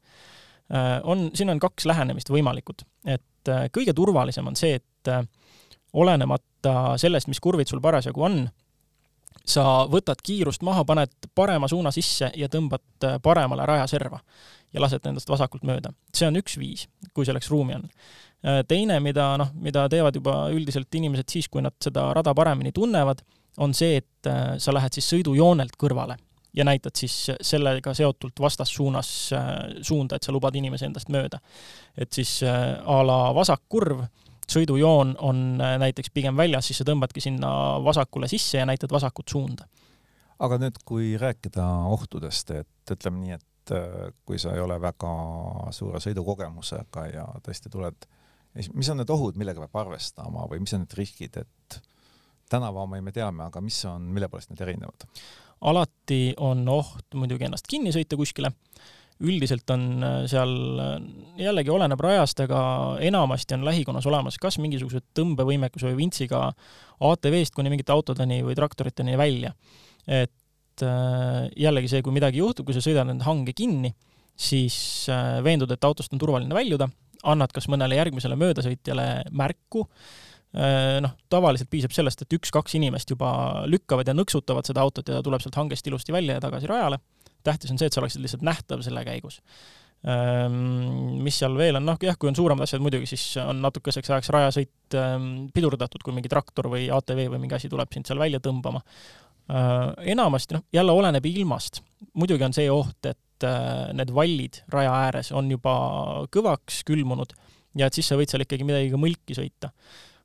äh, 0.74 0.99
on, 1.03 1.30
siin 1.36 1.49
on 1.53 1.59
kaks 1.59 1.86
lähenemist 1.89 2.32
võimalikud. 2.32 2.86
et 3.05 3.49
äh, 3.49 3.68
kõige 3.74 3.93
turvalisem 3.93 4.47
on 4.47 4.55
see, 4.55 4.80
et 4.82 5.12
äh, 5.12 5.26
olenemata 5.93 6.97
sellest, 6.97 7.28
mis 7.28 7.39
kurvid 7.39 7.68
sul 7.68 7.82
parasjagu 7.82 8.24
on, 8.24 8.41
sa 9.45 9.88
võtad 9.89 10.22
kiirust 10.24 10.62
maha, 10.62 10.86
paned 10.86 11.12
parema 11.36 11.68
suuna 11.68 11.91
sisse 11.91 12.30
ja 12.38 12.47
tõmbad 12.47 13.07
paremale 13.24 13.66
rajaserva 13.66 14.20
ja 14.72 14.82
lased 14.84 15.05
endast 15.05 15.30
vasakult 15.30 15.64
mööda. 15.68 15.91
see 16.14 16.28
on 16.28 16.38
üks 16.38 16.59
viis, 16.59 16.86
kui 17.14 17.26
selleks 17.26 17.49
ruumi 17.49 17.76
on. 17.76 17.89
teine, 18.68 18.99
mida 18.99 19.34
noh, 19.38 19.49
mida 19.53 19.88
teevad 19.89 20.16
juba 20.16 20.36
üldiselt 20.53 20.95
inimesed 20.95 21.30
siis, 21.30 21.49
kui 21.49 21.62
nad 21.62 21.74
seda 21.84 22.14
rada 22.14 22.34
paremini 22.38 22.72
tunnevad, 22.72 23.26
on 23.57 23.74
see, 23.74 23.97
et 23.97 24.30
sa 24.57 24.74
lähed 24.74 24.93
siis 24.93 25.09
sõidujoonelt 25.09 25.76
kõrvale 25.78 26.20
ja 26.53 26.65
näitad 26.65 26.95
siis 26.95 27.31
sellega 27.41 27.93
seotult 27.93 28.39
vastassuunas 28.39 29.33
äh, 29.33 29.43
suunda, 29.81 30.15
et 30.15 30.23
sa 30.23 30.31
lubad 30.31 30.55
inimese 30.55 30.85
endast 30.85 31.09
mööda. 31.09 31.39
et 31.97 32.11
siis 32.13 32.41
äh, 32.43 32.79
a 32.85 33.01
la 33.07 33.19
vasakkurv, 33.35 34.03
sõidujoon 34.51 35.15
on 35.19 35.61
äh, 35.61 35.77
näiteks 35.79 36.11
pigem 36.13 36.37
väljas, 36.37 36.67
siis 36.67 36.81
sa 36.81 36.87
tõmbadki 36.87 37.23
sinna 37.23 37.51
vasakule 37.83 38.27
sisse 38.27 38.57
ja 38.57 38.65
näitad 38.65 38.91
vasakut 38.91 39.29
suunda. 39.29 39.67
aga 40.39 40.57
nüüd, 40.57 40.81
kui 40.85 41.15
rääkida 41.17 41.67
ohtudest, 41.93 42.51
et 42.51 42.95
ütleme 42.95 43.23
nii, 43.25 43.37
et 43.39 43.73
kui 44.25 44.39
sa 44.41 44.55
ei 44.55 44.59
ole 44.59 44.75
väga 44.81 45.11
suure 45.71 45.99
sõidukogemusega 46.01 47.05
ja 47.13 47.27
tõesti 47.45 47.69
tuled, 47.71 48.07
mis 48.73 48.89
on 48.89 48.97
need 48.99 49.13
ohud, 49.13 49.37
millega 49.39 49.61
peab 49.61 49.85
arvestama 49.85 50.47
või 50.49 50.63
mis 50.65 50.73
on 50.73 50.81
need 50.83 50.95
riskid, 50.97 51.37
et 51.37 51.77
tänavaomi 52.51 52.99
me 53.05 53.13
teame, 53.15 53.45
aga 53.45 53.61
mis 53.63 53.77
on, 53.85 54.09
mille 54.11 54.27
poolest 54.27 54.51
need 54.51 54.65
erinevad? 54.65 55.05
Alati 55.62 56.34
on 56.41 56.66
oht 56.72 57.14
muidugi 57.18 57.45
ennast 57.47 57.68
kinni 57.70 57.93
sõita 57.93 58.18
kuskile, 58.20 58.51
üldiselt 59.22 59.70
on 59.74 60.03
äh, 60.03 60.18
seal, 60.30 60.53
äh, 60.82 60.93
jällegi 61.43 61.74
oleneb 61.74 62.01
rajast, 62.01 62.41
aga 62.45 62.62
enamasti 63.05 63.57
on 63.57 63.66
lähikonnas 63.68 64.07
olemas 64.09 64.39
kas 64.41 64.57
mingisugused 64.62 65.12
tõmbevõimekuse 65.18 65.91
või 65.91 65.99
vintsiga 66.03 66.47
ATV-st 67.12 67.55
kuni 67.57 67.74
mingite 67.74 67.93
autodeni 67.93 68.41
või 68.45 68.57
traktoriteni 68.57 69.18
välja. 69.20 69.53
et 70.07 70.86
äh, 70.86 71.45
jällegi 71.57 71.91
see, 71.91 72.01
kui 72.01 72.16
midagi 72.16 72.41
juhtub, 72.41 72.66
kui 72.66 72.78
sa 72.78 72.82
sõidad 72.82 73.09
enda 73.09 73.28
hange 73.28 73.53
kinni, 73.53 73.93
siis 74.41 75.05
veendud, 75.45 75.70
et 75.70 75.86
autost 75.86 76.14
on 76.16 76.20
turvaline 76.22 76.55
väljuda, 76.55 76.88
annad 77.30 77.51
kas 77.53 77.68
mõnele 77.70 77.99
järgmisele 77.99 78.38
möödasõitjale 78.39 79.07
märku, 79.38 79.86
noh, 80.51 81.13
tavaliselt 81.31 81.69
piisab 81.71 81.93
sellest, 81.95 82.25
et 82.25 82.33
üks-kaks 82.35 82.73
inimest 82.75 83.13
juba 83.13 83.63
lükkavad 83.71 84.09
ja 84.09 84.15
nõksutavad 84.17 84.67
seda 84.67 84.83
autot 84.83 85.07
ja 85.07 85.19
ta 85.19 85.23
tuleb 85.23 85.39
sealt 85.43 85.55
hangest 85.55 85.87
ilusti 85.87 86.11
välja 86.11 86.35
ja 86.35 86.43
tagasi 86.43 86.67
rajale. 86.67 86.99
tähtis 87.43 87.71
on 87.71 87.79
see, 87.79 87.87
et 87.87 87.95
sa 87.95 88.01
oleksid 88.01 88.21
lihtsalt 88.21 88.43
nähtav 88.43 88.83
selle 88.83 89.05
käigus. 89.07 89.39
Ähm, 90.01 91.21
mis 91.21 91.37
seal 91.37 91.53
veel 91.57 91.77
on, 91.77 91.85
noh 91.85 91.97
jah, 92.01 92.15
kui 92.17 92.29
on 92.31 92.37
suuremad 92.37 92.65
asjad 92.65 92.81
muidugi, 92.81 93.05
siis 93.09 93.37
on 93.37 93.59
natukeseks 93.61 94.09
ajaks 94.09 94.31
rajasõit 94.33 94.95
ähm, 94.97 95.27
pidurdatud, 95.53 96.01
kui 96.01 96.15
mingi 96.15 96.29
traktor 96.31 96.71
või 96.73 96.87
ATV 96.89 97.27
või 97.35 97.43
mingi 97.43 97.59
asi 97.59 97.69
tuleb 97.69 97.93
sind 97.93 98.09
seal 98.09 98.21
välja 98.21 98.41
tõmbama. 98.41 98.81
Äh, 99.51 99.91
enamasti 100.15 100.57
noh, 100.57 100.65
jälle 100.73 100.95
oleneb 100.97 101.25
ilmast. 101.29 101.83
muidugi 102.17 102.47
on 102.47 102.57
see 102.57 102.65
oht, 102.73 102.97
et 103.05 103.45
äh, 103.45 103.91
need 103.93 104.09
vallid 104.15 104.63
raja 104.73 104.95
ääres 105.05 105.31
on 105.37 105.53
juba 105.53 105.75
kõvaks 106.33 106.81
külmunud 106.87 107.37
ja 107.77 107.85
et 107.85 107.93
siis 107.93 108.09
sa 108.09 108.17
võid 108.17 108.33
seal 108.33 108.47
ikkagi 108.47 108.65
midagi 108.65 108.89
ka 108.89 108.99
mõlki 108.99 109.37
sõita 109.37 109.69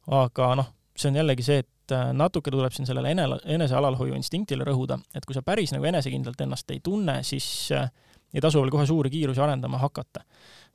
aga 0.07 0.55
noh, 0.59 0.73
see 0.97 1.11
on 1.11 1.19
jällegi 1.21 1.45
see, 1.47 1.63
et 1.65 1.95
äh, 1.95 2.11
natuke 2.17 2.53
tuleb 2.53 2.75
siin 2.75 2.89
sellele 2.89 3.13
ene, 3.15 3.27
enesealalhoiu 3.57 4.17
instinktile 4.17 4.67
rõhuda, 4.67 4.99
et 5.15 5.27
kui 5.27 5.37
sa 5.37 5.43
päris 5.47 5.75
nagu 5.75 5.87
enesekindlalt 5.89 6.41
ennast 6.47 6.71
ei 6.75 6.81
tunne, 6.85 7.21
siis 7.27 7.49
äh, 7.77 7.91
ei 8.35 8.43
tasu 8.45 8.63
veel 8.63 8.73
kohe 8.75 8.87
suuri 8.89 9.13
kiirusi 9.13 9.43
arendama 9.43 9.81
hakata. 9.83 10.25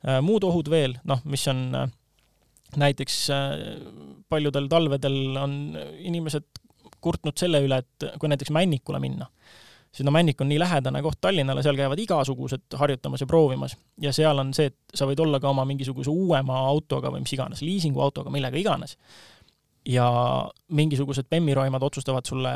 Äh, 0.06 0.20
muud 0.24 0.44
ohud 0.48 0.70
veel, 0.72 0.96
noh, 1.08 1.22
mis 1.24 1.46
on 1.52 1.66
näiteks 2.72 3.16
paljudel 4.32 4.64
talvedel 4.72 5.36
on 5.36 5.56
inimesed 6.00 6.46
kurtnud 7.04 7.36
selle 7.36 7.60
üle, 7.60 7.82
et 7.82 8.06
kui 8.20 8.30
näiteks 8.32 8.52
Männikule 8.54 8.96
minna, 9.02 9.26
siis 9.92 10.06
no 10.06 10.12
Männik 10.14 10.40
on 10.40 10.48
nii 10.48 10.60
lähedane 10.60 11.02
koht 11.04 11.20
Tallinnale, 11.20 11.62
seal 11.64 11.76
käivad 11.76 12.00
igasugused 12.00 12.78
harjutamas 12.80 13.20
ja 13.20 13.28
proovimas. 13.28 13.76
Ja 14.00 14.12
seal 14.16 14.40
on 14.40 14.54
see, 14.56 14.72
et 14.72 14.96
sa 14.96 15.06
võid 15.08 15.20
olla 15.20 15.40
ka 15.40 15.50
oma 15.52 15.66
mingisuguse 15.68 16.10
uuema 16.10 16.62
autoga 16.70 17.12
või 17.12 17.24
mis 17.26 17.34
iganes, 17.36 17.62
liisinguautoga, 17.66 18.32
millega 18.32 18.58
iganes. 18.60 18.96
Ja 19.88 20.06
mingisugused 20.78 21.26
bemmiroimad 21.30 21.82
otsustavad 21.82 22.28
sulle 22.28 22.52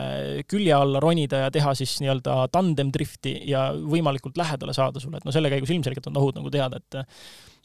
külje 0.46 0.72
alla 0.72 1.00
ronida 1.02 1.40
ja 1.42 1.50
teha 1.50 1.74
siis 1.74 1.96
nii-öelda 2.00 2.44
tandemdrifti 2.54 3.40
ja 3.50 3.68
võimalikult 3.74 4.38
lähedale 4.38 4.74
saada 4.76 5.02
sulle, 5.02 5.18
et 5.18 5.26
no 5.26 5.34
selle 5.34 5.50
käigus 5.50 5.74
ilmselgelt 5.74 6.06
on 6.06 6.20
ohud 6.22 6.38
nagu 6.38 6.52
teada, 6.54 6.78
et 6.78 7.00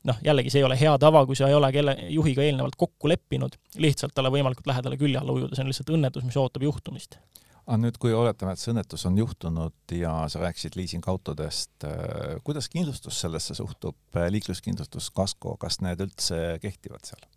noh, 0.10 0.18
jällegi 0.26 0.50
see 0.50 0.64
ei 0.64 0.66
ole 0.66 0.78
hea 0.80 0.96
tava, 1.02 1.22
kui 1.30 1.38
sa 1.38 1.50
ei 1.50 1.54
ole 1.54 1.70
kelle, 1.74 1.94
juhiga 2.10 2.42
eelnevalt 2.42 2.76
kokku 2.80 3.12
leppinud, 3.12 3.58
lihtsalt 3.86 4.16
talle 4.18 4.34
võimalikult 4.34 4.68
lähedale 4.72 4.98
külje 4.98 5.22
alla 5.22 5.36
ujuda, 5.38 5.56
see 5.56 5.66
on 5.66 5.70
lihtsalt 5.70 5.94
õnnetus, 5.94 6.26
mis 6.26 6.42
ootab 6.42 6.66
juhtumist. 6.66 7.20
Aga 7.68 7.78
nüüd, 7.82 7.98
kui 8.02 8.14
oletame, 8.16 8.56
et 8.56 8.62
see 8.62 8.72
õnnetus 8.74 9.06
on 9.10 9.20
juhtunud 9.22 9.96
ja 9.96 10.14
sa 10.32 10.42
rääkisid 10.42 10.78
liisingautodest, 10.80 11.86
äh, 11.88 12.40
kuidas 12.48 12.70
kindlustus 12.72 13.22
sellesse 13.24 13.56
suhtub, 13.58 13.98
liikluskindlustus, 14.34 15.12
kasko, 15.16 15.58
kas 15.62 15.82
need 15.86 16.02
üldse 16.08 16.58
kehtivad 16.64 17.06
seal? 17.08 17.30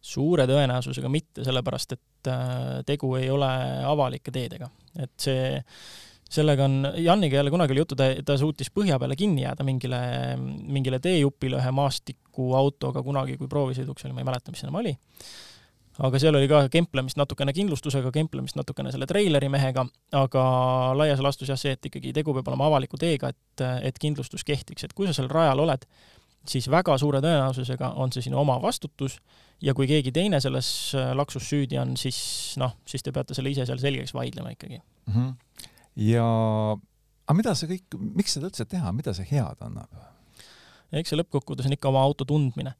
suure 0.00 0.46
tõenäosusega 0.48 1.10
mitte, 1.12 1.42
sellepärast 1.44 1.92
et 1.92 2.28
äh, 2.32 2.78
tegu 2.88 3.12
ei 3.18 3.28
ole 3.30 3.50
avalike 3.84 4.32
teedega. 4.32 4.70
et 4.96 5.12
see, 5.20 5.58
sellega 6.30 6.64
on, 6.64 6.88
Janniga 6.96 7.36
jälle 7.36 7.52
kunagi 7.52 7.74
oli 7.74 7.82
juttu, 7.82 7.98
ta, 7.98 8.08
ta 8.24 8.38
suutis 8.40 8.72
põhja 8.72 8.98
peale 8.98 9.16
kinni 9.18 9.44
jääda 9.44 9.66
mingile, 9.66 10.00
mingile 10.40 11.02
teejupile 11.04 11.60
ühe 11.60 11.74
maastikuautoga 11.76 13.02
kunagi, 13.04 13.36
kui 13.36 13.50
proovisõiduks 13.50 14.06
oli, 14.06 14.16
ma 14.16 14.24
ei 14.24 14.30
mäleta, 14.30 14.54
mis 14.54 14.62
see 14.62 14.70
enam 14.70 14.80
oli. 14.80 14.96
Aga 16.00 16.20
seal 16.22 16.36
oli 16.38 16.48
ka 16.50 16.62
kemplemist 16.72 17.18
natukene 17.20 17.52
kindlustusega, 17.56 18.12
kemplemist 18.14 18.56
natukene 18.58 18.92
selle 18.94 19.08
treileri 19.10 19.50
mehega, 19.52 19.84
aga 20.16 20.44
laias 20.96 21.20
laastus 21.24 21.50
jah, 21.52 21.58
see, 21.60 21.74
et 21.76 21.90
ikkagi 21.90 22.14
tegu 22.16 22.34
peab 22.36 22.48
olema 22.52 22.70
avaliku 22.70 23.00
teega, 23.00 23.32
et, 23.34 23.64
et 23.84 24.00
kindlustus 24.00 24.46
kehtiks, 24.46 24.86
et 24.86 24.96
kui 24.96 25.08
sa 25.08 25.16
seal 25.16 25.28
rajal 25.32 25.60
oled, 25.66 25.84
siis 26.48 26.70
väga 26.72 26.96
suure 27.00 27.20
tõenäosusega 27.24 27.92
on 28.00 28.12
see 28.14 28.24
sinu 28.24 28.40
oma 28.40 28.56
vastutus 28.62 29.18
ja 29.60 29.74
kui 29.76 29.88
keegi 29.90 30.12
teine 30.16 30.40
selles 30.40 30.70
äh, 30.96 31.10
laksus 31.16 31.48
süüdi 31.50 31.78
on, 31.80 31.96
siis 32.00 32.20
noh, 32.60 32.78
siis 32.88 33.04
te 33.04 33.12
peate 33.12 33.36
selle 33.36 33.52
ise 33.52 33.66
seal 33.68 33.82
selgeks 33.82 34.14
vaidlema 34.16 34.54
ikkagi 34.54 34.80
mm. 34.80 35.12
-hmm. 35.12 35.66
ja 36.08 36.24
aga 37.26 37.36
mida 37.36 37.54
see 37.54 37.74
kõik, 37.74 37.98
miks 38.16 38.38
seda 38.38 38.48
üldse 38.48 38.64
teha, 38.64 38.92
mida 38.96 39.12
see 39.16 39.28
head 39.30 39.60
annab? 39.66 39.92
eks 40.90 41.12
see 41.12 41.20
lõppkokkuvõttes 41.20 41.68
on 41.68 41.76
ikka 41.76 41.92
oma 41.92 42.02
auto 42.02 42.24
tundmine. 42.24 42.74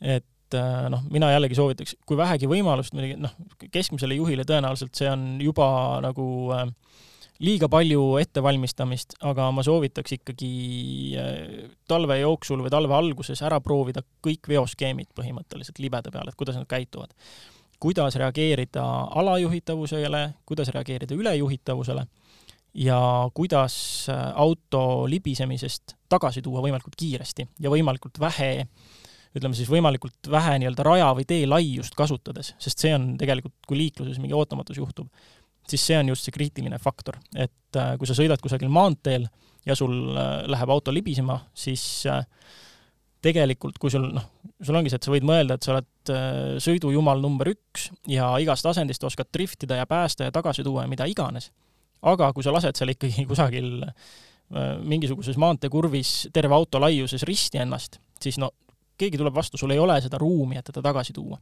et 0.00 0.26
äh, 0.58 0.86
noh, 0.92 1.04
mina 1.12 1.30
jällegi 1.32 1.56
soovitaks, 1.58 1.96
kui 2.06 2.18
vähegi 2.18 2.48
võimalust, 2.50 2.94
muidugi 2.96 3.18
noh, 3.20 3.34
keskmisele 3.72 4.16
juhile 4.18 4.46
tõenäoliselt 4.48 4.96
see 4.98 5.08
on 5.10 5.26
juba 5.42 5.66
nagu 6.04 6.26
äh, 6.56 6.66
liiga 7.42 7.68
palju 7.72 8.18
ettevalmistamist, 8.22 9.16
aga 9.28 9.48
ma 9.54 9.64
soovitaks 9.66 10.16
ikkagi 10.18 10.52
äh, 11.18 11.64
talve 11.90 12.20
jooksul 12.20 12.62
või 12.64 12.72
talve 12.74 12.96
alguses 12.98 13.42
ära 13.42 13.60
proovida 13.64 14.04
kõik 14.24 14.50
veoskeemid 14.52 15.12
põhimõtteliselt 15.18 15.82
libeda 15.82 16.14
peal, 16.14 16.30
et 16.30 16.38
kuidas 16.38 16.58
nad 16.60 16.68
käituvad. 16.70 17.14
kuidas 17.82 18.14
reageerida 18.14 18.82
alajuhitavusele, 19.10 20.34
kuidas 20.46 20.68
reageerida 20.70 21.14
ülejuhitavusele 21.18 22.06
ja 22.74 23.28
kuidas 23.34 24.06
auto 24.34 25.08
libisemisest 25.08 25.96
tagasi 26.08 26.42
tuua 26.42 26.62
võimalikult 26.62 26.94
kiiresti 26.96 27.46
ja 27.60 27.70
võimalikult 27.70 28.20
vähe, 28.20 28.66
ütleme 29.36 29.56
siis 29.56 29.70
võimalikult 29.70 30.30
vähe 30.30 30.58
nii-öelda 30.60 30.86
raja 30.86 31.10
või 31.16 31.26
tee 31.28 31.46
laiust 31.48 31.96
kasutades, 31.98 32.52
sest 32.62 32.84
see 32.84 32.92
on 32.96 33.12
tegelikult, 33.20 33.54
kui 33.68 33.80
liikluses 33.80 34.20
mingi 34.22 34.36
ootamatus 34.36 34.80
juhtub, 34.80 35.08
siis 35.68 35.84
see 35.86 35.98
on 35.98 36.12
just 36.12 36.26
see 36.26 36.34
kriitiline 36.34 36.78
faktor, 36.82 37.18
et 37.34 37.80
äh, 37.80 37.94
kui 38.00 38.10
sa 38.10 38.16
sõidad 38.18 38.42
kusagil 38.42 38.72
maanteel 38.72 39.28
ja 39.68 39.76
sul 39.78 39.94
äh, 40.12 40.42
läheb 40.52 40.74
auto 40.74 40.94
libisema, 40.94 41.38
siis 41.54 42.04
tegelikult, 43.22 43.78
kui 43.78 43.90
sul 43.94 44.08
noh, 44.16 44.24
sul 44.62 44.76
ongi 44.76 44.90
see, 44.90 44.98
et 44.98 45.06
sa 45.06 45.12
võid 45.14 45.26
mõelda, 45.26 45.54
et 45.54 45.64
sa 45.64 45.76
oled 45.76 46.14
sõidujumal 46.64 47.20
number 47.22 47.52
üks 47.52 47.92
ja 48.10 48.32
igast 48.42 48.66
asendist 48.66 49.04
oskad 49.06 49.28
driftida 49.30 49.76
ja 49.78 49.86
päästa 49.86 50.26
ja 50.26 50.34
tagasi 50.34 50.64
tuua 50.66 50.82
ja 50.82 50.90
mida 50.90 51.06
iganes 51.06 51.52
aga 52.02 52.32
kui 52.34 52.44
sa 52.44 52.52
lased 52.54 52.78
seal 52.78 52.92
ikkagi 52.92 53.24
kusagil 53.30 53.84
äh, 53.86 54.76
mingisuguses 54.82 55.38
maanteekurvis 55.40 56.32
terve 56.34 56.56
auto 56.56 56.80
laiuses 56.82 57.24
risti 57.28 57.62
ennast, 57.62 58.00
siis 58.22 58.40
no 58.42 58.52
keegi 59.02 59.20
tuleb 59.20 59.34
vastu, 59.36 59.60
sul 59.60 59.74
ei 59.74 59.80
ole 59.82 59.98
seda 60.04 60.20
ruumi, 60.20 60.58
et 60.60 60.68
teda 60.68 60.84
tagasi 60.84 61.14
tuua. 61.16 61.38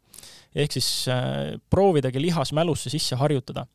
ehk 0.54 0.78
siis 0.78 0.88
äh, 1.12 1.58
proovidagi 1.70 2.22
lihas 2.22 2.54
mälusse 2.56 2.92
sisse 2.92 3.18
harjutada. 3.20 3.66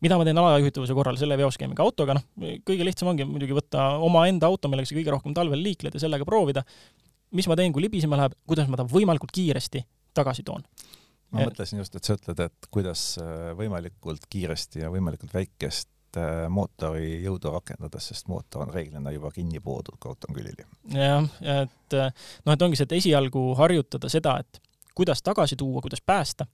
mida 0.00 0.18
ma 0.18 0.24
teen 0.28 0.38
alajuhitavuse 0.38 0.94
korral 0.94 1.16
selle 1.16 1.38
veoskeemiga? 1.38 1.82
autoga, 1.82 2.18
noh, 2.18 2.26
kõige 2.68 2.84
lihtsam 2.84 3.12
ongi 3.12 3.24
muidugi 3.28 3.56
võtta 3.56 3.96
omaenda 4.04 4.46
auto, 4.46 4.68
millega 4.68 4.88
sa 4.88 4.98
kõige 4.98 5.14
rohkem 5.14 5.34
talvel 5.34 5.62
liikled 5.62 5.94
ja 5.94 6.02
sellega 6.06 6.28
proovida, 6.28 6.64
mis 7.36 7.48
ma 7.48 7.56
teen, 7.58 7.72
kui 7.72 7.84
libisema 7.84 8.20
läheb, 8.20 8.36
kuidas 8.46 8.68
ma 8.70 8.78
ta 8.80 8.86
võimalikult 8.88 9.34
kiiresti 9.34 9.82
tagasi 10.16 10.44
toon? 10.46 10.64
Ma 11.34 11.42
mõtlesin 11.48 11.80
just, 11.80 11.96
et 11.98 12.06
sa 12.06 12.14
ütled, 12.14 12.38
et 12.44 12.68
kuidas 12.72 13.16
äh, 13.18 13.50
võimalikult 13.58 14.28
kiiresti 14.30 14.84
ja 14.84 14.92
võimalikult 14.92 15.34
väikest 15.34 15.90
et 16.16 16.50
mootori 16.52 17.20
jõudu 17.24 17.52
rakendades, 17.54 18.10
sest 18.10 18.28
mootor 18.32 18.66
on 18.66 18.74
reeglina 18.74 19.12
juba 19.14 19.30
kinni 19.34 19.60
poodud, 19.60 19.98
on 20.06 20.34
külili. 20.34 20.66
jah, 20.94 21.26
et 21.40 21.96
noh, 21.96 22.52
et 22.54 22.62
ongi 22.62 22.78
see, 22.78 22.88
et 22.88 22.98
esialgu 22.98 23.48
harjutada 23.58 24.10
seda, 24.12 24.38
et 24.40 24.60
kuidas 24.96 25.22
tagasi 25.22 25.56
tuua, 25.56 25.82
kuidas 25.84 26.00
päästa, 26.00 26.46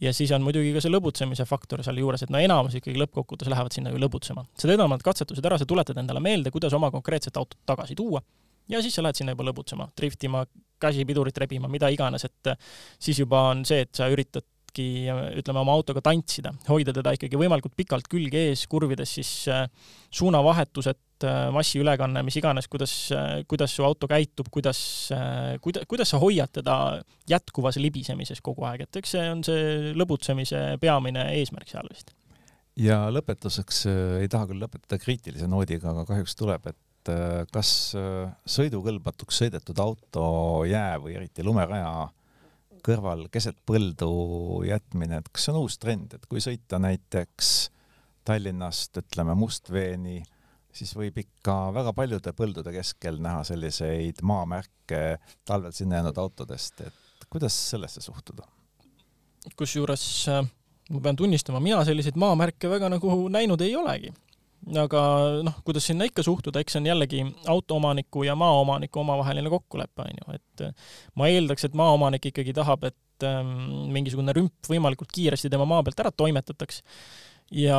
ja 0.00 0.12
siis 0.12 0.32
on 0.32 0.42
muidugi 0.42 0.72
ka 0.74 0.82
see 0.84 0.92
lõbutsemise 0.92 1.44
faktor 1.48 1.82
sealjuures, 1.84 2.24
et 2.24 2.32
no 2.32 2.40
enamus 2.40 2.78
ikkagi 2.78 2.98
lõppkokkuvõttes 3.02 3.50
lähevad 3.52 3.74
sinna 3.74 3.92
ju 3.92 4.00
lõbutsema. 4.00 4.46
seda 4.58 4.78
enam 4.78 4.94
need 4.94 5.04
katsetused 5.04 5.44
ära, 5.44 5.58
sa 5.58 5.68
tuletad 5.68 5.98
endale 6.00 6.22
meelde, 6.24 6.52
kuidas 6.54 6.74
oma 6.76 6.90
konkreetset 6.94 7.36
autot 7.36 7.58
tagasi 7.66 7.98
tuua 7.98 8.22
ja 8.68 8.82
siis 8.82 8.94
sa 8.94 9.02
lähed 9.02 9.18
sinna 9.18 9.34
juba 9.34 9.48
lõbutsema, 9.48 9.88
driftima, 9.96 10.44
käsipidurit 10.80 11.38
rebima, 11.38 11.68
mida 11.72 11.88
iganes, 11.92 12.24
et 12.28 12.52
siis 13.00 13.18
juba 13.18 13.48
on 13.52 13.64
see, 13.68 13.82
et 13.86 13.94
sa 13.96 14.08
üritad 14.12 14.46
üritadki, 14.78 15.38
ütleme, 15.38 15.60
oma 15.60 15.74
autoga 15.74 16.00
tantsida, 16.04 16.52
hoida 16.68 16.92
teda 16.92 17.12
ikkagi 17.16 17.38
võimalikult 17.38 17.74
pikalt 17.76 18.08
külge 18.08 18.48
ees, 18.50 18.66
kurvides 18.68 19.10
siis 19.18 19.30
äh, 19.48 19.66
suunavahetused, 20.10 21.24
äh, 21.24 21.50
massiülekanne, 21.52 22.22
mis 22.22 22.36
iganes, 22.36 22.68
kuidas, 22.68 23.10
äh, 23.12 23.44
kuidas 23.48 23.74
su 23.74 23.84
auto 23.84 24.08
käitub, 24.08 24.48
kuidas, 24.50 25.10
kuida-, 25.60 25.84
kuidas 25.88 26.12
sa 26.12 26.18
hoiad 26.18 26.52
teda 26.52 27.00
jätkuvas 27.28 27.78
libisemises 27.78 28.40
kogu 28.40 28.64
aeg, 28.64 28.86
et 28.86 29.00
eks 29.00 29.16
see 29.16 29.30
on 29.30 29.44
see 29.44 29.94
lõbutsemise 29.98 30.78
peamine 30.80 31.30
eesmärk 31.38 31.68
seal 31.68 31.88
vist. 31.90 32.14
ja 32.78 33.08
lõpetuseks 33.10 33.86
ei 34.22 34.28
taha 34.30 34.46
küll 34.50 34.62
lõpetada 34.62 35.00
kriitilise 35.02 35.48
noodiga, 35.50 35.90
aga 35.90 36.06
kahjuks 36.06 36.38
tuleb, 36.38 36.68
et 36.70 36.76
kas 37.54 37.70
sõidukõlbmatuks 38.52 39.38
sõidetud 39.40 39.78
auto 39.80 40.24
jää 40.68 40.98
või 41.00 41.14
eriti 41.16 41.46
lumeraja 41.46 42.10
kõrval 42.88 43.26
keset 43.32 43.58
põldu 43.68 44.10
jätmine, 44.68 45.20
et 45.20 45.28
kas 45.32 45.46
see 45.46 45.54
on 45.54 45.62
uus 45.66 45.78
trend, 45.80 46.14
et 46.16 46.26
kui 46.30 46.42
sõita 46.44 46.80
näiteks 46.82 47.70
Tallinnast, 48.28 48.98
ütleme 49.00 49.32
Mustveeni, 49.38 50.18
siis 50.74 50.92
võib 50.96 51.16
ikka 51.22 51.54
väga 51.76 51.94
paljude 51.96 52.34
põldude 52.36 52.72
keskel 52.74 53.20
näha 53.24 53.40
selliseid 53.48 54.20
maamärke 54.26 55.18
talvel 55.48 55.72
sinna 55.76 56.00
jäänud 56.00 56.20
autodest, 56.20 56.82
et 56.84 57.28
kuidas 57.28 57.56
sellesse 57.74 58.04
suhtuda? 58.04 58.46
kusjuures 59.56 60.02
äh, 60.28 60.42
ma 60.92 61.00
pean 61.00 61.16
tunnistama, 61.16 61.60
mina 61.60 61.80
selliseid 61.88 62.18
maamärke 62.20 62.68
väga 62.68 62.90
nagu 62.92 63.14
näinud 63.32 63.60
ei 63.64 63.76
olegi 63.76 64.12
aga 64.82 65.02
noh, 65.46 65.58
kuidas 65.66 65.86
sinna 65.88 66.06
ikka 66.08 66.24
suhtuda, 66.26 66.60
eks 66.60 66.76
see 66.76 66.82
on 66.82 66.88
jällegi 66.90 67.22
autoomaniku 67.48 68.24
ja 68.26 68.34
maaomaniku 68.38 69.02
omavaheline 69.04 69.50
kokkulepe, 69.52 70.04
on 70.04 70.20
ju, 70.20 70.38
et 70.38 70.64
äh, 70.66 70.92
ma 71.16 71.30
eeldaks, 71.32 71.68
et 71.68 71.78
maaomanik 71.78 72.30
ikkagi 72.32 72.54
tahab, 72.56 72.84
et 72.90 73.26
ähm, 73.28 73.54
mingisugune 73.94 74.34
rümp 74.36 74.70
võimalikult 74.70 75.12
kiiresti 75.14 75.50
tema 75.52 75.68
maa 75.68 75.84
pealt 75.86 76.04
ära 76.04 76.12
toimetataks. 76.12 76.82
Ja 77.54 77.78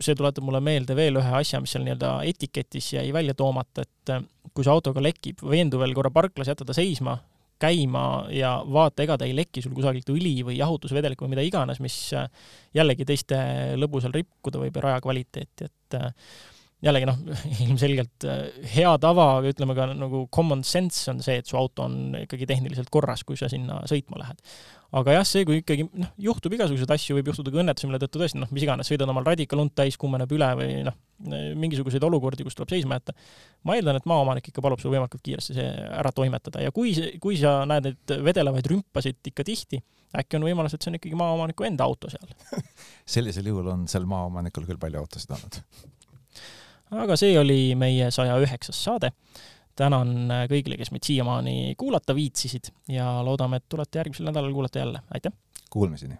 see 0.00 0.16
tuletab 0.16 0.46
mulle 0.46 0.62
meelde 0.64 0.96
veel 0.96 1.20
ühe 1.20 1.36
asja, 1.38 1.60
mis 1.62 1.74
seal 1.74 1.84
nii-öelda 1.84 2.16
etiketis 2.30 2.94
jäi 2.96 3.10
välja 3.14 3.36
toomata, 3.38 3.84
et 3.84 4.14
äh, 4.14 4.24
kui 4.54 4.64
see 4.64 4.72
autoga 4.72 5.02
lekib, 5.04 5.42
veendu 5.44 5.80
veel 5.82 5.94
korra 5.96 6.12
parklas, 6.14 6.50
jätta 6.50 6.66
ta 6.66 6.76
seisma, 6.76 7.18
käima 7.64 8.06
ja 8.34 8.56
vaata, 8.62 9.04
ega 9.04 9.18
ta 9.20 9.28
ei 9.28 9.36
leki 9.36 9.64
sul 9.64 9.74
kusagilt 9.76 10.10
õli 10.14 10.36
või 10.46 10.58
jahutusvedelik 10.60 11.20
või 11.24 11.34
mida 11.34 11.44
iganes, 11.46 11.80
mis 11.84 11.98
äh, 12.16 12.28
jällegi 12.76 13.06
teiste 13.08 13.38
lõbu 13.80 14.02
seal 14.04 14.14
rikkuda 14.14 14.62
võib 14.62 14.76
ja 14.78 14.88
raja 14.88 15.04
kvaliteeti, 15.04 15.70
et 15.70 15.98
äh, 15.98 16.12
jällegi 16.84 17.08
noh, 17.08 17.20
ilmselgelt 17.66 18.28
äh, 18.28 18.46
hea 18.76 18.94
tava, 19.02 19.28
aga 19.40 19.52
ütleme 19.54 19.76
ka 19.78 19.88
nagu 19.92 20.26
common 20.34 20.64
sense 20.66 21.08
on 21.12 21.22
see, 21.24 21.40
et 21.40 21.50
su 21.50 21.58
auto 21.60 21.88
on 21.88 22.16
ikkagi 22.24 22.48
tehniliselt 22.50 22.92
korras, 22.92 23.24
kui 23.26 23.40
sa 23.40 23.50
sinna 23.52 23.82
sõitma 23.90 24.20
lähed 24.22 24.42
aga 24.94 25.16
jah, 25.16 25.24
see, 25.26 25.44
kui 25.46 25.58
ikkagi 25.60 25.86
noh, 25.88 26.10
juhtub 26.22 26.54
igasuguseid 26.54 26.92
asju, 26.94 27.16
võib 27.18 27.30
juhtuda 27.32 27.50
ka 27.52 27.60
õnnetusi, 27.62 27.88
mille 27.88 27.98
tõttu 28.02 28.20
tõesti 28.20 28.38
noh, 28.38 28.50
mis 28.54 28.64
iganes, 28.66 28.90
sõidad 28.90 29.10
omal 29.10 29.26
radika 29.26 29.58
lund 29.58 29.74
täis, 29.76 29.96
kuumeneb 30.00 30.30
üle 30.36 30.50
või 30.58 30.76
noh, 30.86 30.96
mingisuguseid 31.58 32.04
olukordi, 32.06 32.46
kus 32.46 32.56
tuleb 32.58 32.74
seisma 32.74 32.98
jätta. 32.98 33.14
ma 33.66 33.78
eeldan, 33.78 33.98
et 33.98 34.06
maaomanik 34.10 34.50
ikka 34.50 34.62
palub 34.64 34.82
sul 34.82 34.92
võimalikult 34.94 35.22
kiiresti 35.24 35.56
see 35.56 35.66
ära 35.98 36.12
toimetada 36.14 36.62
ja 36.62 36.72
kui, 36.74 36.92
kui 37.22 37.38
sa 37.40 37.56
näed 37.68 37.88
neid 37.88 38.14
vedelevaid 38.26 38.68
rümpasid 38.70 39.32
ikka 39.32 39.46
tihti, 39.46 39.80
äkki 40.14 40.38
on 40.38 40.46
võimalus, 40.46 40.76
et 40.76 40.84
see 40.84 40.92
on 40.92 40.98
ikkagi 41.00 41.18
maaomaniku 41.18 41.66
enda 41.66 41.88
auto 41.88 42.12
seal? 42.12 42.36
Sellisel 43.16 43.50
juhul 43.50 43.72
on 43.72 43.88
sel 43.90 44.06
maaomanikul 44.10 44.68
küll 44.68 44.80
palju 44.82 45.02
autosid 45.02 45.34
olnud. 45.34 45.62
Aga 46.94 47.16
see 47.18 47.34
oli 47.40 47.74
meie 47.78 48.10
saja 48.14 48.36
üheksas 48.42 48.78
saade 48.86 49.10
tänan 49.76 50.30
äh, 50.30 50.44
kõigile, 50.50 50.78
kes 50.80 50.92
meid 50.94 51.06
siiamaani 51.06 51.74
kuulata 51.78 52.14
viitsisid 52.16 52.72
ja 52.92 53.08
loodame, 53.26 53.60
et 53.60 53.68
tulete 53.68 54.00
järgmisel 54.02 54.30
nädalal 54.30 54.54
kuulata 54.54 54.82
jälle, 54.82 55.02
aitäh! 55.14 55.32
Kuulmiseni! 55.70 56.18